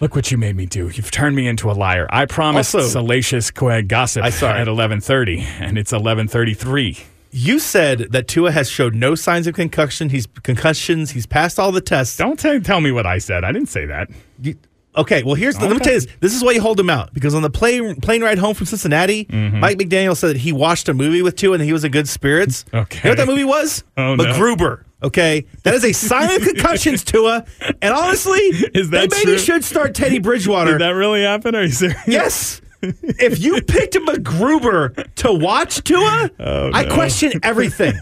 Look 0.00 0.14
what 0.16 0.30
you 0.30 0.36
made 0.38 0.56
me 0.56 0.66
do. 0.66 0.88
You've 0.88 1.10
turned 1.10 1.36
me 1.36 1.46
into 1.46 1.70
a 1.70 1.72
liar. 1.72 2.06
I 2.10 2.26
promised 2.26 2.74
Also- 2.74 2.88
salacious 2.88 3.50
qu- 3.50 3.82
gossip 3.82 4.24
I 4.24 4.30
saw 4.30 4.52
at 4.52 4.66
11:30, 4.68 5.44
and 5.60 5.78
it's 5.78 5.92
11:33. 5.92 7.04
You 7.30 7.58
said 7.58 8.08
that 8.10 8.28
Tua 8.28 8.52
has 8.52 8.70
showed 8.70 8.94
no 8.94 9.14
signs 9.14 9.46
of 9.46 9.54
concussion. 9.54 10.08
He's 10.10 10.26
concussions. 10.44 11.10
He's 11.12 11.26
passed 11.26 11.58
all 11.58 11.72
the 11.72 11.80
tests. 11.80 12.16
Don't 12.16 12.38
t- 12.38 12.60
tell 12.60 12.80
me 12.80 12.92
what 12.92 13.06
I 13.06 13.18
said. 13.18 13.42
I 13.44 13.50
didn't 13.52 13.68
say 13.70 13.86
that. 13.86 14.08
You- 14.40 14.54
okay, 14.96 15.22
well 15.24 15.34
here's 15.34 15.56
the, 15.56 15.66
let 15.66 15.72
me 15.72 15.80
tell 15.80 15.94
you 15.94 16.00
this. 16.00 16.08
This 16.20 16.34
is 16.36 16.44
why 16.44 16.52
you 16.52 16.60
hold 16.60 16.78
him 16.78 16.88
out 16.90 17.12
because 17.12 17.34
on 17.34 17.42
the 17.42 17.50
plane 17.50 17.96
plane 17.96 18.22
ride 18.22 18.38
home 18.38 18.54
from 18.54 18.66
Cincinnati, 18.66 19.24
Mm-hmm. 19.24 19.58
Mike 19.60 19.78
McDaniel 19.78 20.16
said 20.16 20.28
that 20.30 20.36
he 20.38 20.52
watched 20.52 20.88
a 20.88 20.94
movie 20.94 21.22
with 21.22 21.34
Tua 21.36 21.54
and 21.54 21.62
he 21.64 21.72
was 21.72 21.82
in 21.84 21.90
good 21.90 22.08
spirits. 22.08 22.64
Okay. 22.72 22.98
you 22.98 23.04
know 23.04 23.10
what 23.10 23.18
that 23.18 23.26
movie 23.26 23.44
was? 23.44 23.82
Oh, 23.96 24.14
no. 24.14 24.32
Okay, 25.04 25.46
that 25.62 25.74
is 25.74 25.84
a 25.84 25.92
sign 25.92 26.30
of 26.34 26.42
concussions, 26.42 27.04
Tua. 27.04 27.44
And 27.82 27.94
honestly, 27.94 28.38
Is 28.38 28.90
that 28.90 29.10
they 29.10 29.16
maybe 29.18 29.24
true? 29.32 29.38
should 29.38 29.62
start 29.64 29.94
Teddy 29.94 30.18
Bridgewater. 30.18 30.72
Did 30.72 30.80
that 30.80 30.90
really 30.90 31.22
happen? 31.22 31.54
Are 31.54 31.62
you 31.62 31.68
serious? 31.70 31.98
Yes. 32.06 32.60
if 32.82 33.38
you 33.38 33.60
picked 33.62 33.94
a 33.96 34.00
MacGruber 34.00 35.14
to 35.16 35.32
watch 35.32 35.82
Tua, 35.84 36.30
Oh, 36.40 36.70
I 36.72 36.84
question 36.86 37.32
everything. 37.42 37.94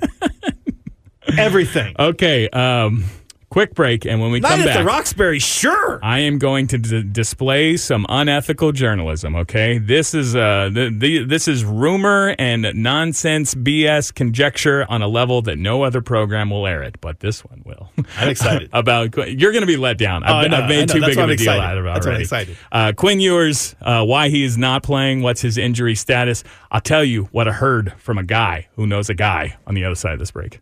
everything. 1.39 1.95
Okay. 1.99 2.49
Um, 2.51 3.05
quick 3.53 3.75
break, 3.75 4.07
and 4.07 4.21
when 4.21 4.33
we 4.33 4.41
Not 4.41 4.53
come 4.53 4.61
at 4.61 4.67
back, 4.67 4.79
the 4.79 4.85
Roxbury, 4.85 5.39
sure. 5.39 6.01
I 6.03 6.21
am 6.21 6.39
going 6.39 6.67
to 6.69 6.79
d- 6.79 7.03
display 7.03 7.77
some 7.77 8.07
unethical 8.09 8.73
journalism. 8.73 9.37
Okay, 9.37 9.77
this 9.79 10.15
is 10.15 10.35
uh, 10.35 10.71
the, 10.73 10.89
the, 10.97 11.25
this 11.25 11.47
is 11.47 11.65
rumor 11.65 12.35
and 12.39 12.67
nonsense 12.75 13.55
BS 13.55 14.15
conjecture 14.15 14.87
on 14.89 15.03
a 15.03 15.09
level 15.09 15.43
that 15.43 15.59
no 15.59 15.83
other 15.83 16.01
program 16.01 16.49
will 16.51 16.67
air 16.67 16.83
it, 16.83 17.01
but 17.01 17.21
this 17.21 17.45
one 17.45 17.63
will. 17.67 17.91
I'm 18.19 18.29
excited. 18.31 18.71
about 18.73 19.15
you're 19.29 19.53
going 19.53 19.63
to 19.63 19.67
be 19.67 19.77
let 19.77 19.99
down. 19.99 20.25
Oh, 20.25 20.29
I 20.29 20.45
I've, 20.45 20.51
know, 20.51 20.57
I've 20.59 20.69
made 20.69 20.89
too 20.89 21.01
That's 21.01 21.11
big 21.11 21.19
why 21.19 21.25
of 21.25 21.29
a 21.29 21.33
I'm 21.33 21.37
deal 21.37 21.51
out 21.53 21.79
of 21.79 21.85
it 21.85 21.89
That's 21.93 22.07
why 22.07 22.11
I'm 22.11 22.15
already. 22.15 22.23
excited. 22.23 22.57
Uh, 22.73 22.93
Quinn 22.97 23.21
Ewers, 23.21 23.77
uh, 23.83 24.05
why 24.05 24.31
he 24.31 24.45
is 24.45 24.57
not 24.57 24.83
playing, 24.83 25.23
what's 25.23 25.43
his 25.43 25.59
injury 25.59 25.95
status? 25.95 26.43
I'll 26.71 26.81
tell 26.81 27.05
you 27.05 27.25
what 27.33 27.49
I 27.49 27.53
heard 27.53 27.93
from 27.99 28.17
a 28.17 28.23
guy 28.25 28.69
who 28.77 28.87
knows 28.87 29.11
a 29.11 29.15
guy 29.15 29.57
on 29.67 29.75
the 29.75 29.85
other 29.85 29.95
side 29.95 30.15
of 30.15 30.19
this 30.19 30.31
break. 30.31 30.59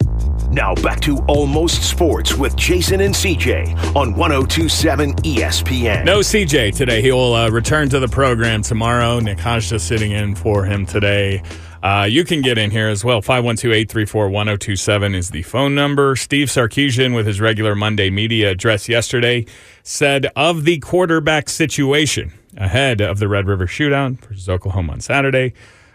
Now 0.50 0.74
back 0.74 1.00
to 1.03 1.18
Almost 1.29 1.88
Sports 1.88 2.35
with 2.35 2.57
Jason 2.81 3.03
and 3.03 3.14
CJ 3.14 3.95
on 3.95 4.14
1027 4.14 5.12
ESPN. 5.16 6.03
No 6.07 6.21
CJ 6.21 6.75
today. 6.75 7.03
He 7.03 7.12
will 7.12 7.35
uh, 7.35 7.51
return 7.51 7.90
to 7.90 8.01
the 8.01 8.09
program 8.09 8.62
tomorrow. 8.62 9.21
Nick 9.21 9.37
Hajda 9.37 9.79
sitting 9.79 10.12
in 10.12 10.35
for 10.35 10.64
him 10.64 10.87
today. 10.87 11.43
Uh, 11.83 12.07
you 12.09 12.25
can 12.25 12.40
get 12.40 12.57
in 12.57 12.71
here 12.71 12.88
as 12.88 13.05
well. 13.05 13.21
512-834-1027 13.21 15.14
is 15.14 15.29
the 15.29 15.43
phone 15.43 15.75
number. 15.75 16.16
Steve 16.16 16.49
Sarkisian 16.49 17.14
with 17.14 17.27
his 17.27 17.38
regular 17.38 17.75
Monday 17.75 18.09
media 18.09 18.53
address 18.53 18.88
yesterday 18.88 19.45
said 19.83 20.29
of 20.35 20.64
the 20.64 20.79
quarterback 20.79 21.51
situation 21.51 22.33
ahead 22.57 23.03
of 23.03 23.19
the 23.19 23.29
Red 23.29 23.47
River 23.47 23.66
Shootout 23.66 24.21
versus 24.21 24.49
Oklahoma 24.49 24.95
on 24.95 25.01
Saturday, 25.03 25.53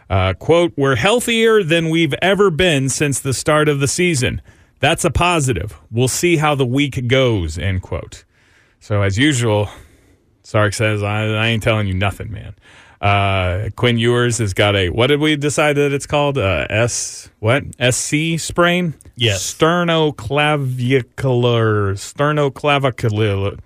uh, 0.08 0.36
quote, 0.36 0.72
we're 0.78 0.98
healthier 0.98 1.64
than 1.64 1.90
we've 1.90 2.14
ever 2.22 2.52
been 2.52 2.90
since 2.90 3.20
the 3.20 3.34
start 3.34 3.68
of 3.68 3.80
the 3.80 3.88
season. 3.88 4.40
That's 4.80 5.06
a 5.06 5.10
positive. 5.12 5.80
We'll 5.92 6.08
see 6.08 6.38
how 6.38 6.56
the 6.56 6.66
week 6.66 7.08
goes, 7.08 7.58
end 7.58 7.82
quote. 7.82 8.24
So 8.80 9.02
as 9.02 9.18
usual, 9.18 9.70
Sark 10.44 10.74
says, 10.74 11.02
I, 11.02 11.24
I 11.26 11.48
ain't 11.48 11.64
telling 11.64 11.88
you 11.88 11.94
nothing, 11.94 12.32
man. 12.32 12.56
Uh, 13.02 13.70
Quinn 13.76 13.98
Ewers 13.98 14.38
has 14.40 14.54
got 14.54 14.76
a, 14.76 14.90
what 14.90 15.08
did 15.08 15.20
we 15.20 15.36
decide 15.36 15.74
that 15.78 15.92
it's 15.92 16.06
called? 16.06 16.38
Uh, 16.38 16.66
S, 16.70 17.30
what? 17.40 17.64
SC 17.82 18.38
sprain? 18.38 18.94
Yes. 19.16 19.54
Sternoclavicular, 19.54 21.04
sternoclavicular. 21.96 23.60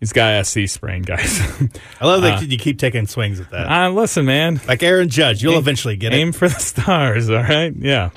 He's 0.00 0.12
got 0.12 0.44
SC 0.46 0.68
sprain, 0.68 1.02
guys. 1.02 1.40
I 2.00 2.06
love 2.06 2.22
that 2.22 2.42
you 2.46 2.58
keep 2.58 2.78
taking 2.78 3.06
swings 3.06 3.40
at 3.40 3.50
that. 3.50 3.66
uh, 3.66 3.90
listen, 3.90 4.26
man. 4.26 4.60
like 4.68 4.82
Aaron 4.82 5.08
Judge, 5.08 5.42
you'll 5.42 5.58
eventually 5.58 5.96
get 5.96 6.12
it. 6.12 6.16
Aim 6.16 6.32
for 6.32 6.48
the 6.48 6.54
stars, 6.58 7.30
all 7.30 7.36
right? 7.42 7.74
Yeah. 7.74 8.10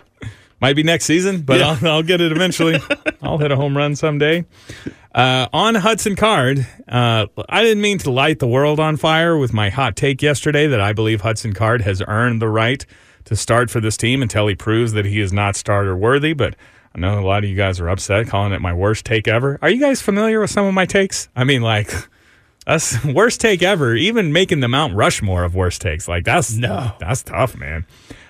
Might 0.61 0.75
be 0.75 0.83
next 0.83 1.05
season, 1.05 1.41
but 1.41 1.59
Yeah. 1.59 1.77
I'll, 1.81 1.87
I'll 1.87 2.03
get 2.03 2.19
it 2.21 2.31
eventually. 2.31 2.79
I'll 3.21 3.37
hit 3.37 3.51
a 3.51 3.55
home 3.55 3.75
run 3.77 3.95
someday. 3.95 4.45
Uh, 5.15 5.47
on 5.53 5.75
Hudson 5.75 6.15
Card, 6.15 6.67
uh, 6.87 7.27
I 7.47 7.63
didn't 7.63 7.81
mean 7.81 7.97
to 7.99 8.11
light 8.11 8.39
the 8.39 8.47
world 8.47 8.79
on 8.79 8.95
fire 8.97 9.37
with 9.37 9.53
my 9.53 9.69
hot 9.69 9.95
take 9.95 10.21
yesterday 10.21 10.67
that 10.67 10.81
I 10.81 10.93
believe 10.93 11.21
Hudson 11.21 11.53
Card 11.53 11.81
has 11.81 12.01
earned 12.07 12.41
the 12.41 12.49
right 12.49 12.85
to 13.25 13.35
start 13.35 13.69
for 13.69 13.79
this 13.79 13.97
team 13.97 14.21
until 14.21 14.47
he 14.47 14.55
proves 14.55 14.93
that 14.93 15.05
he 15.05 15.19
is 15.19 15.33
not 15.33 15.55
starter 15.55 15.95
worthy. 15.95 16.33
But 16.33 16.55
I 16.93 16.99
know 16.99 17.19
a 17.19 17.21
lot 17.25 17.43
of 17.43 17.49
you 17.49 17.55
guys 17.55 17.79
are 17.79 17.89
upset, 17.89 18.27
calling 18.27 18.51
it 18.53 18.61
my 18.61 18.73
worst 18.73 19.05
take 19.05 19.27
ever. 19.27 19.57
Are 19.61 19.69
you 19.69 19.79
guys 19.79 20.01
familiar 20.01 20.41
with 20.41 20.51
some 20.51 20.65
of 20.65 20.73
my 20.73 20.85
takes? 20.85 21.27
I 21.35 21.43
mean, 21.43 21.61
like, 21.63 21.91
that's 22.67 23.03
worst 23.05 23.41
take 23.41 23.63
ever. 23.63 23.95
Even 23.95 24.31
making 24.31 24.59
the 24.59 24.67
Mount 24.67 24.93
Rushmore 24.95 25.43
of 25.43 25.55
worst 25.55 25.81
takes, 25.81 26.07
like 26.07 26.23
that's 26.23 26.53
No. 26.55 26.91
that's 26.99 27.23
tough, 27.23 27.55
man. 27.55 27.85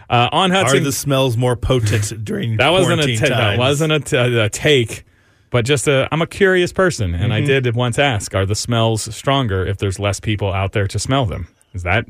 Uh, 0.09 0.27
on 0.31 0.51
Are 0.51 0.55
Hudson, 0.55 0.83
the 0.83 0.91
smells 0.91 1.37
more 1.37 1.55
potent 1.55 2.25
during 2.25 2.57
that 2.57 2.69
wasn't 2.69 3.01
a 3.01 3.03
quarantine 3.03 3.29
that 3.29 3.59
wasn't 3.59 3.93
a, 3.93 3.99
t- 3.99 4.17
a 4.17 4.49
take, 4.49 5.05
but 5.51 5.65
just 5.65 5.87
a. 5.87 6.07
I'm 6.11 6.21
a 6.21 6.27
curious 6.27 6.73
person, 6.73 7.13
and 7.13 7.25
Mm-hmm. 7.25 7.31
I 7.31 7.41
did 7.41 7.75
once 7.75 7.99
ask: 7.99 8.33
Are 8.33 8.45
the 8.45 8.55
smells 8.55 9.13
stronger 9.15 9.65
if 9.65 9.77
there's 9.77 9.99
less 9.99 10.19
people 10.19 10.51
out 10.51 10.71
there 10.71 10.87
to 10.87 10.97
smell 10.97 11.25
them? 11.25 11.47
Is 11.73 11.83
that 11.83 12.05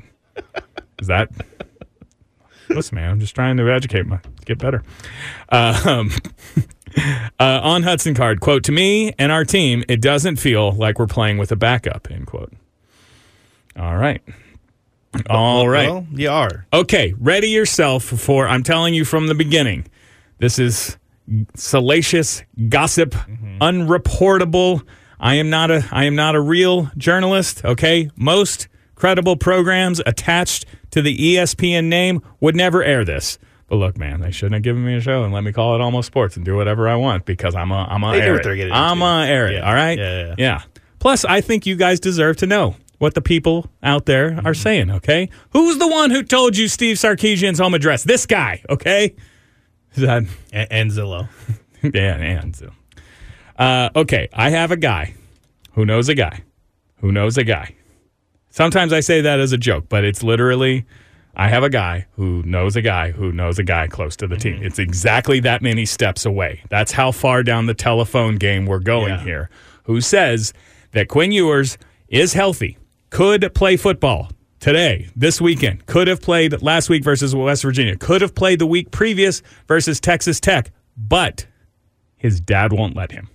is 0.99 1.07
that? 1.07 1.29
Listen, 2.69 2.95
man, 2.95 3.09
I'm 3.11 3.19
just 3.19 3.33
trying 3.35 3.57
to 3.57 3.69
educate 3.69 4.05
my 4.05 4.19
get 4.45 4.59
better. 4.59 4.83
Um, 5.49 6.11
uh, 7.39 7.59
on 7.63 7.83
Hudson 7.83 8.13
Card, 8.13 8.39
quote 8.41 8.63
to 8.65 8.71
me 8.71 9.13
and 9.17 9.31
our 9.31 9.43
team, 9.43 9.83
it 9.89 10.01
doesn't 10.01 10.37
feel 10.37 10.71
like 10.71 10.99
we're 10.99 11.07
playing 11.07 11.37
with 11.37 11.51
a 11.51 11.55
backup. 11.55 12.07
End 12.11 12.27
quote. 12.27 12.53
All 13.75 13.97
right. 13.97 14.21
All 15.29 15.67
right. 15.67 15.89
Well, 15.89 16.07
you 16.11 16.29
are. 16.29 16.65
Okay, 16.71 17.13
ready 17.19 17.49
yourself 17.49 18.03
for 18.03 18.47
I'm 18.47 18.63
telling 18.63 18.93
you 18.93 19.05
from 19.05 19.27
the 19.27 19.35
beginning. 19.35 19.87
This 20.37 20.59
is 20.59 20.97
salacious 21.55 22.43
gossip, 22.69 23.11
mm-hmm. 23.11 23.57
unreportable. 23.59 24.85
I 25.19 25.35
am 25.35 25.49
not 25.49 25.71
a 25.71 25.85
I 25.91 26.05
am 26.05 26.15
not 26.15 26.35
a 26.35 26.41
real 26.41 26.89
journalist, 26.97 27.65
okay? 27.65 28.09
Most 28.15 28.67
credible 28.95 29.35
programs 29.35 30.01
attached 30.05 30.65
to 30.91 31.01
the 31.01 31.17
ESPN 31.17 31.85
name 31.85 32.21
would 32.39 32.55
never 32.55 32.83
air 32.83 33.03
this. 33.03 33.37
But 33.67 33.75
look, 33.77 33.97
man, 33.97 34.21
they 34.21 34.31
shouldn't 34.31 34.55
have 34.55 34.63
given 34.63 34.83
me 34.83 34.95
a 34.95 35.01
show 35.01 35.23
and 35.23 35.33
let 35.33 35.43
me 35.43 35.51
call 35.51 35.75
it 35.75 35.81
almost 35.81 36.07
sports 36.07 36.35
and 36.35 36.45
do 36.45 36.55
whatever 36.55 36.87
I 36.87 36.95
want 36.95 37.25
because 37.25 37.55
I'm 37.55 37.71
a 37.71 37.85
I'm 37.89 38.03
a 38.03 38.11
they 38.13 38.21
air 38.21 38.35
it. 38.39 38.71
I'm 38.71 39.01
into. 39.01 39.05
a 39.05 39.27
air 39.27 39.47
it, 39.47 39.53
Yeah. 39.55 39.67
all 39.67 39.73
right? 39.73 39.97
Yeah, 39.97 40.35
yeah. 40.37 40.61
Plus, 40.99 41.23
I 41.23 41.41
think 41.41 41.65
you 41.65 41.75
guys 41.75 41.99
deserve 41.99 42.37
to 42.37 42.47
know 42.47 42.75
what 42.99 43.15
the 43.15 43.21
people 43.21 43.69
out 43.81 44.05
there 44.05 44.31
Mm-hmm. 44.31 44.47
are 44.47 44.53
saying, 44.53 44.91
okay? 44.91 45.29
Who's 45.51 45.77
the 45.79 45.87
one 45.87 46.11
who 46.11 46.21
told 46.23 46.55
you 46.55 46.67
Steve 46.67 46.97
Sarkisian's 46.97 47.57
home 47.59 47.73
address? 47.73 48.03
This 48.03 48.25
guy, 48.25 48.61
okay? 48.69 49.15
That 49.97 50.23
A- 50.53 50.71
and 50.71 50.91
Zillow. 50.91 51.27
yeah, 51.81 52.15
and 52.15 52.55
so. 52.55 52.71
Uh, 53.57 53.89
okay, 53.95 54.29
I 54.33 54.49
have 54.51 54.71
a 54.71 54.77
guy 54.77 55.15
who 55.73 55.85
knows 55.85 56.07
a 56.09 56.15
guy 56.15 56.43
who 56.97 57.11
knows 57.11 57.37
a 57.37 57.43
guy. 57.43 57.75
Sometimes 58.49 58.91
I 58.93 58.99
say 58.99 59.21
that 59.21 59.39
as 59.39 59.51
a 59.53 59.57
joke, 59.57 59.85
but 59.89 60.03
it's 60.03 60.21
literally 60.23 60.85
I 61.35 61.47
have 61.47 61.63
a 61.63 61.69
guy 61.69 62.07
who 62.13 62.43
knows 62.43 62.75
a 62.75 62.81
guy 62.81 63.11
who 63.11 63.31
knows 63.31 63.57
a 63.59 63.63
guy 63.63 63.87
close 63.87 64.15
to 64.17 64.27
the 64.27 64.35
team. 64.37 64.61
It's 64.61 64.79
exactly 64.79 65.39
that 65.41 65.61
many 65.61 65.85
steps 65.85 66.25
away. 66.25 66.61
That's 66.69 66.91
how 66.91 67.11
far 67.11 67.43
down 67.43 67.65
the 67.67 67.73
telephone 67.73 68.35
game 68.35 68.65
we're 68.65 68.79
going 68.79 69.09
Yeah. 69.13 69.23
here. 69.23 69.49
Who 69.83 70.01
says 70.01 70.51
that 70.91 71.07
Quinn 71.07 71.31
Ewers 71.31 71.77
is 72.09 72.33
healthy, 72.33 72.77
could 73.09 73.53
play 73.53 73.77
football 73.77 74.29
today, 74.59 75.09
this 75.15 75.39
weekend, 75.39 75.85
could 75.85 76.07
have 76.07 76.21
played 76.21 76.61
last 76.61 76.89
week 76.89 77.03
versus 77.03 77.33
West 77.33 77.63
Virginia, 77.63 77.95
could 77.95 78.21
have 78.21 78.35
played 78.35 78.59
the 78.59 78.67
week 78.67 78.91
previous 78.91 79.41
versus 79.67 79.99
Texas 79.99 80.39
Tech, 80.39 80.71
but 80.97 81.45
his 82.17 82.39
dad 82.39 82.73
won't 82.73 82.95
let 82.95 83.11
him. 83.11 83.29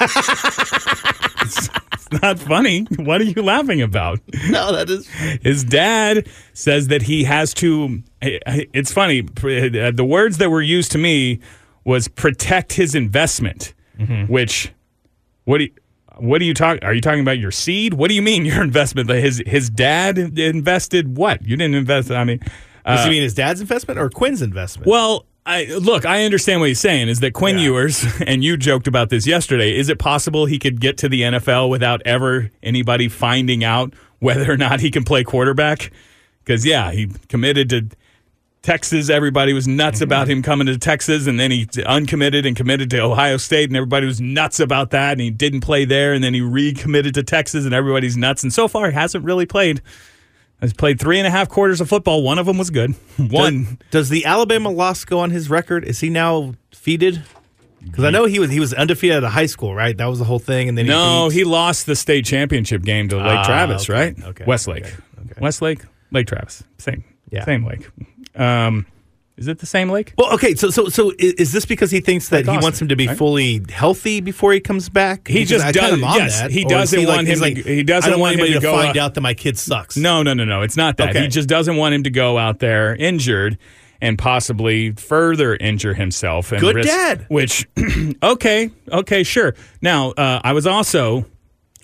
it's, 0.00 1.68
it's 1.92 2.22
not 2.22 2.38
funny. 2.38 2.86
What 2.96 3.20
are 3.20 3.24
you 3.24 3.42
laughing 3.42 3.82
about? 3.82 4.20
No, 4.48 4.72
that 4.72 4.88
is. 4.88 5.08
His 5.42 5.64
dad 5.64 6.28
says 6.52 6.88
that 6.88 7.02
he 7.02 7.24
has 7.24 7.52
to. 7.54 8.02
It's 8.22 8.92
funny. 8.92 9.22
The 9.22 10.06
words 10.06 10.38
that 10.38 10.50
were 10.50 10.62
used 10.62 10.92
to 10.92 10.98
me 10.98 11.40
was 11.84 12.06
protect 12.08 12.74
his 12.74 12.94
investment, 12.94 13.74
mm-hmm. 13.98 14.30
which 14.32 14.72
what 15.44 15.58
do 15.58 15.64
you, 15.64 15.72
what 16.20 16.38
do 16.38 16.44
you 16.44 16.54
talk? 16.54 16.78
Are 16.82 16.94
you 16.94 17.00
talking 17.00 17.20
about 17.20 17.38
your 17.38 17.50
seed? 17.50 17.94
What 17.94 18.08
do 18.08 18.14
you 18.14 18.22
mean 18.22 18.44
your 18.46 18.62
investment? 18.62 19.08
His 19.08 19.42
his 19.46 19.70
dad 19.70 20.18
invested 20.18 21.16
what? 21.16 21.42
You 21.46 21.56
didn't 21.56 21.74
invest. 21.74 22.10
I 22.10 22.24
mean, 22.24 22.38
Does 22.86 23.02
he 23.04 23.08
uh, 23.08 23.10
mean 23.10 23.22
his 23.22 23.34
dad's 23.34 23.60
investment 23.60 23.98
or 23.98 24.08
Quinn's 24.10 24.42
investment? 24.42 24.86
well, 24.86 25.26
I, 25.46 25.64
look, 25.64 26.04
I 26.04 26.24
understand 26.24 26.60
what 26.60 26.68
he's 26.68 26.78
saying 26.78 27.08
is 27.08 27.20
that 27.20 27.32
Quinn 27.32 27.56
Yeah. 27.56 27.64
Ewers, 27.64 28.04
and 28.26 28.44
you 28.44 28.58
joked 28.58 28.86
about 28.86 29.08
this 29.08 29.26
yesterday, 29.26 29.74
is 29.76 29.88
it 29.88 29.98
possible 29.98 30.44
he 30.44 30.58
could 30.58 30.80
get 30.80 30.98
to 30.98 31.08
the 31.08 31.22
NFL 31.22 31.70
without 31.70 32.02
ever 32.04 32.50
anybody 32.62 33.08
finding 33.08 33.64
out 33.64 33.94
whether 34.18 34.52
or 34.52 34.58
not 34.58 34.80
he 34.80 34.90
can 34.90 35.02
play 35.02 35.24
quarterback? 35.24 35.90
Because, 36.44 36.66
yeah, 36.66 36.92
he 36.92 37.08
committed 37.28 37.70
to 37.70 37.88
Texas. 38.62 39.08
Everybody 39.08 39.52
was 39.52 39.66
nuts 39.66 40.00
about 40.00 40.28
him 40.28 40.42
coming 40.42 40.66
to 40.66 40.76
Texas, 40.78 41.26
and 41.26 41.40
then 41.40 41.50
he 41.50 41.66
uncommitted 41.86 42.44
and 42.44 42.54
committed 42.54 42.90
to 42.90 43.00
Ohio 43.00 43.36
State, 43.38 43.70
and 43.70 43.76
everybody 43.76 44.06
was 44.06 44.20
nuts 44.20 44.60
about 44.60 44.90
that, 44.90 45.12
and 45.12 45.20
he 45.20 45.30
didn't 45.30 45.60
play 45.62 45.84
there, 45.84 46.12
and 46.12 46.22
then 46.22 46.34
he 46.34 46.40
recommitted 46.40 47.14
to 47.14 47.22
Texas, 47.22 47.64
and 47.64 47.72
everybody's 47.74 48.16
nuts. 48.16 48.42
And 48.42 48.52
so 48.52 48.68
far, 48.68 48.88
he 48.90 48.94
hasn't 48.94 49.24
really 49.24 49.46
played. 49.46 49.80
He's 50.60 50.74
played 50.74 51.00
three 51.00 51.16
and 51.18 51.26
a 51.26 51.30
half 51.30 51.48
quarters 51.48 51.80
of 51.80 51.88
football. 51.88 52.22
One 52.22 52.38
of 52.38 52.44
them 52.44 52.58
was 52.58 52.68
good. 52.68 52.90
One. 53.16 53.64
Does, 53.64 53.76
does 53.90 54.08
the 54.10 54.26
Alabama 54.26 54.68
loss 54.68 55.06
go 55.06 55.20
on 55.20 55.30
his 55.30 55.48
record? 55.48 55.84
Is 55.84 56.00
he 56.00 56.10
now 56.10 56.52
defeated? 56.70 57.22
Because 57.82 58.04
I 58.04 58.10
know 58.10 58.26
he 58.26 58.38
was 58.38 58.50
he 58.50 58.60
was 58.60 58.74
undefeated 58.74 59.16
at 59.16 59.24
a 59.24 59.30
high 59.30 59.46
school, 59.46 59.74
right? 59.74 59.96
That 59.96 60.04
was 60.04 60.18
the 60.18 60.26
whole 60.26 60.38
thing, 60.38 60.68
and 60.68 60.76
then 60.76 60.84
he 60.84 60.90
No, 60.90 61.28
beat- 61.30 61.34
he 61.38 61.44
lost 61.44 61.86
the 61.86 61.96
state 61.96 62.26
championship 62.26 62.82
game 62.82 63.08
to 63.08 63.16
Lake 63.16 63.26
Ah, 63.38 63.42
Travis, 63.46 63.84
okay, 63.88 63.92
right? 63.94 64.22
okay, 64.22 64.44
Westlake. 64.46 64.84
okay, 64.84 64.96
okay. 65.30 65.40
Westlake, 65.40 65.80
Lake 66.10 66.26
Travis. 66.26 66.62
Same. 66.76 67.04
Yeah. 67.30 67.46
Same 67.46 67.64
lake. 67.64 67.88
Um, 68.40 68.86
is 69.36 69.48
it 69.48 69.58
the 69.58 69.66
same 69.66 69.88
lake? 69.88 70.12
Well, 70.18 70.34
okay, 70.34 70.54
so 70.54 70.68
so 70.70 70.88
so 70.88 71.12
is 71.18 71.50
this 71.52 71.64
because 71.64 71.90
he 71.90 72.00
thinks 72.00 72.28
that 72.28 72.46
Like 72.46 72.58
he 72.58 72.62
wants 72.62 72.80
him 72.82 72.88
to 72.88 72.96
be 72.96 73.06
right? 73.06 73.16
fully 73.16 73.62
healthy 73.70 74.20
before 74.20 74.52
he 74.52 74.60
comes 74.60 74.88
back? 74.90 75.28
He 75.28 75.34
Because 75.34 75.48
just 75.48 75.64
I 75.64 75.72
kind 75.72 75.94
of 75.94 76.00
does- 76.00 76.08
on 76.10 76.16
yes, 76.16 76.40
that. 76.40 76.50
he 76.50 76.62
Or 76.64 76.66
is 76.66 76.70
doesn't 76.72 77.06
want 77.06 77.26
him 77.26 77.38
to- 77.40 77.62
he 77.62 77.82
doesn't 77.82 78.08
I 78.08 78.10
don't 78.10 78.20
want 78.20 78.34
him 78.34 78.40
anybody 78.40 78.54
to 78.54 78.60
go 78.60 78.72
find 78.76 78.90
out- 78.90 78.96
out 78.98 79.14
that 79.14 79.22
my 79.22 79.32
kid 79.32 79.56
sucks. 79.56 79.96
No, 79.96 80.22
no, 80.22 80.34
no, 80.34 80.44
no. 80.44 80.60
It's 80.60 80.76
not 80.76 80.98
that. 80.98 81.10
Okay. 81.10 81.22
He 81.22 81.28
just 81.28 81.48
doesn't 81.48 81.76
want 81.76 81.94
him 81.94 82.02
to 82.02 82.10
go 82.10 82.36
out 82.38 82.58
there 82.58 82.94
injured. 82.94 83.56
and 84.02 84.16
possibly 84.18 84.92
further 84.92 85.54
injure 85.56 85.92
himself. 85.92 86.52
And 86.52 86.60
Good 86.62 86.76
risk, 86.76 86.88
dad. 86.88 87.26
Which, 87.28 87.66
okay, 88.22 88.70
okay, 88.90 89.22
sure. 89.22 89.54
Now, 89.82 90.12
uh, 90.12 90.40
I 90.42 90.52
was 90.54 90.66
also. 90.66 91.26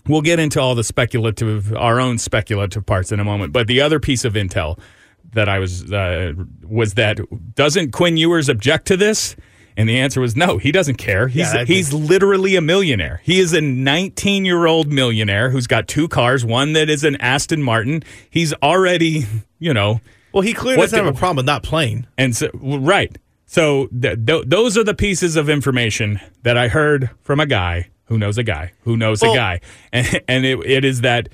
We'll 0.09 0.23
get 0.23 0.39
into 0.39 0.59
all 0.61 0.75
the 0.75 0.85
speculative, 0.85 1.75
our 1.75 2.01
own 2.01 2.17
speculative 2.19 2.87
parts 2.87 3.13
in 3.13 3.19
a 3.21 3.25
moment. 3.25 3.53
But 3.53 3.67
the 3.67 3.81
other 3.83 3.99
piece 4.01 4.25
of 4.25 4.33
intel 4.35 4.79
that 5.37 5.49
I 5.49 5.59
was 5.61 5.91
uh, 5.93 6.33
was 6.67 6.95
that 6.95 7.21
doesn't 7.55 7.93
Quinn 7.93 8.17
Ewers 8.17 8.49
object 8.49 8.87
to 8.89 8.97
this? 8.97 9.37
And 9.79 9.87
the 9.89 9.99
answer 9.99 10.23
was 10.23 10.35
no. 10.35 10.57
He 10.57 10.73
doesn't 10.73 10.97
care. 10.97 11.29
He's 11.29 11.53
Yeah, 11.53 11.65
he's 11.65 11.93
literally 11.93 12.57
a 12.57 12.63
millionaire. 12.63 13.21
He 13.23 13.39
is 13.41 13.53
a 13.53 13.61
19 13.61 14.45
year 14.47 14.65
old 14.67 14.91
millionaire 14.91 15.51
who's 15.51 15.67
got 15.67 15.87
two 15.87 16.09
cars, 16.09 16.45
one 16.47 16.73
that 16.73 16.89
is 16.89 17.05
an 17.05 17.17
Aston 17.17 17.63
Martin. 17.63 18.03
He's 18.31 18.55
already, 18.55 19.27
you 19.59 19.75
know, 19.75 20.01
Well, 20.33 20.41
he 20.41 20.55
clearly 20.55 20.81
doesn't 20.81 20.99
have 20.99 21.15
a 21.15 21.19
problem 21.19 21.37
with 21.37 21.47
not 21.47 21.63
playing. 21.63 22.07
and 22.17 22.35
so 22.35 22.49
right. 22.55 23.15
So 23.45 23.89
th- 23.89 24.19
th- 24.27 24.45
those 24.47 24.79
are 24.79 24.83
the 24.85 24.95
pieces 24.95 25.37
of 25.37 25.51
information 25.51 26.21
that 26.43 26.57
I 26.57 26.69
heard 26.69 27.11
from 27.23 27.39
a 27.39 27.47
guy 27.47 27.91
who 28.07 28.17
knows 28.19 28.39
a 28.39 28.43
guy 28.43 28.73
who 28.85 28.97
knows 28.97 29.21
Well- 29.21 29.33
a 29.35 29.37
guy, 29.37 29.61
and, 29.93 30.21
and 30.29 30.47
it, 30.47 30.59
it 30.65 30.85
is 30.87 31.03
that 31.03 31.29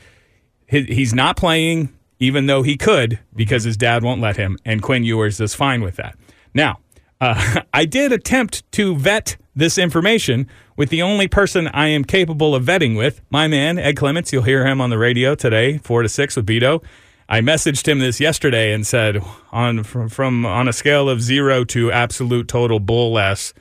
he's 0.67 1.15
not 1.15 1.37
playing 1.37 1.91
even 2.23 2.47
though 2.47 2.63
he 2.63 2.77
could 2.77 3.19
because 3.35 3.65
his 3.65 3.77
dad 3.77 4.05
won't 4.05 4.21
let 4.21 4.37
him, 4.37 4.57
and 4.65 4.81
Quinn 4.81 5.03
Ewers 5.03 5.41
is 5.41 5.57
fine 5.57 5.83
with 5.83 5.97
that. 5.97 6.17
Now, 6.55 6.79
uh, 7.21 7.63
I 7.75 7.85
did 7.85 8.13
attempt 8.13 8.71
to 8.73 8.95
vet 8.95 9.37
this 9.57 9.77
information 9.77 10.47
with 10.77 10.91
the 10.91 11.03
only 11.03 11.27
person 11.27 11.67
I 11.67 11.89
am 11.89 12.05
capable 12.05 12.55
of 12.55 12.65
vetting 12.65 12.97
with, 12.97 13.21
my 13.29 13.49
man 13.49 13.77
Ed 13.77 13.97
Clements. 13.97 14.33
You'll 14.33 14.45
hear 14.45 14.65
him 14.65 14.81
on 14.81 14.89
the 14.89 14.99
radio 14.99 15.35
today, 15.35 15.79
four 15.79 16.03
to 16.03 16.09
six 16.09 16.37
with 16.37 16.47
Beto. 16.47 16.85
I 17.29 17.41
messaged 17.41 17.89
him 17.89 17.99
this 17.99 18.21
yesterday 18.21 18.73
and 18.73 18.87
said, 18.87 19.21
on 19.51 19.83
from, 19.83 20.09
from 20.09 20.47
on 20.47 20.69
a 20.69 20.73
scale 20.73 21.09
of 21.09 21.21
zero 21.21 21.65
to 21.65 21.91
absolute 21.91 22.47
total 22.47 22.79
bull 22.79 23.13
less, 23.13 23.53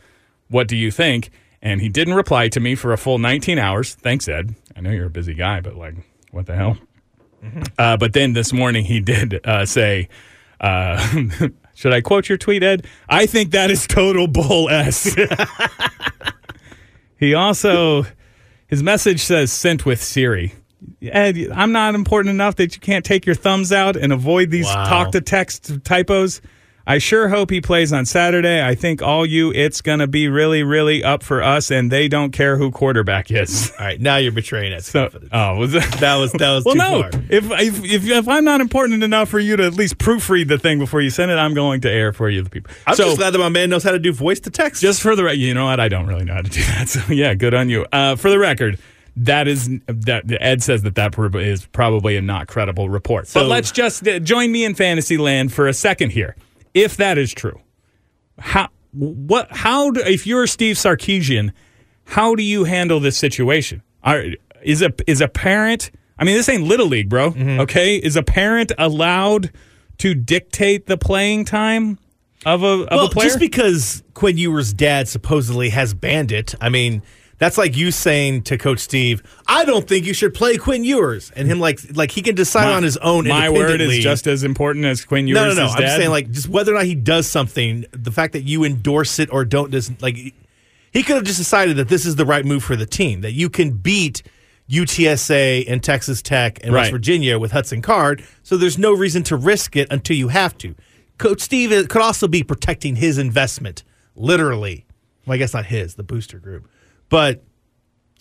what 0.50 0.68
do 0.68 0.78
you 0.78 0.92
think? 0.92 1.32
And 1.64 1.82
he 1.82 1.90
didn't 1.90 2.14
reply 2.14 2.48
to 2.50 2.60
me 2.60 2.76
for 2.76 2.94
a 2.94 2.98
full 2.98 3.18
19 3.18 3.58
hours. 3.58 3.96
Thanks, 3.96 4.28
Ed. 4.28 4.54
I 4.76 4.82
know 4.82 4.92
you're 4.92 5.08
a 5.08 5.10
busy 5.10 5.34
guy, 5.34 5.62
but 5.62 5.76
like, 5.76 5.96
what 6.30 6.46
the 6.46 6.56
hell? 6.56 6.78
Uh, 7.78 7.98
but 7.98 8.14
then 8.14 8.34
this 8.34 8.54
morning 8.54 8.86
he 8.86 9.00
did 9.00 9.46
uh, 9.46 9.66
say, 9.66 10.10
uh, 10.60 10.98
should 11.76 11.94
I 11.94 12.02
quote 12.02 12.30
your 12.30 12.38
tweet, 12.38 12.64
Ed? 12.64 12.86
I 13.10 13.26
think 13.26 13.52
that 13.52 13.72
is 13.72 13.88
total 13.88 14.28
bull 14.28 14.70
S. 14.70 15.16
he 17.18 17.34
also, 17.34 18.06
his 18.68 18.84
message 18.84 19.22
says 19.22 19.52
sent 19.52 19.86
with 19.86 20.02
Siri. 20.02 20.54
Ed, 21.02 21.38
I'm 21.54 21.72
not 21.72 21.96
important 21.96 22.34
enough 22.34 22.56
that 22.56 22.76
you 22.76 22.82
can't 22.82 23.06
take 23.06 23.26
your 23.26 23.36
thumbs 23.36 23.72
out 23.72 23.96
and 23.96 24.12
avoid 24.12 24.50
these 24.50 24.66
Wow. 24.66 24.86
talk 24.88 25.12
to 25.12 25.22
text 25.22 25.84
typos. 25.84 26.42
I 26.88 26.98
sure 26.98 27.30
hope 27.30 27.52
he 27.52 27.62
plays 27.62 27.94
on 27.94 28.06
Saturday. 28.06 28.66
I 28.66 28.74
think 28.76 29.02
all 29.02 29.26
you, 29.26 29.52
it's 29.54 29.82
going 29.82 30.00
to 30.00 30.08
be 30.08 30.28
really, 30.28 30.64
really 30.64 31.04
up 31.04 31.22
for 31.24 31.42
us, 31.44 31.70
and 31.70 31.92
they 31.92 32.08
don't 32.08 32.32
care 32.32 32.58
who 32.58 32.72
quarterback 32.72 33.30
is. 33.30 33.72
All 33.80 33.86
right, 33.86 34.02
now 34.02 34.18
you're 34.18 34.32
betraying 34.32 34.74
us. 34.74 34.88
So, 34.88 35.04
confidence. 35.04 35.30
oh, 35.34 35.56
was 35.58 35.74
it? 35.76 35.84
that 36.00 36.16
was 36.18 36.32
that 36.34 36.52
was 36.52 36.66
Well, 36.66 36.74
too 36.74 36.80
no. 36.80 37.02
far. 37.04 37.10
If, 37.30 37.52
if 37.52 37.84
if 37.86 38.08
if 38.10 38.28
I'm 38.28 38.44
not 38.44 38.62
important 38.62 39.04
enough 39.04 39.30
for 39.30 39.40
you 39.40 39.56
to 39.58 39.64
at 39.66 39.74
least 39.74 40.00
proofread 40.00 40.48
the 40.48 40.58
thing 40.58 40.80
before 40.80 41.02
you 41.02 41.10
send 41.12 41.30
it, 41.32 41.36
I'm 41.36 41.54
going 41.54 41.82
to 41.82 41.90
air 41.92 42.14
for 42.14 42.30
you, 42.30 42.42
the 42.42 42.50
people. 42.50 42.72
I'm 42.88 42.96
so 42.96 43.06
just 43.06 43.18
glad 43.18 43.32
that 43.32 43.40
my 43.40 43.50
man 43.50 43.70
knows 43.70 43.84
how 43.84 43.92
to 43.92 44.00
do 44.00 44.12
voice 44.12 44.40
to 44.42 44.50
text. 44.50 44.82
just 44.82 45.02
for 45.02 45.16
the 45.16 45.24
re- 45.24 45.36
you 45.36 45.54
know 45.54 45.66
what, 45.66 45.80
I 45.80 45.88
don't 45.88 46.08
really 46.08 46.26
know 46.26 46.34
how 46.34 46.42
to 46.42 46.50
do 46.50 46.62
that. 46.66 46.90
So 46.90 47.02
yeah, 47.14 47.34
good 47.36 47.54
on 47.54 47.70
you. 47.70 47.86
Uh, 47.92 48.16
for 48.16 48.30
the 48.32 48.40
record, 48.40 48.80
that 49.18 49.48
is 49.48 49.70
that 49.88 50.24
Ed 50.42 50.64
says 50.64 50.82
that 50.82 50.96
that 50.96 51.14
is 51.36 51.66
probably 51.68 52.18
a 52.18 52.22
not 52.22 52.48
credible 52.48 52.90
report. 52.90 53.28
So- 53.28 53.42
but 53.42 53.48
let's 53.48 53.72
just 53.72 54.08
uh, 54.08 54.18
join 54.20 54.52
me 54.52 54.64
in 54.66 54.74
fantasy 54.74 55.18
land 55.18 55.54
for 55.54 55.68
a 55.68 55.74
second 55.74 56.10
here. 56.12 56.36
If 56.74 56.98
that 56.98 57.18
is 57.18 57.34
true, 57.34 57.60
how 58.40 58.70
what 58.94 59.48
how 59.52 59.92
do, 59.92 60.02
if 60.02 60.28
you're 60.28 60.48
Steve 60.48 60.76
Sarkisian, 60.76 61.52
how 62.06 62.36
do 62.36 62.44
you 62.44 62.66
handle 62.66 63.00
this 63.00 63.18
situation? 63.18 63.82
Are, 64.04 64.26
is 64.62 64.82
a 64.82 64.94
is 65.08 65.22
a 65.22 65.28
parent? 65.28 65.92
I 66.18 66.24
mean, 66.24 66.36
this 66.36 66.50
ain't 66.50 66.64
little 66.64 66.88
league, 66.88 67.10
bro. 67.10 67.32
Mm-hmm. 67.32 67.62
Okay, 67.62 67.98
is 67.98 68.16
a 68.16 68.24
parent 68.24 68.72
allowed 68.78 69.52
to 70.00 70.14
dictate 70.14 70.88
the 70.88 70.98
playing 70.98 71.46
time 71.46 72.00
of 72.46 72.64
a 72.64 72.66
of 72.66 72.90
well, 72.92 73.06
a 73.06 73.10
player? 73.10 73.28
just 73.28 73.40
because 73.40 74.04
Quinn 74.14 74.38
Ewers' 74.38 74.74
dad 74.74 75.08
supposedly 75.08 75.70
has 75.70 75.94
banned 75.94 76.32
it, 76.32 76.56
I 76.62 76.70
mean, 76.70 77.02
that's 77.42 77.58
like 77.58 77.76
you 77.76 77.90
saying 77.90 78.44
to 78.44 78.56
Coach 78.56 78.78
Steve, 78.78 79.24
"I 79.48 79.66
don't 79.66 79.88
think 79.88 80.06
you 80.06 80.14
should 80.14 80.36
play 80.36 80.58
Quinn 80.58 80.84
Ewers," 80.84 81.32
and 81.36 81.48
him 81.48 81.60
like 81.60 81.80
like 81.96 82.12
he 82.12 82.22
can 82.22 82.36
decide 82.36 82.72
on 82.72 82.84
his 82.84 82.98
own. 82.98 83.28
My 83.28 83.50
word 83.50 83.82
is 83.82 83.98
just 83.98 84.28
as 84.28 84.44
important 84.44 84.86
as 84.86 85.04
Quinn 85.04 85.28
Ewers' 85.28 85.42
no, 85.42 85.48
no, 85.48 85.54
no. 85.56 85.72
I'm 85.72 85.82
just 85.82 85.96
saying 85.96 86.12
like 86.12 86.30
just 86.30 86.48
whether 86.48 86.72
or 86.72 86.76
not 86.76 86.86
he 86.86 86.94
does 86.94 87.26
something, 87.26 87.86
the 87.94 88.12
fact 88.12 88.34
that 88.34 88.44
you 88.44 88.64
endorse 88.64 89.18
it 89.18 89.34
or 89.34 89.44
don't 89.44 89.72
does 89.72 89.92
like 90.04 90.16
he 90.16 91.02
could 91.02 91.16
have 91.16 91.24
just 91.24 91.40
decided 91.40 91.78
that 91.78 91.90
this 91.90 92.06
is 92.06 92.16
the 92.16 92.28
right 92.28 92.46
move 92.46 92.64
for 92.64 92.76
the 92.76 92.86
team 92.86 93.22
that 93.22 93.34
you 93.34 93.50
can 93.50 93.72
beat. 93.72 94.22
UTSA 94.70 95.66
and 95.68 95.84
Texas 95.84 96.22
Tech 96.22 96.60
and 96.64 96.72
West 96.72 96.92
Virginia 96.92 97.38
with 97.38 97.52
Hudson 97.52 97.82
Card, 97.82 98.24
so 98.42 98.56
there's 98.56 98.78
no 98.78 98.94
reason 98.94 99.22
to 99.24 99.36
risk 99.36 99.76
it 99.76 99.86
until 99.92 100.16
you 100.16 100.30
have 100.30 100.58
to. 100.60 100.76
Coach 101.18 101.42
Steve 101.42 101.90
could 101.90 102.02
also 102.02 102.26
be 102.26 102.42
protecting 102.42 102.96
his 102.96 103.18
investment, 103.18 103.84
literally. 104.16 104.86
Well, 105.26 105.36
I 105.36 105.38
guess 105.40 105.54
not 105.54 105.66
his, 105.66 105.96
the 105.96 106.04
booster 106.04 106.40
group. 106.40 106.70
But 107.12 107.44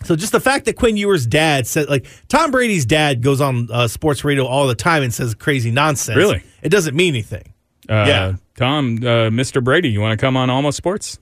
so 0.03 0.15
just 0.15 0.31
the 0.31 0.39
fact 0.39 0.65
that 0.65 0.75
Quinn 0.75 0.95
Ewers' 0.97 1.25
dad 1.25 1.65
said, 1.65 1.89
like 1.89 2.05
Tom 2.27 2.51
Brady's 2.51 2.85
dad 2.85 3.23
goes 3.23 3.41
on 3.41 3.67
uh, 3.71 3.87
sports 3.87 4.23
radio 4.23 4.45
all 4.45 4.67
the 4.67 4.75
time 4.75 5.01
and 5.01 5.11
says 5.13 5.33
crazy 5.33 5.71
nonsense. 5.71 6.17
Really? 6.17 6.43
It 6.61 6.69
doesn't 6.69 6.95
mean 6.95 7.13
anything. 7.15 7.53
Uh, 7.89 8.05
Yeah. 8.07 8.33
Tom, 8.55 8.97
uh, 8.97 9.31
Mr. 9.31 9.63
Brady, 9.63 9.89
you 9.89 9.99
want 10.01 10.19
to 10.19 10.23
come 10.23 10.37
on 10.37 10.51
Almost 10.51 10.77
Sports? 10.77 11.17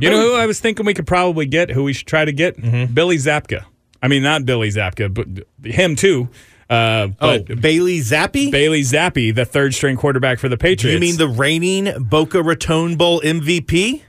You 0.00 0.10
know 0.10 0.20
who 0.20 0.34
I 0.34 0.44
was 0.44 0.60
thinking 0.60 0.84
we 0.84 0.92
could 0.92 1.06
probably 1.06 1.46
get, 1.46 1.70
who 1.70 1.84
we 1.84 1.94
should 1.94 2.06
try 2.06 2.26
to 2.26 2.32
get? 2.32 2.58
Mm-hmm. 2.58 2.92
Billy 2.92 3.16
Zabka. 3.16 3.64
I 4.02 4.08
mean, 4.08 4.22
not 4.22 4.44
Billy 4.44 4.68
Zabka, 4.68 5.12
but 5.14 5.46
him 5.66 5.96
too. 5.96 6.28
Uh, 6.68 7.08
Oh, 7.20 7.38
but 7.38 7.60
Bailey 7.62 8.00
Zappe? 8.00 8.50
Bailey 8.50 8.82
Zappe, 8.82 9.34
the 9.34 9.44
third 9.46 9.72
string 9.72 9.96
quarterback 9.96 10.38
for 10.38 10.48
the 10.50 10.58
Patriots. 10.58 10.92
you 10.94 11.00
mean 11.00 11.16
the 11.16 11.28
reigning 11.28 11.90
Boca 12.04 12.42
Raton 12.42 12.96
Bowl 12.96 13.20
MVP? 13.22 14.02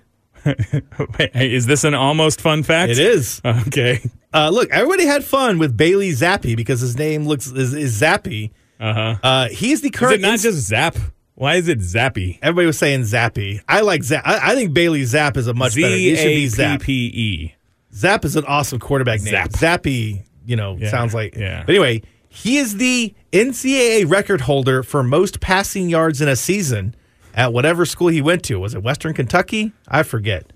Hey, 1.34 1.54
is 1.54 1.66
this 1.66 1.84
an 1.84 1.94
almost 1.94 2.42
fun 2.42 2.64
fact? 2.64 2.92
It 2.92 3.00
is. 3.00 3.42
Okay. 3.46 4.00
Uh, 4.34 4.50
look, 4.50 4.70
everybody 4.72 5.06
had 5.06 5.24
fun 5.24 5.58
with 5.58 5.76
Bailey 5.78 6.12
Zappe 6.12 6.56
because 6.56 6.80
his 6.82 6.98
name 6.98 7.26
looks 7.26 7.48
is, 7.48 7.74
is 7.74 7.92
Zappi. 7.94 8.52
Uh-huh. 8.80 9.16
Uh, 9.24 9.50
he's 9.50 9.82
the 9.82 9.88
Is 9.90 9.96
current. 10.00 10.16
it 10.16 10.22
not 10.22 10.34
ins- 10.34 10.44
just 10.44 10.68
Zap? 10.68 10.96
Why 11.36 11.56
is 11.56 11.68
it 11.68 11.80
Zappy? 11.80 12.38
everybody 12.42 12.68
was 12.68 12.78
saying 12.78 13.02
Zappy. 13.02 13.62
I 13.68 13.82
like 13.82 14.04
Zap. 14.04 14.24
I, 14.26 14.52
I 14.52 14.56
think 14.56 14.74
Bailey 14.74 15.04
Zapp 15.06 15.38
is 15.38 15.48
a 15.48 15.54
much 15.54 15.76
better. 15.76 15.88
It 15.96 16.18
should 16.18 16.26
be 16.28 16.48
Zap. 16.48 16.82
Z-A-P-P-E. 16.82 17.54
Zap 17.94 18.26
is 18.26 18.36
an 18.36 18.46
awesome 18.46 18.80
quarterback 18.80 19.22
name. 19.22 19.32
Zap. 19.32 19.50
Zappy, 19.52 20.24
you 20.46 20.56
know, 20.56 20.78
Yeah, 20.80 20.90
sounds 20.92 21.14
like. 21.14 21.36
yeah. 21.36 21.64
But 21.66 21.74
anyway, 21.76 22.02
he 22.30 22.58
is 22.58 22.78
the 22.78 23.14
NCAA 23.32 24.10
record 24.10 24.42
holder 24.42 24.84
for 24.84 25.02
most 25.04 25.40
passing 25.40 25.90
yards 25.90 26.22
in 26.22 26.28
a 26.28 26.36
season 26.36 26.96
at 27.38 27.54
whatever 27.54 27.86
school 27.86 28.10
he 28.10 28.22
went 28.22 28.44
to. 28.46 28.60
Was 28.60 28.74
it 28.74 28.84
Western 28.84 29.14
Kentucky? 29.14 29.72
I 29.88 30.04
forget. 30.04 30.52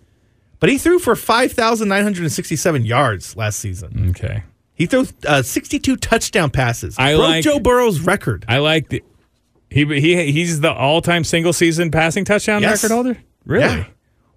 But 0.59 0.69
he 0.69 0.77
threw 0.77 0.99
for 0.99 1.15
5,967 1.15 2.85
yards 2.85 3.35
last 3.35 3.59
season. 3.59 4.09
Okay. 4.11 4.43
He 4.73 4.85
threw 4.87 5.05
uh, 5.27 5.41
62 5.43 5.95
touchdown 5.97 6.49
passes. 6.49 6.95
I 6.97 7.13
Broke 7.13 7.27
like- 7.29 7.43
Joe 7.43 7.59
Burrow's 7.59 8.01
record. 8.01 8.45
I 8.47 8.57
like 8.57 8.89
the 8.89 9.03
he 9.69 9.85
he 9.85 10.31
he's 10.31 10.59
the 10.59 10.71
all-time 10.73 11.23
single 11.23 11.53
season 11.53 11.91
passing 11.91 12.25
touchdown 12.25 12.61
Yes. 12.61 12.83
record 12.83 12.93
holder. 12.93 13.17
Really? 13.45 13.63
Yeah. 13.77 13.85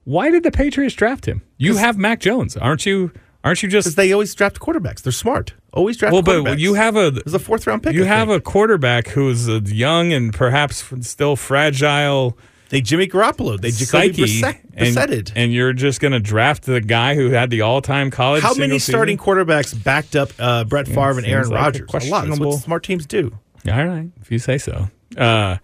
Why 0.05 0.31
did 0.31 0.43
the 0.43 0.51
Patriots 0.53 0.95
draft 0.95 1.27
him? 1.27 1.43
You 1.57 1.77
have 1.77 1.97
Mac 1.99 2.21
Jones, 2.21 2.57
aren't 2.57 2.85
you? 2.87 3.11
Aren't 3.45 3.63
you 3.63 3.69
Because 3.69 3.85
just 3.85 3.97
they 3.97 4.13
always 4.13 4.35
draft 4.35 4.59
quarterbacks. 4.59 5.03
They're 5.03 5.13
smart. 5.13 5.53
Always 5.73 5.97
draft 5.99 6.13
well? 6.15 6.43
But 6.43 6.59
you 6.59 6.75
have 6.75 6.97
a 6.97 7.13
was 7.25 7.35
a 7.35 7.39
fourth 7.39 7.67
round 7.67 7.83
pick. 7.83 7.95
you 7.95 8.05
I 8.05 8.07
have 8.07 8.29
think. 8.29 8.41
a 8.41 8.43
quarterback 8.43 9.09
who's 9.09 9.49
uh, 9.49 9.61
young 9.67 10.13
and 10.13 10.33
perhaps 10.33 10.85
still 11.03 11.37
fragile 11.37 12.39
They 12.71 12.81
Jimmy 12.81 13.07
Garoppolo. 13.07 13.61
They 13.61 13.71
Jacoby 13.71 14.13
Brissett. 14.41 14.61
and, 14.75 15.33
and 15.37 15.53
you're 15.53 15.73
just 15.75 16.01
going 16.01 16.13
to 16.13 16.21
draft 16.21 16.63
the 16.65 16.81
guy 16.81 17.15
who 17.15 17.31
had 17.31 17.51
the 17.51 17.61
all-time 17.61 18.11
college. 18.11 18.43
How 18.43 18.55
many 18.55 18.79
starting 18.79 19.19
season? 19.19 19.35
quarterbacks 19.35 19.85
backed 19.85 20.17
up 20.17 20.31
uh, 20.39 20.65
Brett 20.65 20.87
Favre 20.89 21.19
and 21.19 21.27
Aaron 21.27 21.51
like 21.51 21.77
a 21.77 21.83
Rodgers? 21.85 22.07
A 22.07 22.11
lot. 22.11 22.27
That's 22.27 22.41
what 22.41 22.61
smart 22.61 22.83
teams 22.83 23.05
do. 23.07 23.39
All 23.69 23.85
right, 23.85 24.09
if 24.21 24.31
you 24.33 24.39
say 24.39 24.59
so. 24.59 24.89
Uh, 25.17 25.59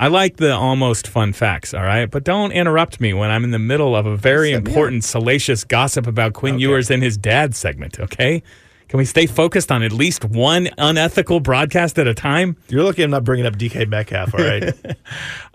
I 0.00 0.06
like 0.08 0.38
the 0.38 0.54
almost 0.54 1.06
fun 1.06 1.34
facts, 1.34 1.74
all 1.74 1.82
right? 1.82 2.10
But 2.10 2.24
don't 2.24 2.52
interrupt 2.52 3.02
me 3.02 3.12
when 3.12 3.30
I'm 3.30 3.44
in 3.44 3.50
the 3.50 3.58
middle 3.58 3.94
of 3.94 4.06
a 4.06 4.16
very 4.16 4.52
Set 4.52 4.66
important, 4.66 5.04
salacious 5.04 5.62
gossip 5.62 6.06
about 6.06 6.32
Quinn 6.32 6.58
Ewers 6.58 6.90
and 6.90 7.02
his 7.02 7.18
dad 7.18 7.54
segment, 7.54 8.00
okay? 8.00 8.42
Can 8.88 8.96
we 8.98 9.04
stay 9.04 9.26
focused 9.26 9.70
on 9.70 9.82
at 9.82 9.92
least 9.92 10.24
one 10.24 10.70
unethical 10.78 11.38
broadcast 11.38 11.98
at 11.98 12.08
a 12.08 12.14
time? 12.14 12.56
You're 12.68 12.82
lucky 12.82 13.02
I'm 13.04 13.10
not 13.10 13.24
bringing 13.24 13.44
up 13.44 13.56
DK 13.56 13.86
Metcalf, 13.88 14.32
all 14.34 14.40
right? 14.40 14.74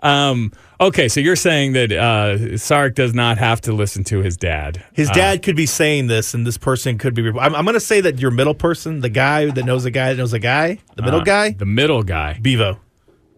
Um, 0.00 0.52
okay, 0.80 1.08
so 1.08 1.18
you're 1.18 1.34
saying 1.34 1.72
that 1.72 1.90
uh, 1.90 2.56
Sark 2.56 2.94
does 2.94 3.12
not 3.14 3.38
have 3.38 3.60
to 3.62 3.72
listen 3.72 4.04
to 4.04 4.20
his 4.20 4.36
dad. 4.36 4.84
His 4.92 5.10
dad 5.10 5.42
could 5.42 5.56
be 5.56 5.66
saying 5.66 6.06
this, 6.06 6.32
and 6.34 6.46
this 6.46 6.56
person 6.58 6.98
could 6.98 7.14
be. 7.14 7.26
I'm, 7.28 7.56
I'm 7.56 7.64
going 7.64 7.74
to 7.74 7.80
say 7.80 8.00
that 8.02 8.20
your 8.20 8.30
middle 8.30 8.54
person, 8.54 9.00
the 9.00 9.08
guy 9.08 9.50
that 9.50 9.64
knows 9.64 9.84
a 9.84 9.90
guy 9.90 10.10
that 10.10 10.18
knows 10.18 10.32
a 10.32 10.38
guy, 10.38 10.78
the 10.94 11.02
middle 11.02 11.22
Uh, 11.22 11.24
guy, 11.24 11.50
The 11.50 11.66
middle 11.66 12.04
guy 12.04 12.38
Bevo. 12.40 12.78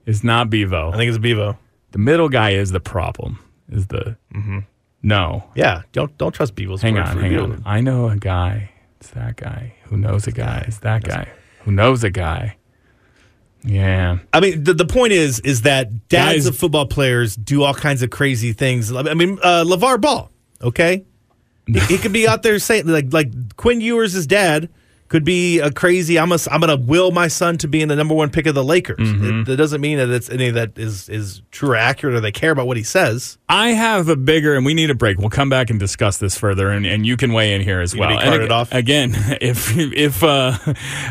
Is 0.09 0.24
not 0.24 0.48
Bevo. 0.48 0.90
I 0.90 0.96
think 0.96 1.11
it's 1.11 1.18
Bevo. 1.18 1.59
The 1.92 1.98
middle 1.98 2.28
guy 2.30 2.50
is 2.50 2.70
the 2.70 2.80
problem. 2.80 3.38
Is 3.70 3.86
the 3.88 4.16
no? 5.02 5.44
Yeah, 5.54 5.82
don't 5.92 6.16
don't 6.16 6.32
trust 6.32 6.56
people's 6.56 6.80
Hang 6.82 6.98
on, 6.98 7.18
hang 7.18 7.36
on. 7.38 7.62
I 7.66 7.80
know 7.82 8.09
a 8.09 8.16
guy. 8.16 8.70
It's 9.00 9.11
that 9.11 9.36
guy 9.36 9.74
who 9.84 9.96
knows 9.98 10.26
a 10.26 10.32
guy. 10.32 10.64
It's 10.66 10.78
that 10.78 11.04
guy 11.04 11.28
who 11.61 11.72
knows 11.72 12.02
a 12.04 12.11
guy. 12.11 12.56
Yeah. 13.64 14.18
I 14.32 14.40
mean, 14.40 14.64
the, 14.64 14.72
the 14.72 14.86
point 14.86 15.12
is, 15.12 15.40
is 15.40 15.62
that 15.62 16.09
dads 16.09 16.44
Guys- 16.44 16.46
of 16.46 16.56
football 16.56 16.86
players 16.86 17.36
do 17.36 17.62
all 17.62 17.74
kinds 17.74 18.02
of 18.02 18.11
crazy 18.11 18.52
things. 18.52 18.92
I 18.92 19.14
mean, 19.14 19.38
uh, 19.42 19.64
LaVar 19.66 20.00
Ball, 20.00 20.30
okay, 20.62 21.04
he, 21.66 21.78
he 21.80 21.98
could 21.98 22.12
be 22.12 22.26
out 22.28 22.42
there 22.42 22.59
saying 22.59 22.86
like, 22.86 23.12
like 23.12 23.56
Quinn 23.56 23.80
Ewers' 23.80 24.26
dad 24.26 24.68
could 25.09 25.24
be 25.24 25.59
a 25.59 25.70
crazy. 25.70 26.18
I'm 26.18 26.32
a, 26.32 26.38
I'm 26.50 26.61
going 26.61 26.76
to 26.78 26.84
will 26.86 27.11
my 27.11 27.28
son 27.28 27.56
to 27.59 27.68
be 27.68 27.80
in 27.80 27.88
the 27.88 27.96
number 27.96 28.14
one 28.14 28.30
pick 28.30 28.46
of 28.46 28.54
the 28.54 28.64
Lakers. 28.64 28.98
Mm-hmm. 28.98 29.40
It, 29.40 29.44
that 29.46 29.56
doesn't 29.56 29.80
mean 29.80 29.98
that 29.98 30.11
it's 30.11 30.28
any 30.28 30.50
that 30.50 30.78
is 30.78 31.09
is 31.09 31.42
true 31.50 31.70
or 31.70 31.76
accurate 31.76 32.14
or 32.14 32.20
they 32.20 32.32
care 32.32 32.50
about 32.50 32.66
what 32.66 32.76
he 32.76 32.82
says. 32.82 33.38
I 33.48 33.70
have 33.70 34.09
a 34.09 34.16
bigger, 34.16 34.54
and 34.54 34.66
we 34.66 34.74
need 34.74 34.90
a 34.90 34.94
break. 34.94 35.18
We'll 35.18 35.30
come 35.30 35.48
back 35.48 35.70
and 35.70 35.80
discuss 35.80 36.18
this 36.18 36.36
further, 36.36 36.68
and, 36.70 36.84
and 36.84 37.06
you 37.06 37.16
can 37.16 37.32
weigh 37.32 37.54
in 37.54 37.62
here 37.62 37.80
as 37.80 37.94
You 37.94 38.00
well. 38.00 38.11
gonna 38.11 38.20
be 38.20 38.26
carted 38.26 38.44
ag- 38.46 38.50
off? 38.50 38.72
again, 38.72 39.12
if 39.40 39.76
if 39.76 40.22
uh, 40.22 40.52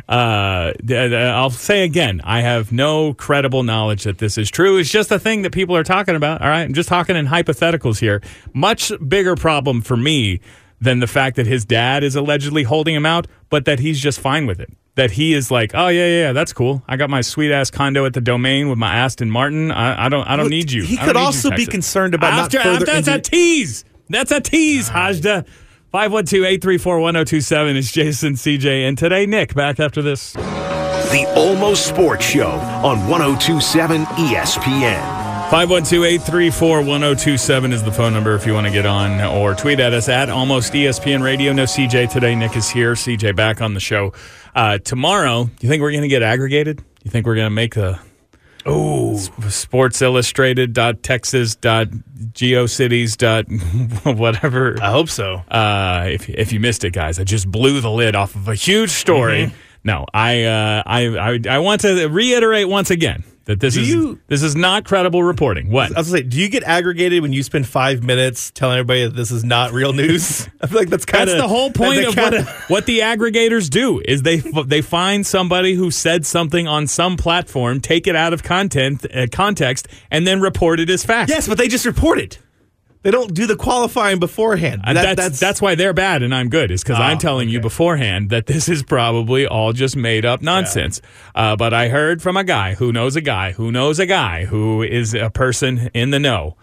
uh, 0.09 0.73
I'll 0.89 1.49
say 1.49 1.83
again, 1.83 2.21
I 2.23 2.41
have 2.41 2.71
no 2.71 3.13
credible 3.13 3.63
knowledge 3.63 4.03
that 4.03 4.19
this 4.19 4.37
is 4.37 4.49
true. 4.51 4.77
It's 4.77 4.91
just 4.91 5.11
a 5.11 5.19
thing 5.19 5.41
that 5.41 5.51
people 5.51 5.75
are 5.75 5.83
talking 5.83 6.15
about. 6.15 6.41
All 6.41 6.47
right, 6.47 6.61
I'm 6.63 6.73
just 6.73 6.89
talking 6.89 7.15
in 7.15 7.27
hypotheticals 7.27 7.99
here. 7.99 8.21
Much 8.53 8.91
bigger 9.07 9.35
problem 9.35 9.81
for 9.81 9.97
me 9.97 10.39
than 10.79 10.99
the 10.99 11.07
fact 11.07 11.35
that 11.37 11.47
his 11.47 11.65
dad 11.65 12.03
is 12.03 12.15
allegedly 12.15 12.63
holding 12.63 12.93
him 12.95 13.05
out, 13.05 13.27
but 13.49 13.65
that 13.65 13.79
he's 13.79 13.99
just 13.99 14.19
fine 14.19 14.45
with 14.45 14.59
it. 14.59 14.69
That 14.95 15.11
he 15.11 15.33
is 15.33 15.51
like, 15.51 15.71
oh 15.75 15.87
yeah, 15.89 16.05
yeah, 16.05 16.21
yeah, 16.27 16.33
that's 16.33 16.53
cool. 16.53 16.81
I 16.87 16.97
got 16.97 17.09
my 17.09 17.21
sweet 17.21 17.51
ass 17.51 17.69
condo 17.69 18.05
at 18.05 18.13
the 18.13 18.21
domain 18.21 18.67
with 18.69 18.77
my 18.79 18.93
Aston 18.95 19.29
Martin. 19.29 19.71
I, 19.71 20.05
I 20.05 20.09
don't, 20.09 20.27
I 20.27 20.35
don't 20.35 20.45
Look, 20.45 20.51
need 20.51 20.71
you. 20.71 20.83
he 20.83 20.97
I 20.97 21.05
could 21.05 21.15
need 21.15 21.19
you, 21.21 21.25
also 21.25 21.51
be 21.51 21.65
concerned 21.67 22.13
about 22.15 22.31
not 22.31 22.45
After- 22.55 22.61
further 22.61 22.85
That's 22.85 23.07
a 23.07 23.19
tease. 23.19 23.85
That's 24.09 24.31
a 24.31 24.39
tease, 24.41 24.89
Hajda. 24.89 25.45
512-834-1027 25.93 27.75
is 27.75 27.91
Jason 27.91 28.33
CJ. 28.33 28.87
And 28.87 28.97
today, 28.97 29.25
Nick, 29.25 29.53
back 29.53 29.79
after 29.79 30.01
this. 30.01 30.33
The 30.33 31.25
Almost 31.35 31.87
Sports 31.87 32.25
Show 32.25 32.49
on 32.49 33.07
1027 33.07 34.03
ESPN. 34.05 35.16
512-834-1027 35.49 37.71
is 37.71 37.81
the 37.81 37.91
phone 37.91 38.11
number 38.11 38.35
if 38.35 38.45
you 38.45 38.53
want 38.53 38.67
to 38.67 38.73
get 38.73 38.85
on 38.85 39.21
or 39.21 39.55
tweet 39.55 39.79
at 39.79 39.93
us 39.93 40.09
at 40.09 40.29
almost 40.29 40.73
ESPN 40.73 41.23
Radio. 41.23 41.53
No 41.53 41.63
CJ 41.63 42.11
today. 42.11 42.35
Nick 42.35 42.57
is 42.57 42.69
here. 42.69 42.95
CJ 42.95 43.33
back 43.33 43.61
on 43.61 43.73
the 43.73 43.79
show. 43.79 44.11
Uh, 44.53 44.77
tomorrow, 44.79 45.45
do 45.45 45.51
you 45.61 45.69
think 45.69 45.81
we're 45.81 45.91
going 45.91 46.01
to 46.01 46.09
get 46.09 46.21
aggregated? 46.21 46.83
You 47.03 47.11
think 47.11 47.25
we're 47.25 47.35
going 47.35 47.45
to 47.45 47.49
make 47.49 47.75
the 47.75 47.97
Oh, 48.65 49.15
Sports 49.15 50.01
Illustrated 50.01 50.73
dot 50.73 51.01
Texas 51.01 51.55
dot 51.55 51.87
geocities 52.33 53.15
dot 53.15 53.45
whatever 54.17 54.75
I 54.81 54.91
hope 54.91 55.07
so. 55.07 55.35
uh, 55.49 56.07
if 56.11 56.27
if 56.27 56.51
you 56.51 56.59
missed 56.59 56.83
it, 56.83 56.91
guys, 56.91 57.19
I 57.19 57.23
just 57.23 57.49
blew 57.49 57.79
the 57.79 57.89
lid 57.89 58.17
off 58.17 58.35
of 58.35 58.49
a 58.49 58.55
huge 58.55 58.89
story. 58.89 59.45
Mm-hmm. 59.45 59.55
No, 59.85 60.05
I, 60.13 60.43
uh, 60.43 60.83
I 60.85 61.05
I 61.17 61.39
I 61.49 61.59
want 61.59 61.79
to 61.81 62.07
reiterate 62.07 62.67
once 62.67 62.91
again 62.91 63.23
that 63.47 63.59
this 63.59 63.73
Do 63.73 63.81
is 63.81 63.89
you- 63.89 64.19
this 64.27 64.43
is 64.43 64.55
not 64.55 64.85
credible 64.85 65.23
reporting. 65.23 65.71
What? 65.71 65.95
I 65.95 65.99
was 65.99 66.09
gonna 66.09 66.19
say, 66.19 66.23
do 66.23 66.37
you 66.37 66.47
get 66.49 66.63
aggregated 66.63 67.21
when 67.21 67.33
you 67.33 67.43
spend 67.43 67.67
five 67.67 68.03
minutes 68.03 68.51
telling 68.51 68.77
everybody 68.77 69.03
that 69.05 69.15
this 69.15 69.31
is 69.31 69.43
not 69.43 69.71
real 69.73 69.91
news? 69.93 70.47
I 70.61 70.67
feel 70.67 70.79
like 70.79 70.89
that's 70.89 71.05
kind 71.05 71.27
That's 71.27 71.33
of 71.41 71.43
the 71.43 71.47
whole 71.47 71.71
point 71.71 72.05
of 72.05 72.15
what, 72.15 72.47
what 72.69 72.85
the 72.85 72.99
aggregators 72.99 73.69
do 73.69 74.01
is 74.05 74.21
they 74.21 74.37
they 74.65 74.81
find 74.81 75.25
somebody 75.25 75.73
who 75.73 75.91
said 75.91 76.25
something 76.25 76.67
on 76.67 76.87
some 76.87 77.17
platform, 77.17 77.81
take 77.81 78.05
it 78.07 78.15
out 78.15 78.33
of 78.33 78.43
content 78.43 79.05
uh, 79.13 79.27
context, 79.31 79.87
and 80.11 80.27
then 80.27 80.39
report 80.41 80.79
it 80.79 80.89
as 80.89 81.03
fact. 81.03 81.29
Yes, 81.29 81.47
but 81.47 81.57
they 81.57 81.67
just 81.67 81.85
report 81.85 82.19
it. 82.19 82.39
They 83.03 83.11
don't 83.11 83.33
do 83.33 83.45
the 83.47 83.55
qualifying 83.55 84.19
beforehand. 84.19 84.81
That- 84.85 85.15
that's, 85.17 85.39
that's 85.39 85.61
why 85.61 85.75
they're 85.75 85.93
bad 85.93 86.23
and 86.23 86.33
I'm 86.35 86.49
good 86.49 86.71
is 86.71 86.83
because 86.83 86.99
I'm 86.99 87.17
Oh, 87.17 87.19
telling 87.19 87.47
you 87.49 87.59
beforehand 87.61 88.29
that 88.31 88.47
this 88.47 88.67
is 88.67 88.83
probably 88.83 89.45
all 89.47 89.71
just 89.73 89.95
made 89.95 90.25
up 90.25 90.41
nonsense. 90.41 91.01
Uh, 91.35 91.55
but 91.55 91.73
I 91.73 91.89
heard 91.89 92.21
from 92.21 92.35
a 92.37 92.43
guy 92.43 92.73
who 92.73 92.91
knows 92.91 93.15
a 93.15 93.21
guy 93.21 93.51
who 93.53 93.71
knows 93.71 93.99
a 93.99 94.05
guy 94.05 94.45
who 94.45 94.81
is 94.83 95.13
a 95.13 95.29
person 95.29 95.89
in 95.93 96.09
the 96.09 96.19
know. 96.19 96.57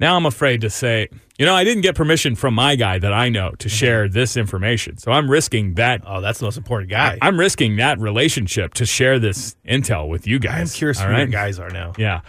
Now 0.00 0.16
I'm 0.16 0.26
afraid 0.26 0.62
to 0.62 0.70
say, 0.70 1.08
you 1.38 1.46
know, 1.46 1.54
I 1.54 1.62
didn't 1.62 1.82
get 1.82 1.94
permission 1.94 2.34
from 2.34 2.54
my 2.54 2.74
guy 2.74 2.98
that 2.98 3.12
I 3.12 3.28
know 3.28 3.48
Mm-hmm. 3.50 3.56
to 3.58 3.68
share 3.68 4.08
this 4.08 4.36
information. 4.36 4.98
So 4.98 5.12
I'm 5.12 5.30
risking 5.30 5.74
that. 5.74 6.02
oh, 6.04 6.20
that's 6.20 6.40
the 6.40 6.46
most 6.46 6.56
important 6.56 6.90
guy. 6.90 7.16
I'm 7.22 7.38
risking 7.38 7.76
that 7.76 8.00
relationship 8.00 8.74
to 8.74 8.86
share 8.86 9.20
this 9.20 9.54
intel 9.68 10.08
with 10.08 10.26
you 10.26 10.40
guys. 10.40 10.72
I'm 10.72 10.76
curious 10.76 10.98
all 11.00 11.06
who 11.06 11.12
your 11.12 11.20
right? 11.20 11.30
guys 11.30 11.60
are 11.60 11.70
now. 11.70 11.92
Yeah. 11.96 12.22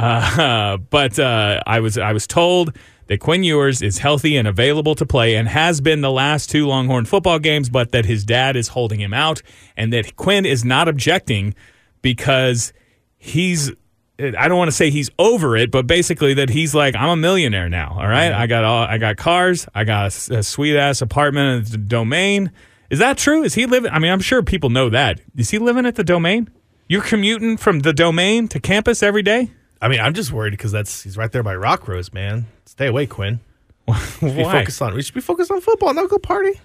Uh, 0.00 0.76
but 0.90 1.18
uh, 1.18 1.62
I 1.66 1.80
was 1.80 1.98
I 1.98 2.12
was 2.12 2.26
told 2.26 2.76
that 3.06 3.20
Quinn 3.20 3.44
Ewers 3.44 3.82
is 3.82 3.98
healthy 3.98 4.36
and 4.36 4.46
available 4.48 4.94
to 4.94 5.04
play 5.04 5.34
and 5.34 5.48
has 5.48 5.80
been 5.80 6.00
the 6.00 6.10
last 6.10 6.48
two 6.48 6.66
Longhorn 6.66 7.04
football 7.04 7.38
games, 7.38 7.68
but 7.68 7.92
that 7.92 8.06
his 8.06 8.24
dad 8.24 8.56
is 8.56 8.68
holding 8.68 9.00
him 9.00 9.12
out 9.12 9.42
and 9.76 9.92
that 9.92 10.16
Quinn 10.16 10.46
is 10.46 10.64
not 10.64 10.88
objecting 10.88 11.54
because 12.02 12.72
he's 13.18 13.72
I 14.18 14.48
don't 14.48 14.58
want 14.58 14.70
to 14.70 14.76
say 14.76 14.90
he's 14.90 15.10
over 15.18 15.56
it, 15.56 15.70
but 15.70 15.86
basically 15.86 16.34
that 16.34 16.50
he's 16.50 16.74
like 16.74 16.94
I'm 16.94 17.10
a 17.10 17.16
millionaire 17.16 17.68
now. 17.68 17.96
All 17.98 18.08
right? 18.08 18.32
I 18.32 18.46
got 18.46 18.64
all 18.64 18.84
I 18.84 18.98
got 18.98 19.16
cars, 19.16 19.66
I 19.74 19.84
got 19.84 20.06
a 20.30 20.42
sweet 20.42 20.76
ass 20.76 21.02
apartment 21.02 21.66
at 21.66 21.72
the 21.72 21.78
domain. 21.78 22.52
Is 22.90 22.98
that 22.98 23.18
true? 23.18 23.44
Is 23.44 23.54
he 23.54 23.66
living? 23.66 23.90
I 23.92 23.98
mean, 23.98 24.10
I'm 24.10 24.20
sure 24.20 24.42
people 24.42 24.70
know 24.70 24.88
that. 24.88 25.20
Is 25.36 25.50
he 25.50 25.58
living 25.58 25.86
at 25.86 25.94
the 25.94 26.02
domain? 26.02 26.50
You're 26.88 27.02
commuting 27.02 27.56
from 27.56 27.80
the 27.80 27.92
domain 27.92 28.48
to 28.48 28.58
campus 28.58 29.00
every 29.00 29.22
day? 29.22 29.50
I 29.80 29.88
mean, 29.88 30.00
I'm 30.00 30.14
just 30.14 30.30
worried 30.32 30.50
because 30.50 30.72
that's 30.72 31.02
he's 31.02 31.16
right 31.16 31.30
there 31.32 31.42
by 31.42 31.56
Rock 31.56 31.88
Rose, 31.88 32.12
man. 32.12 32.46
Stay 32.66 32.86
away, 32.86 33.06
Quinn. 33.06 33.40
Why? 33.86 33.98
focused 34.20 34.82
on. 34.82 34.94
We 34.94 35.02
should 35.02 35.14
be 35.14 35.20
focused 35.20 35.50
on 35.50 35.60
football. 35.60 35.92
Not 35.94 36.10
go 36.10 36.18
party. 36.18 36.60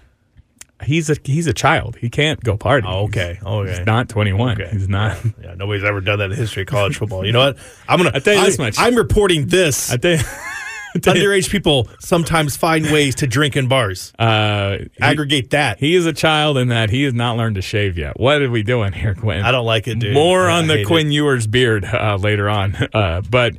He's 0.84 1.10
a 1.10 1.16
he's 1.24 1.48
a 1.48 1.54
child. 1.54 1.96
He 1.96 2.10
can't 2.10 2.44
go 2.44 2.58
party. 2.58 2.86
Oh, 2.90 3.06
okay. 3.06 3.40
Oh, 3.46 3.60
okay. 3.60 3.78
He's 3.78 3.86
not 3.86 4.10
21. 4.10 4.62
Okay. 4.62 4.70
He's 4.72 4.90
not. 4.90 5.18
Yeah, 5.42 5.56
nobody's 5.56 5.86
ever 5.86 6.02
done 6.02 6.20
that 6.20 6.26
in 6.26 6.30
the 6.32 6.36
history 6.36 6.64
of 6.64 6.68
college 6.68 6.98
football. 6.98 7.26
You 7.26 7.32
know 7.32 7.40
what? 7.46 7.58
I'm 7.88 7.98
gonna. 7.98 8.12
I 8.14 8.20
tell 8.20 8.34
you 8.34 8.42
I- 8.42 8.46
this 8.46 8.58
much. 8.58 8.76
I'm 8.78 8.96
reporting 8.96 9.48
this. 9.48 9.90
I 9.90 9.98
think. 9.98 10.20
I 10.20 10.24
tell 10.24 10.34
you, 10.34 10.42
Underage 11.02 11.50
people 11.50 11.90
sometimes 12.00 12.56
find 12.56 12.86
ways 12.92 13.16
to 13.16 13.28
drink 13.28 13.56
in 13.58 13.68
bars. 13.68 14.14
uh, 14.18 14.78
he, 14.78 14.90
Aggregate 15.02 15.50
that. 15.52 15.80
he 15.80 15.94
is 15.96 16.06
a 16.06 16.14
child 16.14 16.58
in 16.58 16.70
that 16.70 16.90
he 16.90 17.04
has 17.04 17.14
not 17.14 17.36
learned 17.38 17.56
to 17.56 17.62
shave 17.62 17.98
yet. 17.98 18.20
What 18.20 18.42
are 18.42 18.50
we 18.50 18.64
doing 18.64 18.94
here, 18.94 19.14
Quinn? 19.14 19.44
I 19.44 19.52
don't 19.52 19.66
like 19.66 19.88
it, 19.88 20.00
dude. 20.00 20.14
More 20.14 20.50
I 20.50 20.60
on 20.60 20.68
the 20.68 20.86
Quinn 20.86 21.08
it. 21.08 21.14
Ewers 21.14 21.48
beard 21.48 21.84
uh, 21.86 22.18
later 22.20 22.50
on, 22.50 22.76
uh, 22.94 23.22
but 23.30 23.56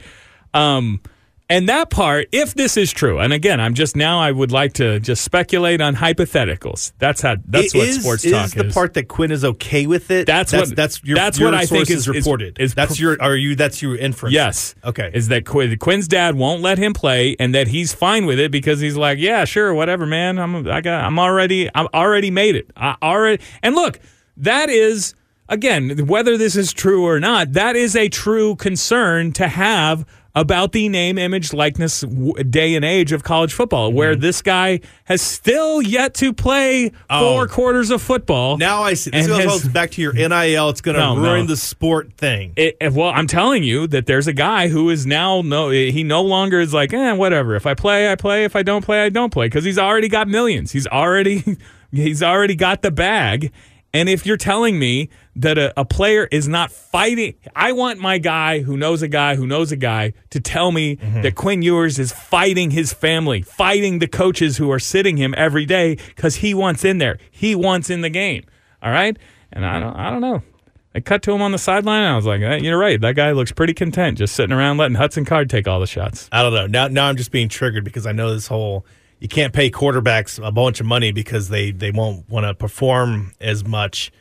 um, 0.54 1.00
and 1.48 1.68
that 1.68 1.90
part, 1.90 2.26
if 2.32 2.54
this 2.54 2.76
is 2.76 2.90
true, 2.92 3.18
and 3.20 3.32
again, 3.32 3.60
I'm 3.60 3.74
just 3.74 3.94
now 3.94 4.18
I 4.18 4.32
would 4.32 4.50
like 4.50 4.72
to 4.74 4.98
just 4.98 5.22
speculate 5.22 5.80
on 5.80 5.94
hypotheticals. 5.96 6.92
That's 6.98 7.20
how. 7.20 7.36
That's 7.46 7.74
It 7.74 7.78
what 7.78 7.86
is- 7.88 8.00
sports 8.00 8.24
is 8.24 8.32
talk 8.32 8.50
the 8.50 8.66
is. 8.66 8.74
part 8.74 8.94
that 8.94 9.08
Quinn 9.08 9.30
is 9.30 9.44
okay 9.44 9.86
with 9.86 10.10
it. 10.10 10.26
That's 10.26 10.50
that's 10.50 10.70
what- 10.70 10.76
that's 10.76 11.04
your 11.04 11.16
that's 11.16 11.38
your 11.38 11.50
what 11.52 11.54
I 11.60 11.66
think 11.66 11.90
is- 11.90 12.06
is- 12.06 12.08
reported. 12.08 12.58
is 12.58 12.74
that's 12.74 12.96
pr- 12.96 13.02
your 13.02 13.22
are 13.22 13.36
you 13.36 13.54
that's 13.54 13.80
your 13.80 13.96
inference. 13.96 14.34
Yes. 14.34 14.74
Okay. 14.84 15.10
Is 15.14 15.28
that 15.28 15.44
Quinn, 15.44 15.76
Quinn's 15.78 16.08
dad 16.08 16.34
won't 16.34 16.62
let 16.62 16.78
him 16.78 16.92
play, 16.92 17.36
and 17.38 17.54
that 17.54 17.68
he's 17.68 17.92
fine 17.94 18.26
with 18.26 18.40
it 18.40 18.50
because 18.50 18.80
he's 18.80 18.96
like, 18.96 19.18
yeah, 19.18 19.44
sure, 19.44 19.72
whatever, 19.72 20.04
man. 20.06 20.38
I'm 20.38 20.68
I 20.68 20.80
got 20.80 21.04
I'm 21.04 21.18
already 21.18 21.70
I'm 21.74 21.86
already 21.94 22.30
made 22.30 22.56
it. 22.56 22.70
I 22.76 22.96
already 23.02 23.42
and 23.62 23.74
look, 23.74 24.00
that 24.36 24.68
is 24.68 25.14
again 25.48 26.06
whether 26.06 26.36
this 26.36 26.56
is 26.56 26.72
true 26.72 27.04
or 27.06 27.20
not. 27.20 27.52
That 27.52 27.76
is 27.76 27.94
a 27.94 28.08
true 28.08 28.56
concern 28.56 29.32
to 29.34 29.46
have 29.48 30.04
about 30.36 30.70
the 30.72 30.88
name, 30.88 31.16
image, 31.18 31.52
likeness 31.52 32.02
w- 32.02 32.34
day 32.44 32.74
and 32.76 32.84
age 32.84 33.10
of 33.10 33.24
college 33.24 33.52
football, 33.54 33.90
where 33.92 34.12
Mm-hmm. 34.12 34.20
this 34.20 34.42
guy 34.42 34.80
has 35.04 35.20
still 35.22 35.82
yet 35.82 36.14
to 36.14 36.32
play 36.32 36.92
Oh. 37.10 37.20
four 37.32 37.48
quarters 37.48 37.90
of 37.90 38.00
football. 38.02 38.58
now 38.58 38.82
I 38.82 38.94
see. 38.94 39.10
This 39.10 39.26
goes 39.26 39.62
has- 39.62 39.68
back 39.68 39.90
to 39.92 40.02
your 40.02 40.12
NIL. 40.12 40.68
It's 40.68 40.80
going 40.82 40.94
to 40.94 41.00
No, 41.00 41.16
ruin 41.16 41.40
no. 41.40 41.46
the 41.46 41.56
sport 41.56 42.12
thing. 42.18 42.52
It, 42.56 42.76
it- 42.80 42.92
well, 42.92 43.10
I'm 43.10 43.26
telling 43.26 43.64
you 43.64 43.86
that 43.88 44.06
there's 44.06 44.28
a 44.28 44.32
guy 44.32 44.68
who 44.68 44.90
is 44.90 45.06
now 45.06 45.40
no, 45.42 45.70
he 45.70 46.04
no 46.04 46.22
longer 46.22 46.60
is 46.60 46.72
like, 46.74 46.92
eh, 46.92 47.12
whatever. 47.12 47.56
If 47.56 47.66
I 47.66 47.74
play, 47.74 48.12
I 48.12 48.14
play. 48.14 48.44
If 48.44 48.54
I 48.54 48.62
don't 48.62 48.84
play, 48.84 49.02
I 49.04 49.08
don't 49.08 49.32
play. 49.32 49.46
Because 49.46 49.64
he's 49.64 49.78
already 49.78 50.08
got 50.08 50.28
millions. 50.28 50.70
He's 50.70 50.86
already, 50.86 51.42
he's 51.92 52.22
already 52.22 52.54
got 52.56 52.82
the 52.82 52.90
bag. 52.90 53.52
And 53.96 54.10
if 54.10 54.26
you're 54.26 54.36
telling 54.36 54.78
me 54.78 55.08
that 55.36 55.56
a, 55.56 55.72
a 55.80 55.86
player 55.86 56.28
is 56.30 56.46
not 56.46 56.70
fighting, 56.70 57.36
I 57.54 57.72
want 57.72 57.98
my 57.98 58.18
guy 58.18 58.60
who 58.60 58.76
knows 58.76 59.00
a 59.00 59.08
guy 59.08 59.36
who 59.36 59.46
knows 59.46 59.72
a 59.72 59.76
guy 59.76 60.12
to 60.30 60.38
tell 60.38 60.70
me 60.70 60.96
mm-hmm. 60.96 61.22
that 61.22 61.34
Quinn 61.34 61.62
Ewers 61.62 61.98
is 61.98 62.12
fighting 62.12 62.72
his 62.72 62.92
family, 62.92 63.40
fighting 63.40 63.98
the 63.98 64.06
coaches 64.06 64.58
who 64.58 64.70
are 64.70 64.78
sitting 64.78 65.16
him 65.16 65.32
every 65.38 65.64
day 65.64 65.94
because 66.14 66.36
he 66.36 66.52
wants 66.52 66.84
in 66.84 66.98
there. 66.98 67.16
He 67.30 67.54
wants 67.54 67.88
in 67.88 68.02
the 68.02 68.10
game. 68.10 68.44
All 68.82 68.90
right. 68.90 69.16
And 69.50 69.64
I 69.64 69.76
mm-hmm. 69.76 69.84
don't, 69.84 69.96
I 69.96 70.10
don't 70.10 70.20
know. 70.20 70.42
I 70.94 71.00
cut 71.00 71.22
to 71.22 71.32
him 71.32 71.40
on 71.40 71.52
the 71.52 71.58
sideline, 71.58 72.02
and 72.02 72.12
I 72.12 72.16
was 72.16 72.24
like, 72.24 72.40
"You're 72.62 72.78
right. 72.78 72.98
That 72.98 73.16
guy 73.16 73.32
looks 73.32 73.52
pretty 73.52 73.74
content, 73.74 74.16
just 74.16 74.34
sitting 74.34 74.56
around 74.56 74.78
letting 74.78 74.94
Hudson 74.94 75.26
Card 75.26 75.50
take 75.50 75.68
all 75.68 75.78
the 75.78 75.86
shots." 75.86 76.26
I 76.32 76.42
don't 76.42 76.54
know. 76.54 76.66
Now, 76.66 76.88
now 76.88 77.06
I'm 77.06 77.16
just 77.16 77.30
being 77.30 77.50
triggered 77.50 77.84
because 77.84 78.06
I 78.06 78.12
know 78.12 78.32
this 78.32 78.46
whole 78.46 78.86
you 79.18 79.28
can't 79.28 79.52
pay 79.52 79.70
quarterbacks 79.70 80.44
a 80.44 80.52
bunch 80.52 80.80
of 80.80 80.86
money 80.86 81.12
because 81.12 81.48
they 81.48 81.70
they 81.70 81.90
won't 81.90 82.28
want 82.28 82.44
to 82.44 82.54
perform 82.54 83.32
as 83.40 83.64
much. 83.64 84.12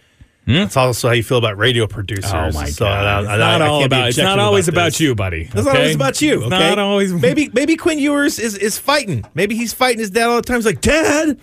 That's 0.47 0.77
also 0.77 1.07
how 1.07 1.13
you 1.15 1.23
feel 1.23 1.37
about 1.39 1.57
radio 1.57 1.87
producers. 1.87 2.29
Hmm? 2.29 2.37
Oh 2.37 2.51
my 2.51 2.65
So 2.69 2.85
god! 2.85 3.05
I- 3.05 3.19
it's 3.21 3.29
I- 3.29 3.33
I 3.33 3.37
not 3.57 3.61
all 3.63 3.83
about. 3.83 4.07
It's 4.09 4.17
not 4.17 4.37
always 4.39 4.67
about, 4.67 4.85
this. 4.91 4.99
you, 5.01 5.15
buddy. 5.15 5.43
It's 5.43 5.55
not 5.55 5.75
always 5.75 5.95
about 5.95 6.21
you. 6.21 6.41
Okay? 6.43 6.49
not 6.49 6.77
always. 6.79 7.11
Maybe 7.25 7.49
maybe 7.53 7.75
Quinn 7.75 7.97
Ewers 7.99 8.37
is 8.37 8.55
is 8.57 8.77
fighting. 8.77 9.25
Maybe 9.33 9.55
he's 9.55 9.73
fighting 9.73 9.99
his 9.99 10.11
dad 10.11 10.27
all 10.29 10.35
the 10.35 10.41
time. 10.43 10.57
He's 10.57 10.65
like, 10.67 10.81
Dad, 10.81 11.39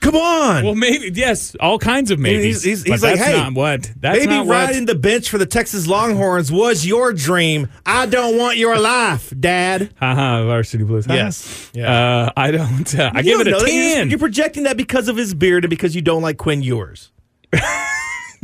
come 0.00 0.14
on. 0.14 0.64
Well, 0.64 0.74
maybe 0.76 1.10
yes, 1.14 1.56
all 1.58 1.78
kinds 1.80 2.12
of 2.12 2.20
maybe. 2.20 2.44
He's- 2.44 2.62
he's- 2.62 2.82
he's 2.84 3.02
like, 3.02 3.16
that's 3.16 3.20
hey, 3.26 3.36
not 3.36 3.54
what. 3.54 3.90
That's 3.98 4.18
Maybe 4.20 4.30
not 4.30 4.46
what. 4.46 4.52
riding 4.66 4.86
the 4.86 4.94
bench 4.94 5.30
for 5.30 5.38
the 5.38 5.46
Texas 5.46 5.88
Longhorns 5.88 6.52
was 6.52 6.86
your 6.86 7.12
dream. 7.12 7.68
I 7.84 8.06
don't 8.06 8.38
want 8.38 8.56
your 8.56 8.78
life, 8.78 9.32
Dad. 9.38 9.92
Haha, 9.98 10.44
varsity 10.44 10.84
blues. 10.84 11.06
Haha. 11.06 11.16
Yes. 11.16 11.70
Yeah. 11.74 11.92
Uh, 12.26 12.30
I 12.36 12.50
don't. 12.52 12.94
Uh, 12.98 13.10
I 13.12 13.18
You 13.18 13.24
give 13.24 13.40
it 13.40 13.44
don't 13.44 13.46
a 13.48 13.50
know 13.50 13.58
that. 13.64 13.72
You're 13.72 13.82
just- 13.84 13.94
ten. 13.96 14.10
You're 14.10 14.18
projecting 14.20 14.62
that 14.62 14.76
because 14.76 15.08
of 15.08 15.16
his 15.16 15.34
beard 15.34 15.64
and 15.64 15.70
because 15.70 15.96
you 15.96 16.02
don't 16.02 16.22
like 16.22 16.36
Quinn 16.36 16.62
Ewers. 16.62 17.10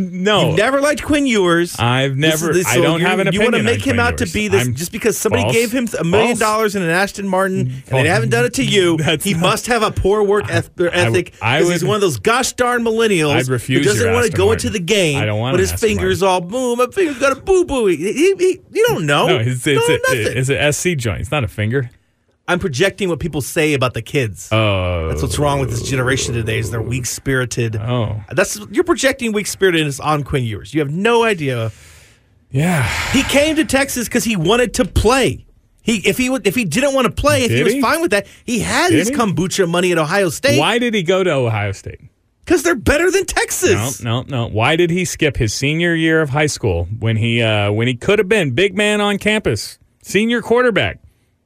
no, 0.01 0.49
You've 0.49 0.57
never 0.57 0.81
liked 0.81 1.03
Quinn 1.03 1.27
Ewers. 1.27 1.77
I've 1.79 2.17
This 2.17 2.41
never. 2.43 2.51
is- 2.51 2.57
this- 2.59 2.67
I 2.67 2.75
so 2.77 2.83
don't 2.83 3.01
have 3.01 3.19
an 3.21 3.29
opinion. 3.29 3.33
You 3.35 3.41
want 3.41 3.55
to 3.57 3.63
make 3.63 3.87
him 3.87 4.01
out 4.01 4.19
to 4.19 4.27
be 4.27 4.49
this 4.49 4.67
I'm 4.67 4.75
just 4.75 4.93
because 4.93 5.17
somebody 5.19 5.43
false. 5.45 5.55
gave 5.55 5.73
him 5.73 5.89
a 5.99 6.05
million 6.05 6.29
False. 6.37 6.39
dollars 6.39 6.77
in 6.77 6.83
an 6.83 6.91
Aston 6.91 7.29
Martin 7.29 7.83
and 7.91 8.05
they 8.05 8.09
haven't 8.09 8.31
done 8.31 8.45
it 8.45 8.55
to 8.55 8.65
you. 8.65 8.99
He 9.23 9.33
not- 9.35 9.41
must 9.43 9.67
have 9.67 9.83
a 9.83 9.91
poor 9.91 10.23
work 10.23 10.45
eth- 10.51 10.71
ethic. 10.81 11.35
I, 11.43 11.59
he's 11.63 11.83
would- 11.83 11.89
one 11.89 11.95
of 11.97 12.01
those 12.01 12.19
gosh 12.19 12.53
darn 12.55 12.83
millennials 12.83 13.35
I'd 13.35 13.49
refuse 13.49 13.85
who 13.87 13.93
doesn't 13.93 14.13
want 14.13 14.31
to 14.31 14.37
go 14.37 14.47
Martin. 14.47 14.69
into 14.69 14.79
the 14.79 14.85
game 14.85 15.19
I 15.21 15.25
don't 15.27 15.39
want 15.39 15.53
with 15.53 15.61
an 15.61 15.63
his 15.65 15.73
Aston 15.73 15.89
fingers 15.89 16.23
all 16.23 16.41
boom. 16.41 16.79
My 16.79 16.87
finger's 16.87 17.19
got 17.19 17.33
a 17.37 17.41
boo 17.41 17.65
boo. 17.65 17.87
He, 17.87 17.97
he, 17.97 18.35
he- 18.39 18.61
you 18.73 18.87
don't 18.89 19.07
know. 19.07 19.27
No, 19.27 19.37
it's, 19.39 19.67
it's, 19.67 19.87
don't 19.87 20.03
know 20.09 20.31
a, 20.31 20.39
it's 20.39 20.49
a 20.49 20.73
SC 20.73 20.97
joint. 20.97 21.21
It's 21.21 21.31
not 21.31 21.45
a 21.45 21.49
finger. 21.49 21.91
I'm 22.51 22.59
projecting 22.59 23.09
what 23.09 23.21
people 23.21 23.41
say 23.41 23.75
about 23.75 23.95
the 23.95 24.03
kids. 24.03 24.49
Oh, 24.53 25.09
That's 25.09 25.23
what's 25.23 25.39
wrong 25.39 25.61
with 25.61 25.71
this 25.71 25.83
generation 25.89 26.35
today. 26.35 26.59
Is 26.59 26.71
they're 26.71 26.83
weak 26.83 27.07
spirited. 27.07 27.77
Oh. 27.77 28.23
That's 28.31 28.59
you're 28.71 28.85
projecting 28.85 29.33
weak 29.33 29.47
spiritedness 29.47 30.01
on 30.01 30.25
Quinn 30.25 30.45
Ewers. 30.45 30.75
You 30.75 30.81
have 30.81 30.91
no 30.91 31.23
idea. 31.25 31.71
yeah. 32.51 32.83
He 33.13 33.23
came 33.23 33.57
to 33.57 33.65
Texas 33.65 34.09
because 34.09 34.25
he 34.25 34.37
wanted 34.37 34.75
to 34.75 34.85
play. 34.85 35.47
He 35.83 35.97
if 36.07 36.19
he 36.19 36.29
would 36.29 36.47
if 36.47 36.55
he 36.55 36.65
didn't 36.65 36.95
want 36.95 37.07
to 37.07 37.13
play, 37.13 37.45
if 37.45 37.51
he 37.51 37.57
Did 37.59 37.65
was 37.65 37.73
he? 37.75 37.81
fine 37.81 38.03
with 38.03 38.11
that, 38.11 38.27
he 38.45 38.59
had 38.61 38.91
Did 38.91 38.99
his 38.99 39.09
he? 39.09 39.15
kombucha 39.15 39.69
money 39.69 39.93
at 39.93 39.99
Ohio 39.99 40.29
State. 40.29 40.59
Why 40.59 40.79
did 40.79 40.93
he 40.93 41.03
go 41.03 41.25
to 41.25 41.31
Ohio 41.33 41.73
State? 41.73 42.01
Because 42.45 42.63
they're 42.65 42.75
better 42.75 43.11
than 43.11 43.25
Texas. 43.27 44.03
No, 44.03 44.23
no, 44.23 44.27
no. 44.29 44.47
Why 44.49 44.75
did 44.77 44.91
he 44.91 45.05
skip 45.05 45.37
his 45.37 45.55
senior 45.55 45.95
year 45.95 46.21
of 46.21 46.31
high 46.31 46.47
school 46.47 46.87
when 46.99 47.17
he 47.17 47.41
uh, 47.43 47.71
when 47.73 47.87
he 47.87 47.95
could 47.95 48.19
have 48.19 48.29
been 48.29 48.51
big 48.51 48.77
man 48.77 49.01
on 49.01 49.19
campus, 49.19 49.79
senior 50.03 50.43
quarterback? 50.43 50.99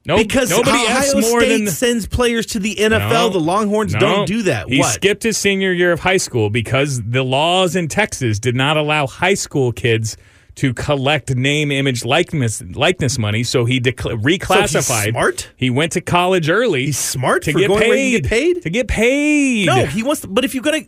No, 0.07 0.19
Because 0.19 0.51
nobody 0.51 0.77
Ohio 0.77 0.89
asks 0.89 1.15
more 1.15 1.41
State 1.41 1.65
than 1.65 1.67
sends 1.69 2.07
players 2.07 2.45
to 2.47 2.59
the 2.59 2.75
NFL. 2.75 3.11
No, 3.11 3.29
the 3.31 3.41
Longhorns 3.41 3.95
no. 3.95 4.01
don't 4.01 4.27
do 4.27 4.43
that. 4.43 4.69
He 4.69 4.81
what? 4.81 4.93
skipped 4.93 5.23
his 5.23 5.39
senior 5.39 5.73
year 5.73 5.93
of 5.93 6.01
high 6.01 6.19
school 6.19 6.51
because 6.51 7.03
the 7.03 7.23
laws 7.25 7.75
in 7.75 7.89
Texas 7.89 8.39
did 8.39 8.55
not 8.55 8.77
allow 8.77 9.07
high 9.07 9.35
school 9.35 9.73
kids 9.73 10.19
to 10.57 10.75
collect 10.75 11.35
name, 11.35 11.73
image, 11.73 12.05
likeness 12.05 12.63
likeness 12.75 13.19
money. 13.19 13.43
So 13.43 13.65
he 13.65 13.81
reclassified. 13.81 15.11
smart? 15.11 15.51
He 15.57 15.71
went 15.71 15.93
to 15.93 16.01
college 16.01 16.49
early. 16.49 16.87
He's 16.87 16.99
smart 16.99 17.43
to 17.45 17.53
get 17.53 17.71
paid. 17.71 18.23
get 18.23 18.31
paid? 18.31 18.63
To 18.63 18.71
get 18.71 18.89
paid. 18.89 19.67
No, 19.67 19.87
he 19.87 20.03
wants. 20.03 20.21
To, 20.21 20.29
but 20.29 20.45
if 20.45 20.55
you're 20.55 20.63
gonna, 20.63 20.83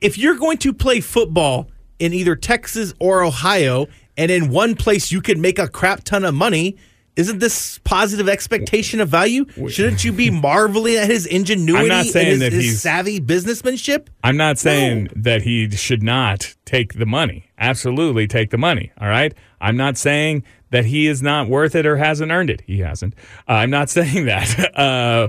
if 0.00 0.18
you're 0.18 0.36
going 0.36 0.58
to 0.58 0.72
play 0.72 1.00
football 1.00 1.70
in 1.98 2.12
either 2.14 2.34
Texas 2.34 2.94
or 2.98 3.22
Ohio, 3.22 3.86
and 4.16 4.30
in 4.30 4.50
one 4.50 4.74
place 4.74 5.12
you 5.12 5.20
can 5.20 5.40
make 5.40 5.58
a 5.58 5.68
crap 5.68 6.02
ton 6.04 6.24
of 6.24 6.34
money, 6.34 6.76
isn't 7.20 7.38
this 7.38 7.78
positive 7.84 8.28
expectation 8.28 9.00
of 9.00 9.08
value? 9.08 9.44
Shouldn't 9.68 10.04
you 10.04 10.12
be 10.12 10.30
marveling 10.30 10.96
at 10.96 11.08
his 11.08 11.26
ingenuity 11.26 11.82
I'm 11.84 11.88
not 11.88 12.06
saying 12.06 12.26
and 12.32 12.32
his, 12.32 12.40
that 12.40 12.52
his 12.52 12.64
he's- 12.64 12.80
savvy 12.80 13.20
businessmanship? 13.20 14.10
I'm 14.24 14.36
not 14.36 14.58
saying 14.58 15.08
that 15.14 15.42
he 15.42 15.70
should 15.70 16.02
not 16.02 16.54
take 16.64 16.94
the 16.94 17.06
money. 17.06 17.50
Absolutely 17.58 18.26
take 18.26 18.50
the 18.50 18.58
money. 18.58 18.90
All 19.00 19.08
right. 19.08 19.32
I'm 19.60 19.76
not 19.76 19.96
saying 19.96 20.42
that 20.70 20.86
he 20.86 21.06
is 21.06 21.20
not 21.22 21.48
worth 21.48 21.74
it 21.74 21.84
or 21.86 21.96
hasn't 21.96 22.32
earned 22.32 22.50
it. 22.50 22.62
He 22.66 22.78
hasn't. 22.80 23.14
Uh, 23.48 23.52
I'm 23.52 23.70
not 23.70 23.90
saying 23.98 24.26
that. 24.26 24.76
Uh, 24.76 25.28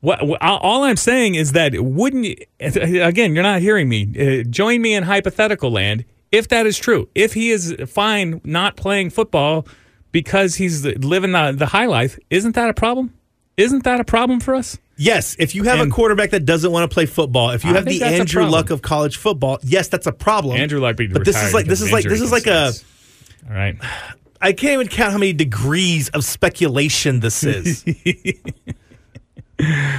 what- 0.00 0.20
all 0.40 0.84
I'm 0.84 0.96
saying 0.96 1.34
is 1.34 1.52
that 1.52 1.74
wouldn't 1.78 2.38
again? 2.60 3.34
You're 3.34 3.42
not 3.42 3.60
hearing 3.60 3.88
me. 3.88 4.08
Uh, 4.18 4.42
join 4.48 4.80
me 4.82 4.94
in 4.94 5.02
hypothetical 5.04 5.70
land. 5.70 6.04
If 6.32 6.48
that 6.48 6.64
is 6.64 6.78
true, 6.78 7.08
if 7.14 7.34
he 7.34 7.50
is 7.50 7.74
fine 7.88 8.40
not 8.44 8.76
playing 8.76 9.10
football 9.10 9.66
because 10.12 10.56
he's 10.56 10.84
living 10.84 11.32
the, 11.32 11.52
the 11.56 11.66
high 11.66 11.86
life, 11.86 12.18
isn't 12.30 12.54
that 12.54 12.68
a 12.70 12.74
problem? 12.74 13.14
Isn't 13.56 13.84
that 13.84 14.00
a 14.00 14.04
problem 14.04 14.40
for 14.40 14.54
us? 14.54 14.78
Yes, 14.96 15.34
if 15.38 15.54
you 15.54 15.64
have 15.64 15.80
And- 15.80 15.90
a 15.90 15.94
quarterback 15.94 16.30
that 16.30 16.44
doesn't 16.44 16.70
want 16.72 16.90
to 16.90 16.94
play 16.94 17.06
football, 17.06 17.50
if 17.50 17.64
you 17.64 17.70
I 17.70 17.74
have 17.74 17.84
the 17.86 18.02
Andrew. 18.02 18.44
Luck 18.46 18.70
of 18.70 18.82
college 18.82 19.16
football, 19.16 19.58
yes, 19.62 19.88
that's 19.88 20.06
a 20.06 20.12
problem. 20.12 20.58
Andrew 20.58 20.80
Luck, 20.80 20.96
but 20.96 21.24
this 21.24 21.42
is 21.42 21.54
like 21.54 21.66
this 21.66 21.80
is 21.80 21.92
like 21.92 22.04
this 22.04 22.20
is 22.20 22.32
like 22.32 22.46
a. 22.46 22.72
All 23.48 23.54
right. 23.54 23.76
I 24.42 24.54
can't 24.54 24.72
even 24.72 24.88
count 24.88 25.12
how 25.12 25.18
many 25.18 25.34
degrees 25.34 26.08
of 26.10 26.24
speculation 26.24 27.20
this 27.20 27.44
is. 27.44 27.84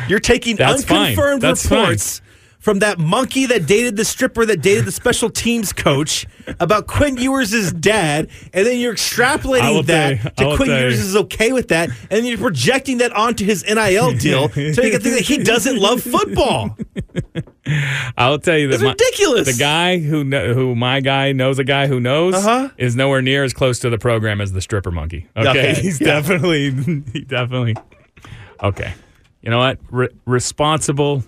You're 0.07 0.19
taking 0.19 0.55
That's 0.55 0.83
fine. 0.83 1.11
unconfirmed 1.11 1.41
That's 1.43 1.69
reports 1.69 2.21
from 2.61 2.79
that 2.79 2.99
monkey 2.99 3.47
that 3.47 3.65
dated 3.65 3.97
the 3.97 4.05
stripper 4.05 4.45
that 4.45 4.61
dated 4.61 4.85
the 4.85 4.91
special 4.91 5.29
teams 5.29 5.73
coach 5.73 6.25
about 6.59 6.85
Quinn 6.87 7.17
Ewers' 7.17 7.73
dad, 7.73 8.29
and 8.53 8.65
then 8.65 8.77
you're 8.79 8.93
extrapolating 8.93 9.85
that 9.87 10.11
I 10.13 10.29
to 10.43 10.55
Quinn 10.55 10.69
you. 10.69 10.75
Ewers 10.77 10.99
is 10.99 11.15
okay 11.15 11.51
with 11.51 11.69
that, 11.69 11.89
and 11.89 12.09
then 12.09 12.25
you're 12.25 12.37
projecting 12.37 12.99
that 12.99 13.11
onto 13.13 13.43
his 13.45 13.63
NIL 13.65 14.13
deal 14.13 14.47
so 14.49 14.59
you 14.61 14.91
can 14.91 15.01
think 15.01 15.15
that 15.15 15.23
he 15.25 15.39
doesn't 15.39 15.77
love 15.77 16.01
football. 16.01 16.77
I'll 18.17 18.39
tell 18.39 18.57
you 18.57 18.67
that 18.69 18.81
my- 18.81 18.89
ridiculous. 18.91 19.47
the 19.55 19.59
guy 19.59 19.97
who 19.99 20.23
who 20.53 20.75
my 20.75 20.99
guy 21.01 21.31
knows 21.31 21.59
a 21.59 21.63
guy 21.63 21.87
who 21.87 21.99
knows 21.99 22.35
Uh-huh. 22.35 22.69
is 22.77 22.95
nowhere 22.95 23.21
near 23.21 23.43
as 23.43 23.53
close 23.53 23.79
to 23.79 23.89
the 23.89 23.97
program 23.97 24.41
as 24.41 24.51
the 24.51 24.61
stripper 24.61 24.91
monkey. 24.91 25.27
Okay, 25.35 25.49
Okay, 25.49 25.73
he's 25.81 25.99
yeah. 25.99 26.07
definitely 26.07 26.71
he 27.13 27.21
definitely 27.21 27.75
okay. 28.61 28.93
You 29.41 29.49
know 29.49 29.57
what? 29.59 29.79
Re- 29.89 30.09
responsible 30.25 31.23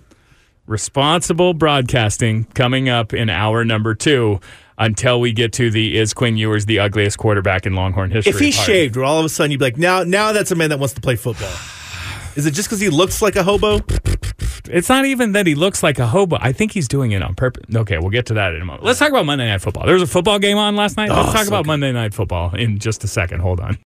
responsible 0.66 1.53
broadcasting 1.53 2.45
coming 2.53 2.89
up 2.89 3.14
in 3.14 3.30
hour 3.30 3.64
number 3.66 3.95
two. 3.95 4.39
Until 4.76 5.22
we 5.22 5.34
get 5.34 5.53
to 5.53 5.70
the 5.70 5.95
is 5.97 6.16
Quinn 6.16 6.36
Ewers 6.36 6.66
the 6.66 6.80
ugliest 6.80 7.20
quarterback 7.20 7.68
in 7.68 7.76
Longhorn 7.76 8.09
history? 8.09 8.32
If 8.32 8.39
he 8.39 8.51
shaved, 8.51 8.97
all 8.97 9.20
of 9.20 9.26
a 9.26 9.30
sudden 9.30 9.51
you'd 9.51 9.59
be 9.59 9.66
like, 9.66 9.78
now, 9.78 10.01
now 10.03 10.32
that's 10.32 10.49
a 10.49 10.55
man 10.55 10.72
that 10.72 10.80
wants 10.80 10.95
to 10.95 11.01
play 11.01 11.16
football. 11.16 11.53
Is 12.36 12.47
it 12.47 12.51
just 12.55 12.68
because 12.70 12.80
he 12.80 12.89
looks 12.89 13.22
like 13.22 13.36
a 13.36 13.43
hobo? 13.43 13.82
It's 14.66 14.89
not 14.89 15.05
even 15.05 15.34
that 15.34 15.45
he 15.45 15.53
looks 15.53 15.84
like 15.84 15.99
a 15.99 16.07
hobo. 16.07 16.38
I 16.41 16.53
think 16.53 16.72
he's 16.72 16.88
doing 16.88 17.11
it 17.11 17.22
on 17.22 17.36
purpose. 17.36 17.64
Okay, 17.74 17.99
we'll 17.99 18.09
get 18.09 18.26
to 18.28 18.34
that 18.34 18.55
in 18.55 18.61
a 18.64 18.66
moment. 18.66 18.84
Let's 18.84 18.97
talk 18.97 19.09
about 19.09 19.28
Monday 19.28 19.45
Night 19.45 19.61
Football. 19.61 19.86
There 19.86 19.93
was 19.93 20.01
a 20.03 20.07
football 20.07 20.39
game 20.39 20.57
on 20.57 20.76
last 20.76 20.97
night. 20.97 21.11
Oh, 21.11 21.16
Let's 21.18 21.30
Oh, 21.30 21.34
talk 21.34 21.41
so 21.43 21.47
about 21.49 21.66
good. 21.66 21.68
Monday 21.68 21.91
Night 21.91 22.16
Football 22.16 22.55
in 22.55 22.80
just 22.80 23.03
a 23.03 23.07
second. 23.07 23.41
Hold 23.41 23.59
on. 23.59 23.78